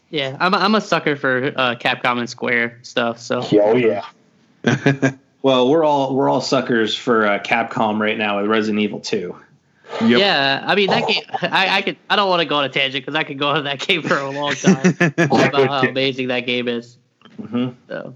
Yeah, 0.10 0.36
I'm 0.40 0.54
a, 0.54 0.58
I'm 0.58 0.76
a 0.76 0.82
sucker 0.82 1.16
for 1.16 1.54
uh, 1.56 1.76
Capcom 1.76 2.20
and 2.20 2.30
Square 2.30 2.80
stuff. 2.82 3.20
So 3.20 3.46
oh 3.54 3.76
yeah. 3.76 4.06
Well, 5.44 5.70
we're 5.70 5.84
all 5.84 6.16
we're 6.16 6.30
all 6.30 6.42
suckers 6.42 6.96
for 6.96 7.26
uh, 7.26 7.40
Capcom 7.40 8.00
right 8.00 8.18
now 8.18 8.40
with 8.40 8.50
Resident 8.50 8.80
Evil 8.80 9.00
2. 9.00 9.36
Yep. 10.02 10.20
yeah, 10.20 10.64
I 10.66 10.76
mean 10.76 10.90
that 10.90 11.08
game. 11.08 11.24
I, 11.42 11.78
I 11.78 11.82
could. 11.82 11.98
I 12.10 12.16
don't 12.16 12.30
want 12.30 12.42
to 12.42 12.46
go 12.48 12.56
on 12.56 12.64
a 12.64 12.70
tangent 12.70 13.04
because 13.04 13.18
I 13.18 13.24
could 13.24 13.40
go 13.40 13.50
on 13.50 13.66
that 13.66 13.80
game 13.88 14.04
for 14.04 14.18
a 14.18 14.30
long 14.30 14.54
time 14.54 14.96
about 15.18 15.54
how 15.54 15.88
amazing 15.88 16.28
that 16.30 16.42
game 16.42 16.68
is. 16.68 16.98
hmm 17.38 17.70
So 17.88 18.16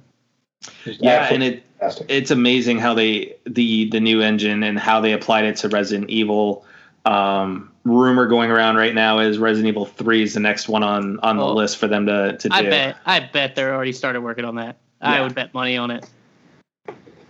Yeah, 0.86 1.28
and 1.32 1.44
it 1.44 1.64
Fantastic. 1.80 2.08
it's 2.10 2.32
amazing 2.32 2.80
how 2.80 2.94
they 2.94 3.36
the 3.46 3.90
the 3.90 4.00
new 4.00 4.22
engine 4.22 4.64
and 4.64 4.80
how 4.80 5.02
they 5.02 5.12
applied 5.12 5.46
it 5.46 5.58
to 5.58 5.70
Resident 5.70 6.10
Evil. 6.10 6.66
Um, 7.06 7.72
rumor 7.84 8.26
going 8.28 8.50
around 8.50 8.78
right 8.78 8.96
now 8.96 9.20
is 9.20 9.38
Resident 9.38 9.68
Evil 9.68 9.86
Three 9.86 10.24
is 10.24 10.34
the 10.34 10.40
next 10.40 10.70
one 10.70 10.84
on 10.84 11.20
on 11.20 11.38
the 11.38 11.46
list 11.46 11.78
for 11.78 11.88
them 11.88 12.06
to 12.06 12.38
to 12.38 12.50
do. 12.50 12.56
I 12.56 12.62
bet. 12.64 12.98
I 13.06 13.20
bet 13.20 13.56
they're 13.56 13.76
already 13.76 13.92
started 13.92 14.22
working 14.22 14.46
on 14.46 14.56
that. 14.56 14.78
I 15.02 15.22
would 15.22 15.36
bet 15.36 15.54
money 15.54 15.78
on 15.78 15.92
it. 15.92 16.08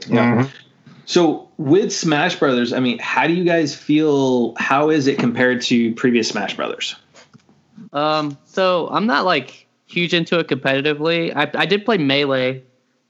Mhm. 0.01 0.49
So 1.05 1.49
with 1.57 1.93
Smash 1.93 2.35
Brothers, 2.35 2.71
I 2.71 2.79
mean, 2.79 2.99
how 2.99 3.27
do 3.27 3.33
you 3.33 3.43
guys 3.43 3.75
feel? 3.75 4.55
How 4.57 4.89
is 4.89 5.07
it 5.07 5.19
compared 5.19 5.61
to 5.63 5.93
previous 5.95 6.29
Smash 6.29 6.55
Brothers? 6.55 6.95
Um, 7.91 8.37
so 8.45 8.87
I'm 8.91 9.05
not 9.05 9.25
like 9.25 9.67
huge 9.87 10.13
into 10.13 10.39
it 10.39 10.47
competitively. 10.47 11.35
I 11.35 11.49
I 11.55 11.65
did 11.65 11.83
play 11.83 11.97
melee 11.97 12.63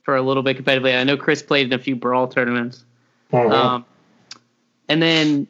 for 0.05 0.15
a 0.15 0.21
little 0.21 0.43
bit 0.43 0.63
competitively. 0.63 0.97
I 0.97 1.03
know 1.03 1.17
Chris 1.17 1.41
played 1.41 1.65
in 1.65 1.73
a 1.73 1.81
few 1.81 1.95
brawl 1.95 2.27
tournaments. 2.27 2.85
Mhm. 3.33 3.51
Um, 3.51 3.85
and 4.87 5.01
then, 5.01 5.47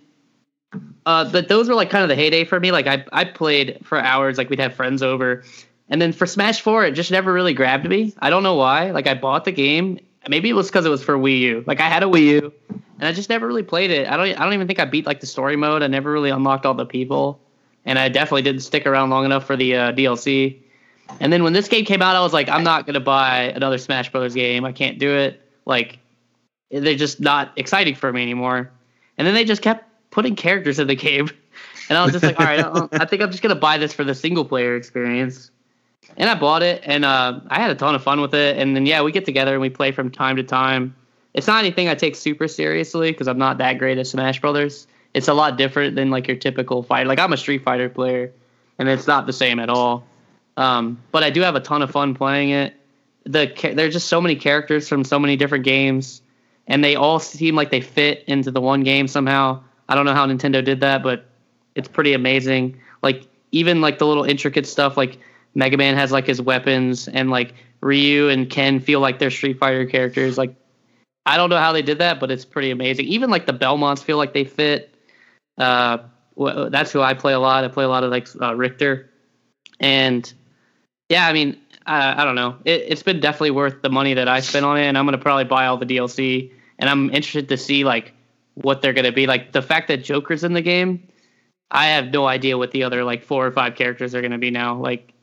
uh, 1.05 1.29
but 1.29 1.49
those 1.49 1.67
were 1.67 1.75
like 1.75 1.89
kind 1.89 2.03
of 2.03 2.09
the 2.09 2.15
heyday 2.15 2.45
for 2.45 2.59
me. 2.59 2.71
Like 2.71 2.87
I, 2.87 3.05
I 3.11 3.25
played 3.25 3.79
for 3.83 3.99
hours. 3.99 4.37
Like 4.37 4.49
we'd 4.49 4.59
have 4.59 4.73
friends 4.73 5.03
over, 5.03 5.43
and 5.89 6.01
then 6.01 6.13
for 6.13 6.25
Smash 6.25 6.61
Four, 6.61 6.85
it 6.85 6.93
just 6.93 7.11
never 7.11 7.31
really 7.33 7.53
grabbed 7.53 7.87
me. 7.87 8.13
I 8.19 8.29
don't 8.29 8.43
know 8.43 8.55
why. 8.55 8.91
Like 8.91 9.07
I 9.07 9.13
bought 9.13 9.43
the 9.45 9.51
game. 9.51 9.99
Maybe 10.27 10.49
it 10.49 10.53
was 10.53 10.67
because 10.67 10.85
it 10.85 10.89
was 10.89 11.03
for 11.03 11.17
Wii 11.17 11.39
U. 11.41 11.63
Like 11.67 11.81
I 11.81 11.89
had 11.89 12.01
a 12.01 12.07
Wii 12.07 12.21
U, 12.21 12.53
and 12.69 13.07
I 13.07 13.11
just 13.11 13.29
never 13.29 13.45
really 13.45 13.61
played 13.61 13.91
it. 13.91 14.07
I 14.07 14.15
don't. 14.15 14.39
I 14.39 14.43
don't 14.43 14.53
even 14.53 14.67
think 14.67 14.79
I 14.79 14.85
beat 14.85 15.05
like 15.05 15.19
the 15.19 15.27
story 15.27 15.57
mode. 15.57 15.83
I 15.83 15.87
never 15.87 16.11
really 16.11 16.29
unlocked 16.29 16.65
all 16.65 16.73
the 16.73 16.85
people, 16.85 17.41
and 17.85 17.99
I 17.99 18.07
definitely 18.07 18.43
didn't 18.43 18.61
stick 18.61 18.87
around 18.87 19.09
long 19.09 19.25
enough 19.25 19.45
for 19.45 19.57
the 19.57 19.75
uh, 19.75 19.91
DLC. 19.91 20.59
And 21.19 21.31
then 21.31 21.43
when 21.43 21.53
this 21.53 21.67
game 21.67 21.85
came 21.85 22.01
out, 22.01 22.15
I 22.15 22.21
was 22.21 22.33
like, 22.33 22.49
I'm 22.49 22.63
not 22.63 22.85
gonna 22.85 22.99
buy 22.99 23.43
another 23.55 23.77
Smash 23.77 24.11
Brothers 24.11 24.33
game. 24.33 24.65
I 24.65 24.71
can't 24.71 24.99
do 24.99 25.15
it. 25.15 25.41
Like 25.65 25.99
they're 26.71 26.95
just 26.95 27.19
not 27.19 27.51
exciting 27.55 27.95
for 27.95 28.11
me 28.11 28.21
anymore. 28.21 28.71
And 29.17 29.25
then 29.25 29.33
they 29.33 29.45
just 29.45 29.61
kept 29.61 29.85
putting 30.11 30.35
characters 30.35 30.79
in 30.79 30.87
the 30.87 30.95
game, 30.95 31.29
and 31.89 31.97
I 31.97 32.03
was 32.03 32.13
just 32.13 32.23
like, 32.23 32.39
all 32.39 32.45
right, 32.45 32.65
I, 32.93 33.05
think 33.05 33.21
I'm 33.21 33.31
just 33.31 33.43
gonna 33.43 33.55
buy 33.55 33.77
this 33.77 33.93
for 33.93 34.03
the 34.03 34.15
single 34.15 34.45
player 34.45 34.75
experience. 34.75 35.51
And 36.17 36.29
I 36.29 36.35
bought 36.35 36.63
it, 36.63 36.81
and 36.85 37.03
uh, 37.03 37.39
I 37.47 37.59
had 37.59 37.71
a 37.71 37.75
ton 37.75 37.95
of 37.95 38.03
fun 38.03 38.21
with 38.21 38.33
it. 38.33 38.57
And 38.57 38.75
then 38.75 38.85
yeah, 38.85 39.01
we 39.01 39.11
get 39.11 39.25
together 39.25 39.53
and 39.53 39.61
we 39.61 39.69
play 39.69 39.91
from 39.91 40.11
time 40.11 40.35
to 40.35 40.43
time. 40.43 40.95
It's 41.33 41.47
not 41.47 41.59
anything 41.59 41.89
I 41.89 41.95
take 41.95 42.15
super 42.15 42.47
seriously 42.47 43.11
because 43.11 43.27
I'm 43.27 43.37
not 43.37 43.57
that 43.57 43.77
great 43.77 43.97
at 43.97 44.07
Smash 44.07 44.39
Brothers. 44.39 44.87
It's 45.13 45.27
a 45.27 45.33
lot 45.33 45.57
different 45.57 45.95
than 45.95 46.09
like 46.09 46.27
your 46.27 46.37
typical 46.37 46.83
fighter. 46.83 47.09
Like 47.09 47.19
I'm 47.19 47.33
a 47.33 47.37
Street 47.37 47.63
Fighter 47.63 47.89
player, 47.89 48.31
and 48.79 48.87
it's 48.87 49.07
not 49.07 49.25
the 49.25 49.33
same 49.33 49.59
at 49.59 49.69
all. 49.69 50.05
Um, 50.57 51.01
but 51.11 51.23
I 51.23 51.29
do 51.29 51.41
have 51.41 51.55
a 51.55 51.59
ton 51.59 51.81
of 51.81 51.91
fun 51.91 52.13
playing 52.13 52.49
it. 52.49 52.73
The 53.25 53.51
there's 53.75 53.93
just 53.93 54.07
so 54.07 54.21
many 54.21 54.35
characters 54.35 54.87
from 54.87 55.03
so 55.03 55.17
many 55.19 55.35
different 55.35 55.65
games, 55.65 56.21
and 56.67 56.83
they 56.83 56.95
all 56.95 57.19
seem 57.19 57.55
like 57.55 57.71
they 57.71 57.81
fit 57.81 58.23
into 58.27 58.51
the 58.51 58.61
one 58.61 58.83
game 58.83 59.07
somehow. 59.07 59.61
I 59.89 59.95
don't 59.95 60.05
know 60.05 60.13
how 60.13 60.27
Nintendo 60.27 60.63
did 60.63 60.79
that, 60.81 61.03
but 61.03 61.25
it's 61.73 61.87
pretty 61.87 62.13
amazing. 62.13 62.79
Like 63.01 63.27
even 63.51 63.81
like 63.81 63.97
the 63.97 64.07
little 64.07 64.23
intricate 64.23 64.67
stuff, 64.67 64.95
like 64.95 65.19
Mega 65.55 65.77
Man 65.77 65.95
has 65.95 66.11
like 66.11 66.27
his 66.27 66.41
weapons, 66.41 67.07
and 67.07 67.29
like 67.31 67.53
Ryu 67.81 68.29
and 68.29 68.49
Ken 68.49 68.79
feel 68.79 68.99
like 68.99 69.19
they're 69.19 69.31
Street 69.31 69.57
Fighter 69.57 69.85
characters. 69.85 70.37
Like 70.37 70.55
I 71.25 71.37
don't 71.37 71.49
know 71.49 71.57
how 71.57 71.71
they 71.71 71.81
did 71.81 71.97
that, 71.99 72.19
but 72.19 72.29
it's 72.29 72.45
pretty 72.45 72.71
amazing. 72.71 73.07
Even 73.07 73.29
like 73.29 73.47
the 73.47 73.53
Belmonts 73.53 74.03
feel 74.03 74.17
like 74.17 74.33
they 74.33 74.43
fit. 74.43 74.93
Uh, 75.57 75.99
that's 76.37 76.91
who 76.91 77.01
I 77.01 77.13
play 77.13 77.33
a 77.33 77.39
lot. 77.39 77.63
I 77.63 77.69
play 77.69 77.85
a 77.85 77.89
lot 77.89 78.03
of 78.03 78.11
like 78.11 78.27
uh, 78.39 78.55
Richter, 78.55 79.09
and 79.79 80.31
yeah, 81.09 81.27
I 81.27 81.33
mean, 81.33 81.57
I, 81.85 82.21
I 82.21 82.25
don't 82.25 82.35
know. 82.35 82.57
It, 82.65 82.83
it's 82.87 83.03
been 83.03 83.19
definitely 83.19 83.51
worth 83.51 83.81
the 83.81 83.89
money 83.89 84.13
that 84.13 84.27
I 84.27 84.39
spent 84.39 84.65
on 84.65 84.77
it, 84.77 84.85
and 84.85 84.97
I'm 84.97 85.05
gonna 85.05 85.17
probably 85.17 85.43
buy 85.43 85.67
all 85.67 85.77
the 85.77 85.85
DLC. 85.85 86.51
And 86.77 86.89
I'm 86.89 87.09
interested 87.09 87.49
to 87.49 87.57
see 87.57 87.83
like 87.83 88.13
what 88.55 88.81
they're 88.81 88.93
gonna 88.93 89.11
be. 89.11 89.27
Like 89.27 89.51
the 89.51 89.61
fact 89.61 89.87
that 89.87 90.03
Joker's 90.03 90.43
in 90.43 90.53
the 90.53 90.61
game, 90.61 91.07
I 91.71 91.87
have 91.87 92.11
no 92.11 92.27
idea 92.27 92.57
what 92.57 92.71
the 92.71 92.83
other 92.83 93.03
like 93.03 93.23
four 93.23 93.45
or 93.45 93.51
five 93.51 93.75
characters 93.75 94.13
are 94.15 94.21
gonna 94.21 94.37
be 94.37 94.51
now. 94.51 94.75
Like, 94.75 95.13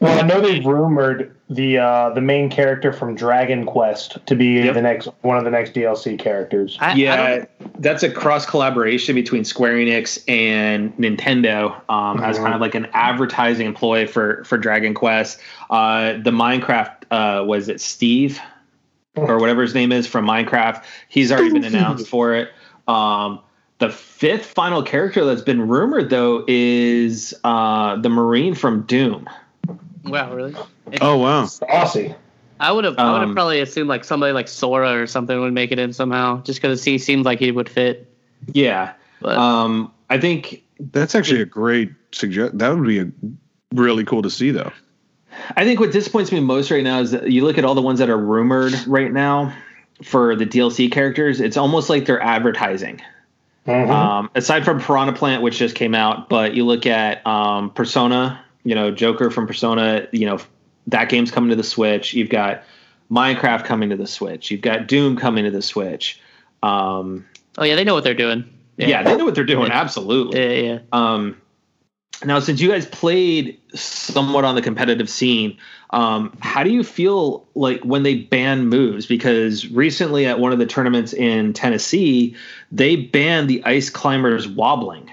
Well, 0.00 0.18
I 0.18 0.26
know 0.26 0.40
they've 0.40 0.64
rumored 0.64 1.34
the 1.48 1.78
uh, 1.78 2.10
the 2.10 2.20
main 2.20 2.50
character 2.50 2.92
from 2.92 3.14
Dragon 3.14 3.64
Quest 3.64 4.18
to 4.26 4.34
be 4.34 4.54
Yep. 4.64 4.74
the 4.74 4.82
next 4.82 5.08
one 5.22 5.38
of 5.38 5.44
the 5.44 5.50
next 5.50 5.72
DLC 5.74 6.18
characters. 6.18 6.76
I, 6.80 6.90
I 6.90 6.94
yeah, 6.94 7.36
don't, 7.36 7.82
that's 7.82 8.02
a 8.02 8.10
cross 8.10 8.44
collaboration 8.44 9.14
between 9.14 9.44
Square 9.44 9.76
Enix 9.76 10.22
and 10.28 10.94
Nintendo 10.98 11.80
um, 11.90 12.22
as 12.22 12.36
Mhm. 12.38 12.42
kind 12.42 12.54
of 12.54 12.60
like 12.60 12.74
an 12.74 12.88
advertising 12.92 13.66
employee 13.66 14.06
for 14.06 14.44
for 14.44 14.58
Dragon 14.58 14.92
Quest. 14.92 15.38
Uh, 15.70 16.14
the 16.14 16.30
Minecraft 16.32 16.90
uh, 17.10 17.44
was 17.44 17.68
it 17.68 17.80
Steve 17.80 18.40
or 19.14 19.38
whatever 19.38 19.62
his 19.62 19.74
name 19.74 19.92
is 19.92 20.06
from 20.06 20.26
Minecraft. 20.26 20.84
He's 21.08 21.32
already 21.32 21.52
been 21.52 21.64
announced 21.74 22.06
for 22.08 22.34
it. 22.34 22.50
Um, 22.86 23.40
the 23.78 23.88
fifth 23.90 24.46
final 24.46 24.82
character 24.82 25.24
that's 25.24 25.42
been 25.42 25.68
rumored 25.68 26.10
though 26.10 26.44
is 26.46 27.32
uh, 27.44 27.96
the 27.96 28.08
Marine 28.10 28.54
from 28.54 28.82
Doom. 28.82 29.28
Wow, 30.06 30.34
really? 30.34 30.54
Oh 31.00 31.18
wow! 31.18 31.46
Saucy. 31.46 32.14
I 32.58 32.72
would 32.72 32.84
have. 32.84 32.98
I 32.98 33.12
would 33.12 33.20
have 33.20 33.28
Um, 33.28 33.34
probably 33.34 33.60
assumed 33.60 33.88
like 33.88 34.04
somebody 34.04 34.32
like 34.32 34.48
Sora 34.48 35.00
or 35.02 35.06
something 35.06 35.38
would 35.40 35.52
make 35.52 35.72
it 35.72 35.78
in 35.78 35.92
somehow, 35.92 36.42
just 36.42 36.60
because 36.62 36.82
he 36.82 36.96
seems 36.98 37.26
like 37.26 37.38
he 37.38 37.50
would 37.50 37.68
fit. 37.68 38.10
Yeah. 38.52 38.92
But 39.20 39.36
Um, 39.38 39.92
I 40.08 40.18
think 40.18 40.62
That's 40.92 41.14
actually 41.14 41.40
a 41.42 41.46
great 41.46 41.90
suggest. 42.12 42.58
That 42.58 42.74
would 42.74 42.86
be 42.86 42.98
a 43.00 43.10
really 43.74 44.04
cool 44.04 44.22
to 44.22 44.30
see, 44.30 44.50
though. 44.50 44.72
I 45.56 45.64
think 45.64 45.80
what 45.80 45.92
disappoints 45.92 46.32
me 46.32 46.40
most 46.40 46.70
right 46.70 46.84
now 46.84 47.00
is 47.00 47.10
that 47.10 47.30
you 47.30 47.44
look 47.44 47.58
at 47.58 47.64
all 47.64 47.74
the 47.74 47.82
ones 47.82 47.98
that 47.98 48.08
are 48.08 48.16
rumored 48.18 48.74
right 48.86 49.12
now 49.12 49.52
for 50.02 50.34
the 50.36 50.46
DLC 50.46 50.90
characters. 50.90 51.40
It's 51.40 51.56
almost 51.58 51.88
like 51.90 52.06
they're 52.06 52.22
advertising. 52.22 53.00
Mhm. 53.66 53.90
Um, 53.90 54.30
aside 54.34 54.64
from 54.64 54.80
Piranha 54.80 55.12
Plant, 55.12 55.42
which 55.42 55.58
just 55.58 55.74
came 55.74 55.94
out, 55.94 56.28
but 56.28 56.54
you 56.54 56.64
look 56.64 56.86
at 56.86 57.26
um, 57.26 57.70
Persona, 57.70 58.40
you 58.66 58.74
know, 58.74 58.90
Joker 58.90 59.30
from 59.30 59.46
Persona, 59.46 60.08
you 60.10 60.26
know, 60.26 60.40
that 60.88 61.08
game's 61.08 61.30
coming 61.30 61.50
to 61.50 61.56
the 61.56 61.62
Switch. 61.62 62.14
You've 62.14 62.28
got 62.30 62.64
Minecraft 63.10 63.64
coming 63.64 63.90
to 63.90 63.96
the 63.96 64.08
Switch. 64.08 64.50
You've 64.50 64.60
got 64.60 64.88
Doom 64.88 65.16
coming 65.16 65.44
to 65.44 65.52
the 65.52 65.62
Switch. 65.62 66.20
Um, 66.64 67.24
oh 67.58 67.64
yeah, 67.64 67.76
they 67.76 67.84
know 67.84 67.94
what 67.94 68.02
they're 68.02 68.12
doing. 68.14 68.44
yeah. 68.76 69.04
they 69.04 69.16
know 69.16 69.24
what 69.24 69.36
they're 69.36 69.44
doing. 69.44 69.70
Absolutely. 69.70 70.40
Yeah, 70.40 70.72
yeah. 70.72 70.78
Um, 70.90 71.40
now, 72.24 72.40
since 72.40 72.60
you 72.60 72.68
guys 72.68 72.86
played 72.86 73.60
somewhat 73.74 74.44
on 74.44 74.56
the 74.56 74.62
competitive 74.62 75.08
scene, 75.08 75.58
um, 75.90 76.36
how 76.40 76.64
do 76.64 76.70
you 76.70 76.82
feel 76.82 77.46
like 77.54 77.82
when 77.84 78.02
they 78.02 78.16
ban 78.16 78.66
moves? 78.66 79.06
Because 79.06 79.70
recently 79.70 80.26
at 80.26 80.40
one 80.40 80.50
of 80.52 80.58
the 80.58 80.66
tournaments 80.66 81.12
in 81.12 81.52
Tennessee, 81.52 82.34
they 82.72 82.96
banned 82.96 83.48
the 83.48 83.62
ice 83.64 83.90
climbers 83.90 84.48
wobbling 84.48 85.08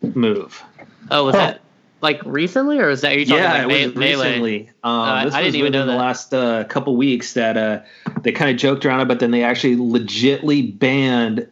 move. 0.00 0.62
Oh, 1.10 1.26
was 1.26 1.34
Huh. 1.34 1.40
that 1.40 1.60
like 2.04 2.20
recently, 2.24 2.78
or 2.78 2.90
is 2.90 3.00
that 3.00 3.16
you 3.18 3.24
talking 3.26 3.42
yeah, 3.42 3.62
about 3.64 3.70
it 3.72 3.74
me- 3.74 3.86
was 3.86 3.94
melee? 3.96 4.26
recently. 4.28 4.60
Um, 4.84 5.00
I- 5.00 5.24
this 5.24 5.34
I 5.34 5.40
was 5.42 5.46
didn't 5.52 5.58
even 5.58 5.72
know 5.72 5.78
within 5.80 5.86
the 5.88 5.92
that. 5.94 5.98
last 5.98 6.34
uh, 6.34 6.64
couple 6.64 6.94
weeks 6.96 7.32
that 7.34 7.56
uh, 7.56 7.80
they 8.22 8.30
kind 8.30 8.50
of 8.50 8.56
joked 8.56 8.86
around 8.86 9.00
it, 9.00 9.08
but 9.08 9.18
then 9.18 9.32
they 9.32 9.42
actually 9.42 9.74
legitly 9.76 10.78
banned 10.78 11.48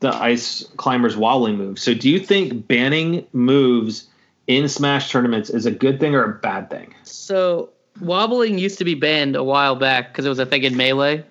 the 0.00 0.14
ice 0.14 0.64
climbers 0.78 1.16
wobbling 1.16 1.56
move. 1.58 1.78
So, 1.78 1.92
do 1.92 2.08
you 2.08 2.18
think 2.18 2.66
banning 2.66 3.26
moves 3.34 4.08
in 4.46 4.66
Smash 4.68 5.10
tournaments 5.10 5.50
is 5.50 5.66
a 5.66 5.70
good 5.70 6.00
thing 6.00 6.14
or 6.14 6.24
a 6.24 6.34
bad 6.38 6.70
thing? 6.70 6.94
So 7.04 7.68
wobbling 8.00 8.56
used 8.58 8.78
to 8.78 8.84
be 8.84 8.94
banned 8.94 9.36
a 9.36 9.44
while 9.44 9.76
back 9.76 10.08
because 10.12 10.24
it 10.24 10.30
was 10.30 10.38
a 10.38 10.46
thing 10.46 10.62
in 10.62 10.76
melee. 10.76 11.24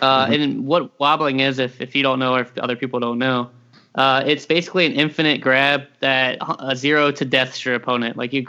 Uh, 0.00 0.26
And 0.28 0.66
what 0.66 0.98
wobbling 0.98 1.38
is, 1.40 1.60
if, 1.60 1.80
if 1.80 1.94
you 1.94 2.02
don't 2.02 2.18
know 2.18 2.34
or 2.34 2.40
if 2.40 2.58
other 2.58 2.74
people 2.74 2.98
don't 2.98 3.18
know, 3.18 3.48
uh, 3.94 4.24
it's 4.26 4.44
basically 4.46 4.86
an 4.86 4.92
infinite 4.92 5.40
grab 5.40 5.82
that 6.00 6.38
uh, 6.40 6.74
zero 6.74 7.12
to 7.12 7.24
deaths 7.24 7.64
your 7.64 7.74
opponent. 7.74 8.16
Like 8.16 8.32
you 8.32 8.46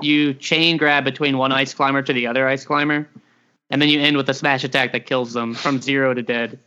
you 0.00 0.32
chain 0.34 0.76
grab 0.76 1.04
between 1.04 1.38
one 1.38 1.52
ice 1.52 1.74
climber 1.74 2.02
to 2.02 2.12
the 2.12 2.26
other 2.28 2.46
ice 2.46 2.64
climber, 2.64 3.08
and 3.70 3.82
then 3.82 3.88
you 3.88 4.00
end 4.00 4.16
with 4.16 4.28
a 4.28 4.34
smash 4.34 4.62
attack 4.64 4.92
that 4.92 5.06
kills 5.06 5.32
them 5.32 5.54
from 5.54 5.80
zero 5.80 6.14
to 6.14 6.22
dead. 6.22 6.58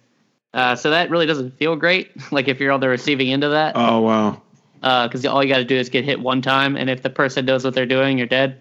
Uh, 0.53 0.75
so 0.75 0.89
that 0.89 1.09
really 1.09 1.25
doesn't 1.25 1.51
feel 1.57 1.75
great. 1.75 2.11
Like 2.31 2.47
if 2.47 2.59
you're 2.59 2.71
on 2.71 2.79
the 2.79 2.89
receiving 2.89 3.31
end 3.31 3.43
of 3.43 3.51
that 3.51 3.73
Oh 3.75 4.01
wow. 4.01 4.41
because 4.81 5.25
all 5.25 5.43
you 5.43 5.49
got 5.49 5.59
to 5.59 5.65
do 5.65 5.75
is 5.77 5.89
get 5.89 6.03
hit 6.03 6.19
one 6.19 6.41
time, 6.41 6.75
and 6.75 6.89
if 6.89 7.01
the 7.01 7.09
person 7.09 7.45
knows 7.45 7.63
what 7.63 7.73
they're 7.73 7.85
doing, 7.85 8.17
you're 8.17 8.27
dead. 8.27 8.59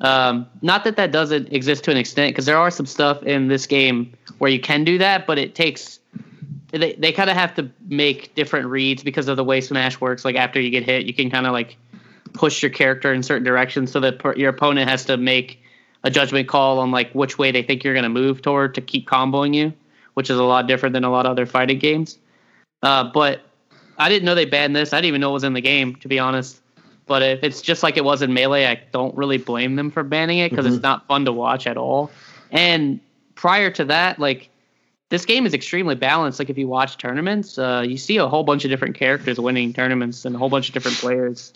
Um, 0.00 0.46
not 0.62 0.84
that 0.84 0.96
that 0.96 1.12
doesn't 1.12 1.52
exist 1.52 1.84
to 1.84 1.90
an 1.90 1.98
extent, 1.98 2.32
because 2.32 2.46
there 2.46 2.56
are 2.56 2.70
some 2.70 2.86
stuff 2.86 3.22
in 3.24 3.48
this 3.48 3.66
game 3.66 4.14
where 4.38 4.50
you 4.50 4.58
can 4.58 4.84
do 4.84 4.96
that, 4.96 5.26
but 5.26 5.38
it 5.38 5.54
takes. 5.54 5.99
They, 6.72 6.92
they 6.92 7.12
kind 7.12 7.28
of 7.30 7.36
have 7.36 7.54
to 7.56 7.70
make 7.88 8.34
different 8.34 8.68
reads 8.68 9.02
because 9.02 9.28
of 9.28 9.36
the 9.36 9.44
way 9.44 9.60
Smash 9.60 10.00
works. 10.00 10.24
Like 10.24 10.36
after 10.36 10.60
you 10.60 10.70
get 10.70 10.84
hit, 10.84 11.06
you 11.06 11.12
can 11.12 11.30
kind 11.30 11.46
of 11.46 11.52
like 11.52 11.76
push 12.32 12.62
your 12.62 12.70
character 12.70 13.12
in 13.12 13.22
certain 13.22 13.44
directions, 13.44 13.90
so 13.90 14.00
that 14.00 14.18
per, 14.20 14.34
your 14.36 14.50
opponent 14.50 14.88
has 14.88 15.04
to 15.06 15.16
make 15.16 15.60
a 16.04 16.10
judgment 16.10 16.48
call 16.48 16.78
on 16.78 16.90
like 16.90 17.12
which 17.12 17.38
way 17.38 17.50
they 17.50 17.62
think 17.62 17.82
you're 17.82 17.94
going 17.94 18.04
to 18.04 18.08
move 18.08 18.40
toward 18.40 18.74
to 18.76 18.80
keep 18.80 19.08
comboing 19.08 19.54
you, 19.54 19.72
which 20.14 20.30
is 20.30 20.38
a 20.38 20.44
lot 20.44 20.66
different 20.66 20.92
than 20.92 21.04
a 21.04 21.10
lot 21.10 21.26
of 21.26 21.32
other 21.32 21.44
fighting 21.44 21.78
games. 21.78 22.18
Uh, 22.82 23.04
but 23.04 23.42
I 23.98 24.08
didn't 24.08 24.24
know 24.24 24.34
they 24.34 24.46
banned 24.46 24.74
this. 24.74 24.92
I 24.92 24.98
didn't 24.98 25.08
even 25.08 25.20
know 25.20 25.30
it 25.30 25.34
was 25.34 25.44
in 25.44 25.52
the 25.52 25.60
game, 25.60 25.96
to 25.96 26.08
be 26.08 26.18
honest. 26.18 26.60
But 27.06 27.22
if 27.22 27.42
it's 27.42 27.60
just 27.60 27.82
like 27.82 27.96
it 27.96 28.04
was 28.04 28.22
in 28.22 28.32
Melee, 28.32 28.66
I 28.66 28.80
don't 28.92 29.14
really 29.16 29.36
blame 29.36 29.74
them 29.74 29.90
for 29.90 30.04
banning 30.04 30.38
it 30.38 30.50
because 30.50 30.64
it's 30.64 30.82
not 30.82 31.06
fun 31.08 31.24
to 31.24 31.32
watch 31.32 31.66
at 31.66 31.76
all. 31.76 32.10
And 32.52 33.00
prior 33.34 33.70
to 33.72 33.84
that, 33.86 34.20
like 34.20 34.48
this 35.10 35.26
game 35.26 35.44
is 35.44 35.52
extremely 35.52 35.94
balanced. 35.96 36.38
Like 36.38 36.50
if 36.50 36.56
you 36.56 36.68
watch 36.68 36.96
tournaments, 36.96 37.58
uh, 37.58 37.84
you 37.86 37.96
see 37.98 38.16
a 38.16 38.26
whole 38.28 38.44
bunch 38.44 38.64
of 38.64 38.70
different 38.70 38.94
characters 38.94 39.38
winning 39.38 39.72
tournaments 39.72 40.24
and 40.24 40.34
a 40.34 40.38
whole 40.38 40.48
bunch 40.48 40.68
of 40.68 40.74
different 40.74 40.96
players, 40.98 41.52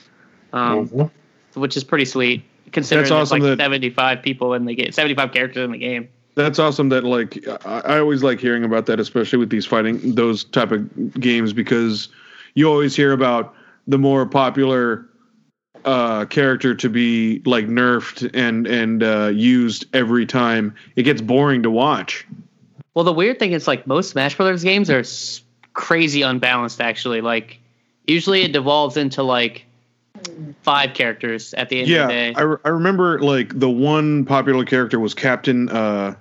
um, 0.53 0.89
Mhm. 0.89 1.11
which 1.55 1.77
is 1.77 1.85
pretty 1.85 2.05
sweet. 2.05 2.43
Considering 2.73 3.03
That's 3.05 3.11
there's 3.11 3.21
awesome 3.33 3.41
like 3.41 3.59
that- 3.59 3.63
75 3.63 4.23
people 4.23 4.55
in 4.55 4.65
the 4.65 4.75
game, 4.75 4.91
75 4.91 5.33
characters 5.33 5.65
in 5.65 5.71
the 5.71 5.79
game. 5.79 6.09
That's 6.35 6.59
awesome. 6.59 6.89
That 6.89 7.05
like 7.05 7.47
I, 7.65 7.81
I 7.81 7.99
always 8.01 8.25
like 8.25 8.41
hearing 8.41 8.65
about 8.65 8.87
that, 8.87 8.99
especially 8.99 9.39
with 9.39 9.51
these 9.51 9.65
fighting 9.65 10.17
those 10.17 10.43
type 10.45 10.73
of 10.73 11.21
games, 11.21 11.53
because 11.53 12.09
you 12.55 12.69
always 12.69 12.97
hear 12.97 13.13
about 13.13 13.55
the 13.87 13.99
more 13.99 14.27
popular 14.27 15.07
uh, 15.85 16.25
character 16.25 16.75
to 16.75 16.89
be 16.89 17.41
like 17.45 17.67
nerfed 17.69 18.29
and 18.35 18.67
and 18.67 19.05
uh, 19.05 19.31
used 19.33 19.85
every 19.95 20.27
time. 20.27 20.75
It 20.97 21.05
gets 21.05 21.21
boring 21.23 21.63
to 21.63 21.71
watch. 21.71 22.27
Well, 22.95 23.05
the 23.05 23.13
weird 23.13 23.39
thing 23.39 23.53
is 23.53 23.67
like 23.67 23.87
most 23.87 24.11
Smash 24.11 24.37
Brothers 24.37 24.63
games 24.65 24.89
are 24.91 25.01
s- 25.01 25.43
crazy 25.73 26.23
unbalanced. 26.23 26.81
Actually, 26.81 27.21
like 27.21 27.59
usually 28.07 28.43
it 28.43 28.53
devolves 28.53 28.97
into 28.97 29.23
like 29.23 29.67
five 30.63 30.95
characters 30.95 31.55
at 31.55 31.69
the 31.69 31.81
end 31.81 31.85
of 31.85 31.89
the 31.89 31.95
Yeah, 31.95 32.07
day. 32.07 32.35
I, 32.35 32.43
re- 32.43 32.57
I 32.65 32.69
remember 32.69 33.19
like 33.21 33.59
the 33.59 33.69
one 33.71 34.25
popular 34.25 34.65
character 34.65 35.01
was 35.01 35.13
Captain. 35.15 35.69
Uh, 35.69 36.15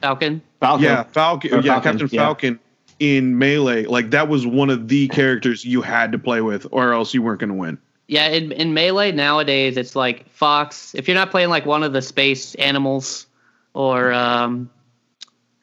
Falcon. 0.00 0.42
Falco. 0.60 0.82
yeah, 0.82 1.02
Falcon. 1.04 1.52
Or 1.54 1.56
Yeah, 1.60 1.74
Falcon, 1.80 1.92
Captain 1.98 2.08
yeah. 2.10 2.20
Falcon 2.22 2.60
in 2.98 3.38
Melee. 3.38 3.84
Like 3.84 4.10
that 4.10 4.28
was 4.28 4.46
one 4.46 4.70
of 4.70 4.88
the 4.88 5.08
characters 5.08 5.64
you 5.64 5.82
had 5.82 6.12
to 6.12 6.18
play 6.18 6.40
with, 6.40 6.66
or 6.70 6.92
else 6.92 7.14
you 7.14 7.22
weren't 7.22 7.40
going 7.40 7.48
to 7.50 7.54
win. 7.56 7.78
Yeah, 8.08 8.26
in, 8.28 8.50
in 8.52 8.74
Melee 8.74 9.12
nowadays 9.12 9.76
it's 9.76 9.94
like 9.94 10.28
Fox. 10.30 10.94
If 10.96 11.06
you're 11.06 11.14
not 11.14 11.30
playing 11.30 11.48
like 11.48 11.64
one 11.64 11.82
of 11.84 11.92
the 11.92 12.02
space 12.02 12.54
animals, 12.56 13.26
or 13.72 14.12
um, 14.12 14.68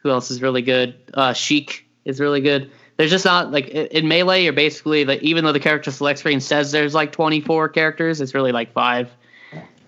who 0.07 0.13
else 0.13 0.31
is 0.31 0.41
really 0.41 0.61
good? 0.61 0.95
Uh, 1.13 1.33
Sheik 1.33 1.85
is 2.05 2.19
really 2.19 2.39
good. 2.39 2.71
There's 2.95 3.11
just 3.11 3.25
not 3.25 3.51
like 3.51 3.67
in 3.67 4.07
Melee. 4.07 4.43
You're 4.43 4.53
basically 4.53 5.05
like 5.05 5.21
even 5.21 5.43
though 5.43 5.51
the 5.51 5.59
character 5.59 5.91
select 5.91 6.19
screen 6.19 6.39
says 6.39 6.71
there's 6.71 6.93
like 6.93 7.11
24 7.11 7.69
characters, 7.69 8.21
it's 8.21 8.33
really 8.33 8.51
like 8.51 8.71
five 8.71 9.11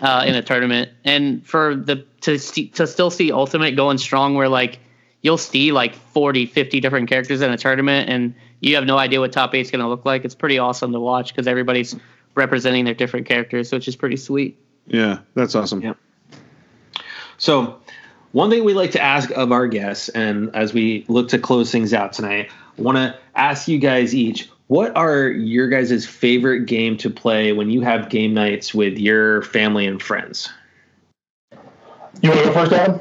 uh, 0.01 0.23
in 0.27 0.35
a 0.35 0.41
tournament. 0.41 0.91
And 1.05 1.45
for 1.45 1.75
the 1.75 2.05
to 2.21 2.37
see, 2.37 2.67
to 2.69 2.85
still 2.85 3.09
see 3.09 3.31
Ultimate 3.31 3.75
going 3.75 3.97
strong, 3.97 4.35
where 4.35 4.49
like 4.49 4.79
you'll 5.21 5.37
see 5.37 5.71
like 5.71 5.95
40, 5.95 6.45
50 6.45 6.79
different 6.81 7.09
characters 7.09 7.41
in 7.41 7.49
a 7.51 7.57
tournament, 7.57 8.09
and 8.09 8.35
you 8.59 8.75
have 8.75 8.85
no 8.85 8.97
idea 8.97 9.21
what 9.21 9.31
top 9.31 9.55
eight's 9.55 9.71
going 9.71 9.81
to 9.81 9.87
look 9.87 10.05
like. 10.05 10.25
It's 10.25 10.35
pretty 10.35 10.59
awesome 10.59 10.91
to 10.91 10.99
watch 10.99 11.33
because 11.33 11.47
everybody's 11.47 11.95
representing 12.35 12.85
their 12.85 12.93
different 12.93 13.25
characters, 13.25 13.71
which 13.71 13.87
is 13.87 13.95
pretty 13.95 14.17
sweet. 14.17 14.59
Yeah, 14.87 15.19
that's 15.33 15.55
awesome. 15.55 15.81
Yeah. 15.81 15.93
So, 17.37 17.79
one 18.31 18.49
thing 18.49 18.63
we 18.63 18.73
like 18.73 18.91
to 18.91 19.01
ask 19.01 19.31
of 19.31 19.51
our 19.51 19.67
guests, 19.67 20.09
and 20.09 20.55
as 20.55 20.73
we 20.73 21.05
look 21.07 21.29
to 21.29 21.39
close 21.39 21.71
things 21.71 21.93
out 21.93 22.13
tonight, 22.13 22.49
I 22.77 22.81
want 22.81 22.97
to 22.97 23.17
ask 23.35 23.67
you 23.67 23.79
guys 23.79 24.13
each 24.13 24.49
what 24.69 24.95
are 24.95 25.27
your 25.27 25.67
guys' 25.67 26.05
favorite 26.05 26.67
game 26.67 26.95
to 26.97 27.09
play 27.09 27.53
when 27.53 27.71
you 27.71 27.81
have 27.81 28.07
game 28.09 28.35
nights 28.35 28.71
with 28.71 28.99
your 28.99 29.41
family 29.41 29.87
and 29.87 29.99
friends? 29.99 30.47
You 32.21 32.29
want 32.29 32.39
to 32.41 32.45
go 32.45 32.53
first, 32.53 32.71
Adam? 32.73 32.99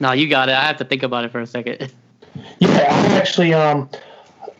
No, 0.00 0.10
you 0.10 0.28
got 0.28 0.48
it. 0.48 0.56
I 0.56 0.64
have 0.64 0.78
to 0.78 0.84
think 0.84 1.04
about 1.04 1.24
it 1.24 1.30
for 1.30 1.40
a 1.40 1.46
second. 1.46 1.92
Yeah, 2.58 2.68
I 2.68 3.16
actually 3.16 3.54
um 3.54 3.88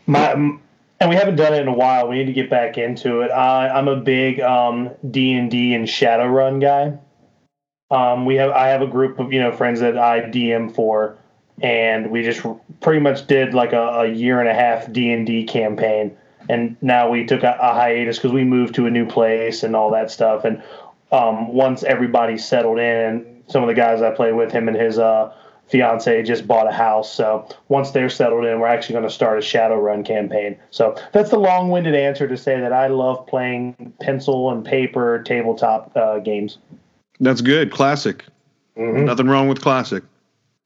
my 0.06 0.32
and 0.32 1.10
we 1.10 1.14
haven't 1.14 1.36
done 1.36 1.52
it 1.52 1.60
in 1.60 1.68
a 1.68 1.74
while. 1.74 2.08
We 2.08 2.16
need 2.16 2.24
to 2.24 2.32
get 2.32 2.48
back 2.48 2.78
into 2.78 3.20
it. 3.20 3.30
I 3.30 3.68
I'm 3.68 3.86
a 3.86 3.96
big 3.96 4.40
um 4.40 4.88
D 5.10 5.34
and 5.34 5.50
D 5.50 5.74
and 5.74 5.86
Shadowrun 5.86 6.58
guy. 6.58 6.98
Um, 7.90 8.26
we 8.26 8.34
have 8.36 8.50
I 8.50 8.68
have 8.68 8.82
a 8.82 8.86
group 8.86 9.18
of 9.18 9.32
you 9.32 9.40
know 9.40 9.52
friends 9.52 9.80
that 9.80 9.96
I 9.96 10.20
DM 10.20 10.74
for, 10.74 11.16
and 11.62 12.10
we 12.10 12.22
just 12.22 12.44
pretty 12.80 13.00
much 13.00 13.26
did 13.26 13.54
like 13.54 13.72
a, 13.72 14.00
a 14.00 14.06
year 14.06 14.40
and 14.40 14.48
a 14.48 14.54
half 14.54 14.90
D 14.92 15.12
and 15.12 15.26
D 15.26 15.44
campaign, 15.44 16.16
and 16.48 16.76
now 16.82 17.08
we 17.08 17.24
took 17.24 17.44
a, 17.44 17.56
a 17.60 17.74
hiatus 17.74 18.18
because 18.18 18.32
we 18.32 18.44
moved 18.44 18.74
to 18.76 18.86
a 18.86 18.90
new 18.90 19.06
place 19.06 19.62
and 19.62 19.76
all 19.76 19.90
that 19.92 20.10
stuff. 20.10 20.44
And 20.44 20.62
um, 21.12 21.52
once 21.52 21.84
everybody 21.84 22.38
settled 22.38 22.78
in, 22.80 23.44
some 23.46 23.62
of 23.62 23.68
the 23.68 23.74
guys 23.74 24.02
I 24.02 24.10
play 24.10 24.32
with, 24.32 24.50
him 24.50 24.66
and 24.68 24.76
his 24.76 24.98
uh 24.98 25.32
fiance 25.68 26.22
just 26.22 26.46
bought 26.46 26.68
a 26.68 26.72
house. 26.72 27.12
So 27.12 27.48
once 27.68 27.90
they're 27.90 28.08
settled 28.08 28.44
in, 28.44 28.60
we're 28.60 28.68
actually 28.68 28.94
going 28.94 29.08
to 29.08 29.10
start 29.10 29.38
a 29.38 29.40
Shadowrun 29.40 30.04
campaign. 30.04 30.56
So 30.70 30.96
that's 31.12 31.30
the 31.30 31.38
long-winded 31.38 31.94
answer 31.94 32.28
to 32.28 32.36
say 32.36 32.60
that 32.60 32.72
I 32.72 32.86
love 32.86 33.26
playing 33.26 33.92
pencil 34.00 34.52
and 34.52 34.64
paper 34.64 35.22
tabletop 35.24 35.90
uh, 35.96 36.20
games. 36.20 36.58
That's 37.20 37.40
good. 37.40 37.70
Classic. 37.70 38.24
Mhm. 38.76 39.04
Nothing 39.04 39.28
wrong 39.28 39.48
with 39.48 39.60
classic. 39.62 40.02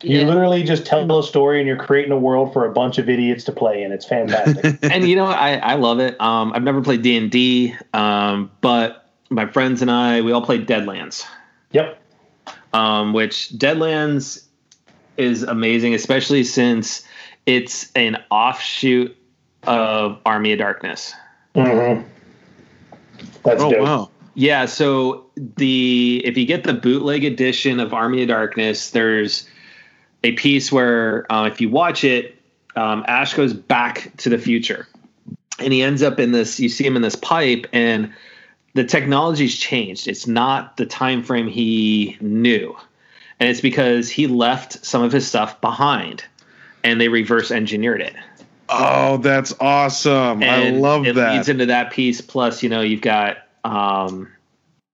You 0.03 0.21
Yeah. 0.21 0.27
literally 0.27 0.63
just 0.63 0.87
tell 0.87 1.19
a 1.19 1.23
story 1.23 1.59
and 1.59 1.69
you're 1.69 1.77
creating 1.77 2.11
a 2.13 2.19
world 2.19 2.53
for 2.53 2.65
a 2.67 2.73
bunch 2.73 2.97
of 2.99 3.09
idiots 3.09 3.45
to 3.45 3.53
play 3.53 3.83
in. 3.83 3.93
It's 3.93 4.07
fantastic. 4.07 4.79
and 4.83 5.07
you 5.07 5.15
know? 5.15 5.27
I, 5.27 5.57
I 5.57 5.75
love 5.75 6.01
it. 6.01 6.19
Um, 6.21 6.53
I've 6.55 6.63
never 6.63 6.81
played 6.81 7.03
D 7.03 7.17
and 7.19 7.31
D, 7.31 7.75
um, 7.93 8.51
but 8.63 9.11
my 9.29 9.47
friends 9.47 9.83
and 9.83 9.91
I 9.91 10.23
we 10.23 10.33
all 10.33 10.43
played 10.43 10.67
Deadlands. 10.67 11.25
yep. 11.73 12.01
um, 12.73 13.13
which 13.13 13.51
Deadlands 13.51 14.45
is 15.19 15.43
amazing, 15.43 15.93
especially 15.95 16.45
since 16.45 17.05
it's 17.47 17.93
an 17.95 18.17
offshoot 18.31 19.15
of 19.67 20.19
Army 20.25 20.53
of 20.53 20.59
Darkness. 20.61 21.13
Mm-hmm. 21.55 22.03
That's 23.45 23.63
Oh 23.63 23.71
dope. 23.71 23.83
wow. 23.83 24.11
Yeah, 24.35 24.67
so 24.67 25.27
the 25.37 26.23
if 26.25 26.37
you 26.37 26.47
get 26.47 26.65
the 26.65 26.73
bootleg 26.75 27.25
edition 27.25 27.81
of 27.81 27.93
Army 27.93 28.23
of 28.23 28.29
Darkness, 28.29 28.91
there's 28.91 29.49
a 30.23 30.33
piece 30.33 30.71
where 30.71 31.31
uh, 31.33 31.47
if 31.47 31.61
you 31.61 31.69
watch 31.69 32.05
it, 32.05 32.37
um, 32.77 33.05
Ash 33.09 33.35
goes 33.35 33.53
back 33.53 34.13
to 34.19 34.29
the 34.29 34.39
future, 34.39 34.87
and 35.59 35.73
he 35.73 35.83
ends 35.83 36.03
up 36.03 36.21
in 36.21 36.33
this. 36.33 36.61
You 36.61 36.69
see 36.69 36.87
him 36.87 36.95
in 36.97 37.03
this 37.03 37.17
pipe, 37.17 37.67
and 37.73 38.13
the 38.75 38.85
technology's 38.85 39.57
changed. 39.59 40.07
It's 40.07 40.27
not 40.27 40.77
the 40.77 40.87
time 40.87 41.25
frame 41.25 41.49
he 41.49 42.17
knew, 42.21 42.77
and 43.41 43.49
it's 43.49 43.61
because 43.61 44.09
he 44.09 44.29
left 44.29 44.85
some 44.85 45.03
of 45.03 45.11
his 45.11 45.27
stuff 45.27 45.61
behind, 45.61 46.25
and 46.85 47.01
they 47.01 47.09
reverse 47.09 47.51
engineered 47.51 48.01
it. 48.01 48.15
Oh, 48.69 49.17
that's 49.17 49.53
awesome. 49.59 50.45
I 50.45 50.47
And 50.47 50.81
love 50.81 51.05
it 51.05 51.17
that. 51.17 51.35
leads 51.35 51.49
into 51.49 51.67
that 51.67 51.91
piece. 51.91 52.21
Plus, 52.21 52.63
you 52.63 52.69
know, 52.69 52.83
you've 52.83 53.01
got 53.01 53.39
um, 53.65 54.29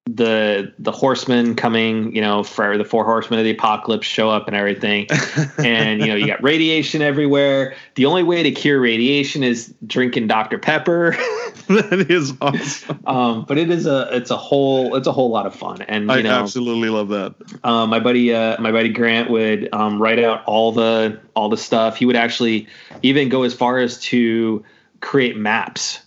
the 0.09 0.73
the 0.79 0.93
horsemen 0.93 1.57
coming. 1.57 2.15
You 2.15 2.23
know, 2.23 2.43
for 2.43 2.79
the 2.79 2.85
four 2.85 3.05
horsemen 3.05 3.39
of 3.41 3.45
the 3.45 3.51
apocalypse 3.51 4.07
show 4.07 4.31
up 4.31 4.47
and 4.47 4.57
everything. 4.57 5.09
and 5.59 6.01
you 6.01 6.07
know, 6.07 6.15
you 6.15 6.27
got 6.27 6.43
radiation 6.43 7.03
everywhere. 7.03 7.75
The 7.97 8.07
only 8.07 8.23
way 8.23 8.43
to 8.43 8.51
cure 8.51 8.81
radiation 8.81 9.43
is 9.43 9.75
drinking 9.87 10.29
Dr 10.29 10.59
Pepper. 10.59 11.17
that 11.67 12.07
is 12.09 12.33
awesome. 12.41 13.01
um, 13.07 13.45
but 13.49 13.59
it 13.59 13.71
is 13.71 13.87
a 13.87 14.09
it's 14.13 14.31
a 14.31 14.37
whole 14.37 14.95
it's 14.95 15.09
a 15.09 15.13
whole 15.13 15.31
lot 15.31 15.47
of 15.47 15.55
fun. 15.55 15.83
And 15.83 16.05
you 16.05 16.13
I 16.13 16.23
know, 16.23 16.43
absolutely 16.43 16.89
love 16.89 17.09
that. 17.09 17.35
um, 17.65 17.91
my 17.91 17.99
buddy 17.99 18.33
uh, 18.33 18.61
my 18.61 18.71
buddy 18.71 18.91
Grant 18.91 19.29
would 19.31 19.69
um, 19.73 20.01
write 20.01 20.21
out 20.21 20.45
all 20.45 20.71
the 20.71 21.21
all 21.35 21.49
the 21.49 21.57
stuff. 21.57 21.97
He 21.97 22.07
would 22.07 22.15
actually 22.17 22.69
even 23.03 23.29
go 23.29 23.43
as 23.43 23.55
far 23.55 23.79
as 23.79 23.99
to 24.03 24.65
create 25.01 25.37
maps. 25.37 26.01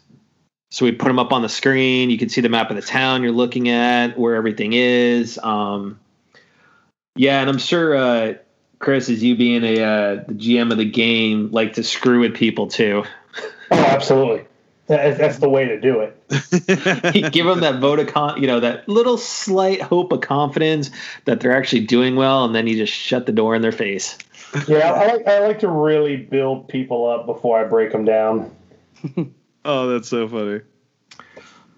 So 0.72 0.86
we'd 0.86 1.00
put 1.00 1.08
them 1.08 1.20
up 1.20 1.32
on 1.32 1.42
the 1.42 1.50
screen. 1.50 2.10
You 2.10 2.18
can 2.18 2.30
see 2.30 2.42
the 2.42 2.50
map 2.50 2.70
of 2.70 2.76
the 2.76 2.82
town 2.82 3.24
you're 3.24 3.32
looking 3.32 3.70
at, 3.70 4.18
where 4.20 4.36
everything 4.36 4.74
is. 4.74 5.40
Um, 5.42 6.00
yeah, 7.16 7.42
and 7.42 7.50
I'm 7.50 7.58
sure 7.58 7.96
uh, 7.96 8.34
Chris, 8.78 9.10
as 9.10 9.24
you 9.24 9.36
being 9.36 9.64
a 9.64 9.82
uh, 9.82 10.24
the 10.28 10.34
GM 10.34 10.72
of 10.72 10.78
the 10.78 10.86
game, 10.86 11.50
like 11.52 11.74
to 11.74 11.84
screw 11.84 12.20
with 12.22 12.36
people 12.36 12.68
too. 12.68 13.04
Oh, 13.72 13.76
absolutely. 13.76 14.46
That's 14.88 15.38
the 15.38 15.50
way 15.50 15.66
to 15.66 15.80
do 15.80 16.00
it. 16.00 17.32
Give 17.32 17.46
them 17.46 17.60
that 17.60 17.80
vote 17.80 18.00
of 18.00 18.08
con- 18.08 18.42
you 18.42 18.48
know, 18.48 18.60
that 18.60 18.90
little 18.90 19.20
slight 19.20 19.82
hope 19.84 20.12
of 20.12 20.22
confidence 20.22 20.90
that 21.26 21.40
they're 21.40 21.56
actually 21.56 21.86
doing 21.86 22.16
well, 22.16 22.46
and 22.46 22.56
then 22.56 22.66
you 22.66 22.76
just 22.76 22.94
shut 22.94 23.28
the 23.28 23.32
door 23.32 23.54
in 23.54 23.62
their 23.62 23.72
face. 23.72 24.18
Yeah, 24.68 24.92
I 24.92 25.14
like 25.14 25.28
I 25.28 25.40
like 25.40 25.60
to 25.60 25.68
really 25.68 26.18
build 26.18 26.68
people 26.68 27.08
up 27.08 27.28
before 27.28 27.60
I 27.60 27.66
break 27.66 27.92
them 27.92 28.06
down. 28.06 28.56
oh, 29.70 29.88
that's 29.88 30.08
so 30.10 30.28
funny. 30.28 30.62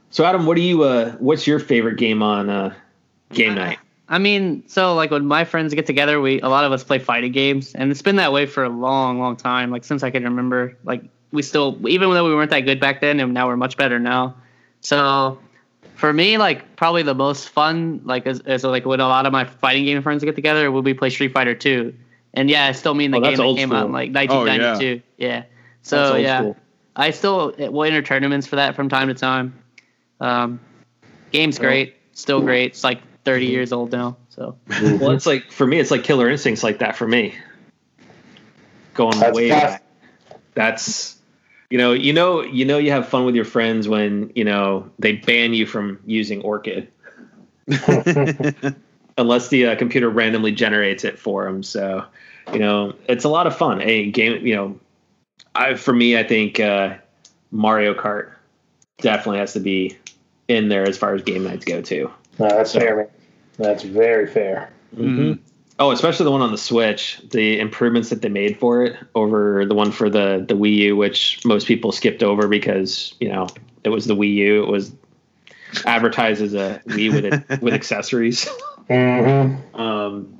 So 0.09 0.25
Adam, 0.25 0.45
what 0.45 0.55
do 0.55 0.61
you 0.61 0.83
uh 0.83 1.11
what's 1.13 1.45
your 1.47 1.59
favorite 1.59 1.97
game 1.97 2.21
on 2.23 2.49
uh 2.49 2.73
game 3.33 3.55
night? 3.55 3.79
I 4.09 4.17
mean, 4.17 4.63
so 4.67 4.93
like 4.93 5.09
when 5.11 5.25
my 5.25 5.45
friends 5.45 5.73
get 5.73 5.85
together, 5.85 6.19
we 6.19 6.41
a 6.41 6.49
lot 6.49 6.65
of 6.65 6.71
us 6.71 6.83
play 6.83 6.99
fighting 6.99 7.31
games, 7.31 7.73
and 7.75 7.91
it's 7.91 8.01
been 8.01 8.17
that 8.17 8.33
way 8.33 8.45
for 8.45 8.63
a 8.63 8.69
long, 8.69 9.19
long 9.19 9.35
time. 9.37 9.71
Like 9.71 9.83
since 9.85 10.03
I 10.03 10.09
can 10.11 10.23
remember, 10.23 10.77
like 10.83 11.03
we 11.31 11.41
still, 11.41 11.77
even 11.87 12.09
though 12.11 12.27
we 12.27 12.35
weren't 12.35 12.51
that 12.51 12.61
good 12.61 12.79
back 12.79 12.99
then, 13.01 13.19
and 13.19 13.33
now 13.33 13.47
we're 13.47 13.55
much 13.55 13.77
better 13.77 13.99
now. 13.99 14.35
So 14.81 15.39
for 15.95 16.11
me, 16.11 16.37
like 16.37 16.75
probably 16.75 17.03
the 17.03 17.15
most 17.15 17.49
fun, 17.49 18.01
like 18.03 18.27
is, 18.27 18.41
is 18.41 18.63
like 18.65 18.85
when 18.85 18.99
a 18.99 19.07
lot 19.07 19.25
of 19.25 19.31
my 19.31 19.45
fighting 19.45 19.85
game 19.85 20.01
friends 20.01 20.23
get 20.25 20.35
together, 20.35 20.71
will 20.71 20.81
be 20.81 20.93
play 20.93 21.09
Street 21.09 21.31
Fighter 21.31 21.55
Two. 21.55 21.93
And 22.33 22.49
yeah, 22.49 22.65
I 22.65 22.71
still 22.73 22.95
mean 22.95 23.11
the 23.11 23.17
Oh, 23.19 23.21
game 23.21 23.37
that 23.37 23.43
old 23.43 23.57
came 23.57 23.71
out 23.71 23.85
in 23.87 23.91
school. 23.91 23.93
like 23.93 24.29
Oh, 24.29 24.43
1992. 24.43 25.01
yeah. 25.17 25.39
That's 25.39 25.49
So 25.83 26.13
old 26.15 26.21
yeah, 26.21 26.39
school. 26.39 26.57
I 26.95 27.11
still 27.11 27.53
will 27.57 27.83
enter 27.83 28.01
tournaments 28.01 28.47
for 28.47 28.57
that 28.57 28.75
from 28.75 28.89
time 28.89 29.07
to 29.07 29.13
time. 29.13 29.57
Um, 30.19 30.59
game's 31.31 31.57
great, 31.57 31.95
still 32.13 32.41
great. 32.41 32.71
It's 32.71 32.83
like 32.83 33.01
30 33.23 33.45
years 33.45 33.71
old 33.71 33.91
now. 33.91 34.17
So 34.29 34.57
Well, 34.67 35.11
it's 35.11 35.25
like 35.25 35.51
for 35.51 35.65
me, 35.65 35.79
it's 35.79 35.91
like 35.91 36.03
Killer 36.03 36.29
Instincts 36.29 36.63
like 36.63 36.79
that 36.79 36.95
for 36.95 37.07
me. 37.07 37.35
Going 38.93 39.19
That's 39.19 39.35
way 39.35 39.49
fast. 39.49 39.81
back. 39.81 40.39
That's 40.53 41.17
you 41.69 41.77
know, 41.77 41.93
you 41.93 42.11
know, 42.11 42.41
you 42.41 42.65
know, 42.65 42.77
you 42.77 42.91
have 42.91 43.07
fun 43.07 43.25
with 43.25 43.35
your 43.35 43.45
friends 43.45 43.87
when 43.87 44.31
you 44.35 44.43
know 44.43 44.91
they 44.99 45.13
ban 45.13 45.53
you 45.53 45.65
from 45.65 45.99
using 46.05 46.41
Orchid 46.41 46.91
unless 49.17 49.47
the 49.47 49.67
uh, 49.67 49.75
computer 49.75 50.09
randomly 50.09 50.51
generates 50.51 51.03
it 51.05 51.17
for 51.17 51.45
them. 51.45 51.63
So, 51.63 52.05
you 52.51 52.59
know, 52.59 52.95
it's 53.07 53.23
a 53.23 53.29
lot 53.29 53.47
of 53.47 53.55
fun. 53.55 53.81
A 53.81 54.11
game, 54.11 54.45
you 54.45 54.55
know, 54.55 54.79
I 55.55 55.75
for 55.75 55.93
me, 55.93 56.17
I 56.17 56.23
think 56.23 56.59
uh, 56.59 56.95
Mario 57.51 57.93
Kart 57.93 58.33
definitely 58.99 59.39
has 59.39 59.53
to 59.53 59.59
be 59.59 59.97
in 60.47 60.69
there 60.69 60.87
as 60.87 60.97
far 60.97 61.13
as 61.13 61.23
game 61.23 61.43
nights 61.43 61.65
go 61.65 61.81
too. 61.81 62.11
No, 62.39 62.47
that's 62.47 62.73
fair, 62.73 62.95
man. 62.97 63.07
That's 63.57 63.83
very 63.83 64.27
fair. 64.27 64.71
Mm-hmm. 64.95 65.41
Oh, 65.79 65.91
especially 65.91 66.25
the 66.25 66.31
one 66.31 66.41
on 66.41 66.51
the 66.51 66.57
Switch. 66.57 67.19
The 67.31 67.59
improvements 67.59 68.09
that 68.09 68.21
they 68.21 68.29
made 68.29 68.59
for 68.59 68.83
it 68.83 68.95
over 69.15 69.65
the 69.65 69.75
one 69.75 69.91
for 69.91 70.09
the 70.09 70.45
the 70.47 70.53
Wii 70.53 70.75
U, 70.75 70.95
which 70.95 71.43
most 71.45 71.67
people 71.67 71.91
skipped 71.91 72.23
over 72.23 72.47
because 72.47 73.15
you 73.19 73.29
know 73.29 73.47
it 73.83 73.89
was 73.89 74.05
the 74.05 74.15
Wii 74.15 74.33
U. 74.33 74.63
It 74.63 74.69
was 74.69 74.93
advertised 75.85 76.41
as 76.41 76.53
a 76.53 76.81
Wii 76.87 77.11
with 77.11 77.25
it, 77.25 77.61
with 77.61 77.73
accessories. 77.73 78.47
Mm-hmm. 78.89 79.75
Um, 79.79 80.39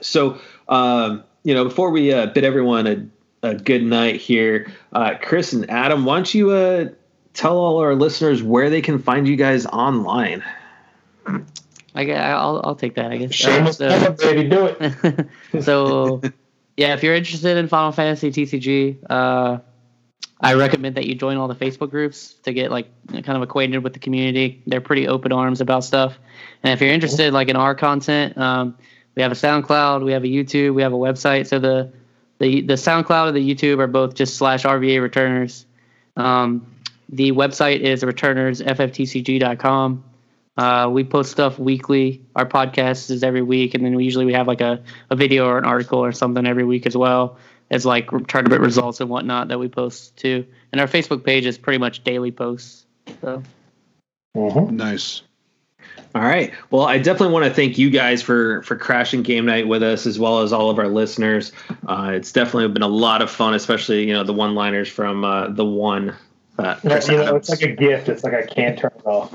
so 0.00 0.38
um, 0.68 1.24
you 1.42 1.54
know, 1.54 1.64
before 1.64 1.90
we 1.90 2.12
uh, 2.12 2.26
bid 2.26 2.44
everyone 2.44 3.10
a, 3.44 3.50
a 3.50 3.54
good 3.54 3.82
night 3.82 4.16
here, 4.20 4.72
uh, 4.92 5.14
Chris 5.20 5.52
and 5.52 5.68
Adam, 5.70 6.04
why 6.04 6.16
don't 6.16 6.34
you 6.34 6.50
uh, 6.50 6.88
tell 7.32 7.56
all 7.56 7.78
our 7.78 7.94
listeners 7.94 8.42
where 8.42 8.70
they 8.70 8.82
can 8.82 8.98
find 8.98 9.28
you 9.28 9.36
guys 9.36 9.66
online? 9.66 10.44
I 11.94 12.04
guess 12.04 12.20
I'll 12.20 12.60
I'll 12.64 12.76
take 12.76 12.96
that. 12.96 13.12
I 13.12 13.16
guess. 13.18 13.30
Uh, 13.30 13.34
Shameless 13.34 13.76
so- 13.78 14.12
baby, 14.12 14.48
do 14.48 14.66
it. 14.66 15.28
so 15.62 16.20
yeah 16.76 16.94
if 16.94 17.02
you're 17.02 17.14
interested 17.14 17.56
in 17.56 17.68
final 17.68 17.92
fantasy 17.92 18.30
tcg 18.30 18.98
uh, 19.08 19.58
i 20.40 20.54
recommend 20.54 20.96
that 20.96 21.06
you 21.06 21.14
join 21.14 21.36
all 21.36 21.48
the 21.48 21.54
facebook 21.54 21.90
groups 21.90 22.34
to 22.42 22.52
get 22.52 22.70
like 22.70 22.88
kind 23.08 23.30
of 23.30 23.42
acquainted 23.42 23.78
with 23.78 23.92
the 23.92 23.98
community 23.98 24.62
they're 24.66 24.80
pretty 24.80 25.06
open 25.08 25.32
arms 25.32 25.60
about 25.60 25.84
stuff 25.84 26.18
and 26.62 26.72
if 26.72 26.80
you're 26.80 26.92
interested 26.92 27.32
like 27.32 27.48
in 27.48 27.56
our 27.56 27.74
content 27.74 28.36
um, 28.38 28.76
we 29.14 29.22
have 29.22 29.32
a 29.32 29.36
soundcloud 29.36 30.04
we 30.04 30.12
have 30.12 30.24
a 30.24 30.28
youtube 30.28 30.74
we 30.74 30.82
have 30.82 30.92
a 30.92 30.96
website 30.96 31.46
so 31.46 31.58
the 31.58 31.92
the, 32.44 32.60
the 32.60 32.74
soundcloud 32.74 33.28
and 33.28 33.36
the 33.36 33.54
youtube 33.54 33.78
are 33.78 33.86
both 33.86 34.14
just 34.14 34.36
slash 34.36 34.64
rva 34.64 35.00
returners 35.00 35.64
um, 36.16 36.66
the 37.08 37.32
website 37.32 37.80
is 37.80 38.02
returnersfftcg.com 38.02 40.04
uh, 40.56 40.88
we 40.88 41.02
post 41.02 41.32
stuff 41.32 41.58
weekly. 41.58 42.22
Our 42.36 42.46
podcast 42.46 43.10
is 43.10 43.24
every 43.24 43.42
week, 43.42 43.74
and 43.74 43.84
then 43.84 43.96
we 43.96 44.04
usually 44.04 44.24
we 44.24 44.34
have 44.34 44.46
like 44.46 44.60
a, 44.60 44.80
a 45.10 45.16
video 45.16 45.48
or 45.48 45.58
an 45.58 45.64
article 45.64 45.98
or 45.98 46.12
something 46.12 46.46
every 46.46 46.62
week 46.62 46.86
as 46.86 46.96
well 46.96 47.38
as 47.72 47.84
like 47.84 48.08
tournament 48.28 48.62
results 48.62 49.00
and 49.00 49.10
whatnot 49.10 49.48
that 49.48 49.58
we 49.58 49.66
post 49.66 50.16
too. 50.16 50.46
And 50.70 50.80
our 50.80 50.86
Facebook 50.86 51.24
page 51.24 51.44
is 51.44 51.58
pretty 51.58 51.78
much 51.78 52.04
daily 52.04 52.30
posts. 52.30 52.86
So 53.20 53.42
Mm-hmm. 54.36 54.76
Nice. 54.76 55.22
All 56.14 56.22
right. 56.22 56.52
Well, 56.70 56.84
I 56.84 56.98
definitely 56.98 57.32
want 57.32 57.46
to 57.46 57.52
thank 57.52 57.76
you 57.76 57.90
guys 57.90 58.22
for 58.22 58.62
for 58.62 58.76
crashing 58.76 59.22
game 59.22 59.46
night 59.46 59.66
with 59.66 59.82
us, 59.82 60.06
as 60.06 60.16
well 60.16 60.40
as 60.40 60.52
all 60.52 60.70
of 60.70 60.78
our 60.78 60.86
listeners. 60.86 61.50
Uh, 61.88 62.12
it's 62.14 62.30
definitely 62.30 62.68
been 62.68 62.82
a 62.82 62.88
lot 62.88 63.20
of 63.20 63.30
fun, 63.30 63.54
especially 63.54 64.06
you 64.06 64.12
know 64.12 64.22
the 64.22 64.32
one 64.32 64.54
liners 64.54 64.88
from 64.88 65.24
uh, 65.24 65.48
the 65.48 65.64
one. 65.64 66.14
Uh, 66.56 66.76
you 66.84 67.16
know, 67.16 67.34
it's 67.34 67.48
like 67.48 67.62
a 67.62 67.72
gift. 67.72 68.08
It's 68.08 68.22
like 68.22 68.32
I 68.32 68.42
can't 68.46 68.78
turn 68.78 68.92
it 68.96 69.04
off. 69.04 69.32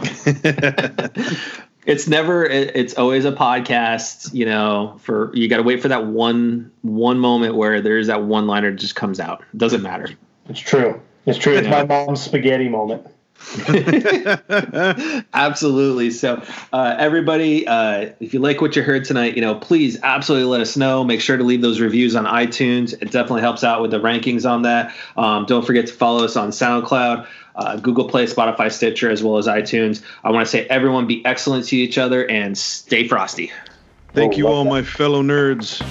it's 1.86 2.07
never. 2.07 2.45
It, 2.45 2.71
it's 2.75 2.93
always 2.93 3.25
a 3.25 3.34
podcast. 3.34 4.34
You 4.34 4.45
know, 4.45 4.97
for 5.01 5.36
you 5.36 5.49
got 5.49 5.57
to 5.57 5.63
wait 5.63 5.82
for 5.82 5.89
that 5.89 6.05
one 6.05 6.71
one 6.82 7.19
moment 7.19 7.55
where 7.55 7.82
there's 7.82 8.07
that 8.07 8.23
one 8.23 8.47
liner 8.47 8.71
just 8.71 8.95
comes 8.95 9.19
out. 9.19 9.43
Doesn't 9.57 9.82
matter. 9.82 10.07
It's 10.47 10.61
true. 10.61 11.01
It's 11.25 11.38
true. 11.38 11.55
It's 11.55 11.67
my 11.67 11.84
mom's 11.84 12.21
spaghetti 12.21 12.69
moment. 12.69 13.05
absolutely. 15.33 16.11
So, 16.11 16.41
uh, 16.73 16.95
everybody, 16.97 17.67
uh, 17.67 18.11
if 18.19 18.33
you 18.33 18.39
like 18.39 18.61
what 18.61 18.75
you 18.75 18.83
heard 18.83 19.05
tonight, 19.05 19.35
you 19.35 19.41
know, 19.41 19.55
please 19.55 19.97
absolutely 20.03 20.47
let 20.49 20.61
us 20.61 20.77
know. 20.77 21.03
Make 21.03 21.21
sure 21.21 21.37
to 21.37 21.43
leave 21.43 21.61
those 21.61 21.79
reviews 21.79 22.15
on 22.15 22.25
iTunes. 22.25 22.93
It 22.93 23.11
definitely 23.11 23.41
helps 23.41 23.63
out 23.63 23.81
with 23.81 23.91
the 23.91 23.99
rankings 23.99 24.49
on 24.49 24.63
that. 24.63 24.93
Um, 25.17 25.45
don't 25.45 25.65
forget 25.65 25.87
to 25.87 25.93
follow 25.93 26.23
us 26.25 26.35
on 26.35 26.49
SoundCloud, 26.49 27.27
uh, 27.55 27.77
Google 27.77 28.07
Play, 28.07 28.25
Spotify, 28.25 28.71
Stitcher, 28.71 29.09
as 29.09 29.23
well 29.23 29.37
as 29.37 29.47
iTunes. 29.47 30.03
I 30.23 30.31
want 30.31 30.45
to 30.45 30.51
say, 30.51 30.65
everyone, 30.67 31.07
be 31.07 31.25
excellent 31.25 31.65
to 31.67 31.75
each 31.77 31.97
other 31.97 32.27
and 32.29 32.57
stay 32.57 33.07
frosty. 33.07 33.51
Thank 34.13 34.33
Oh, 34.33 34.37
you 34.37 34.47
all, 34.47 34.63
that. 34.63 34.69
my 34.69 34.83
fellow 34.83 35.21
nerds. 35.23 35.81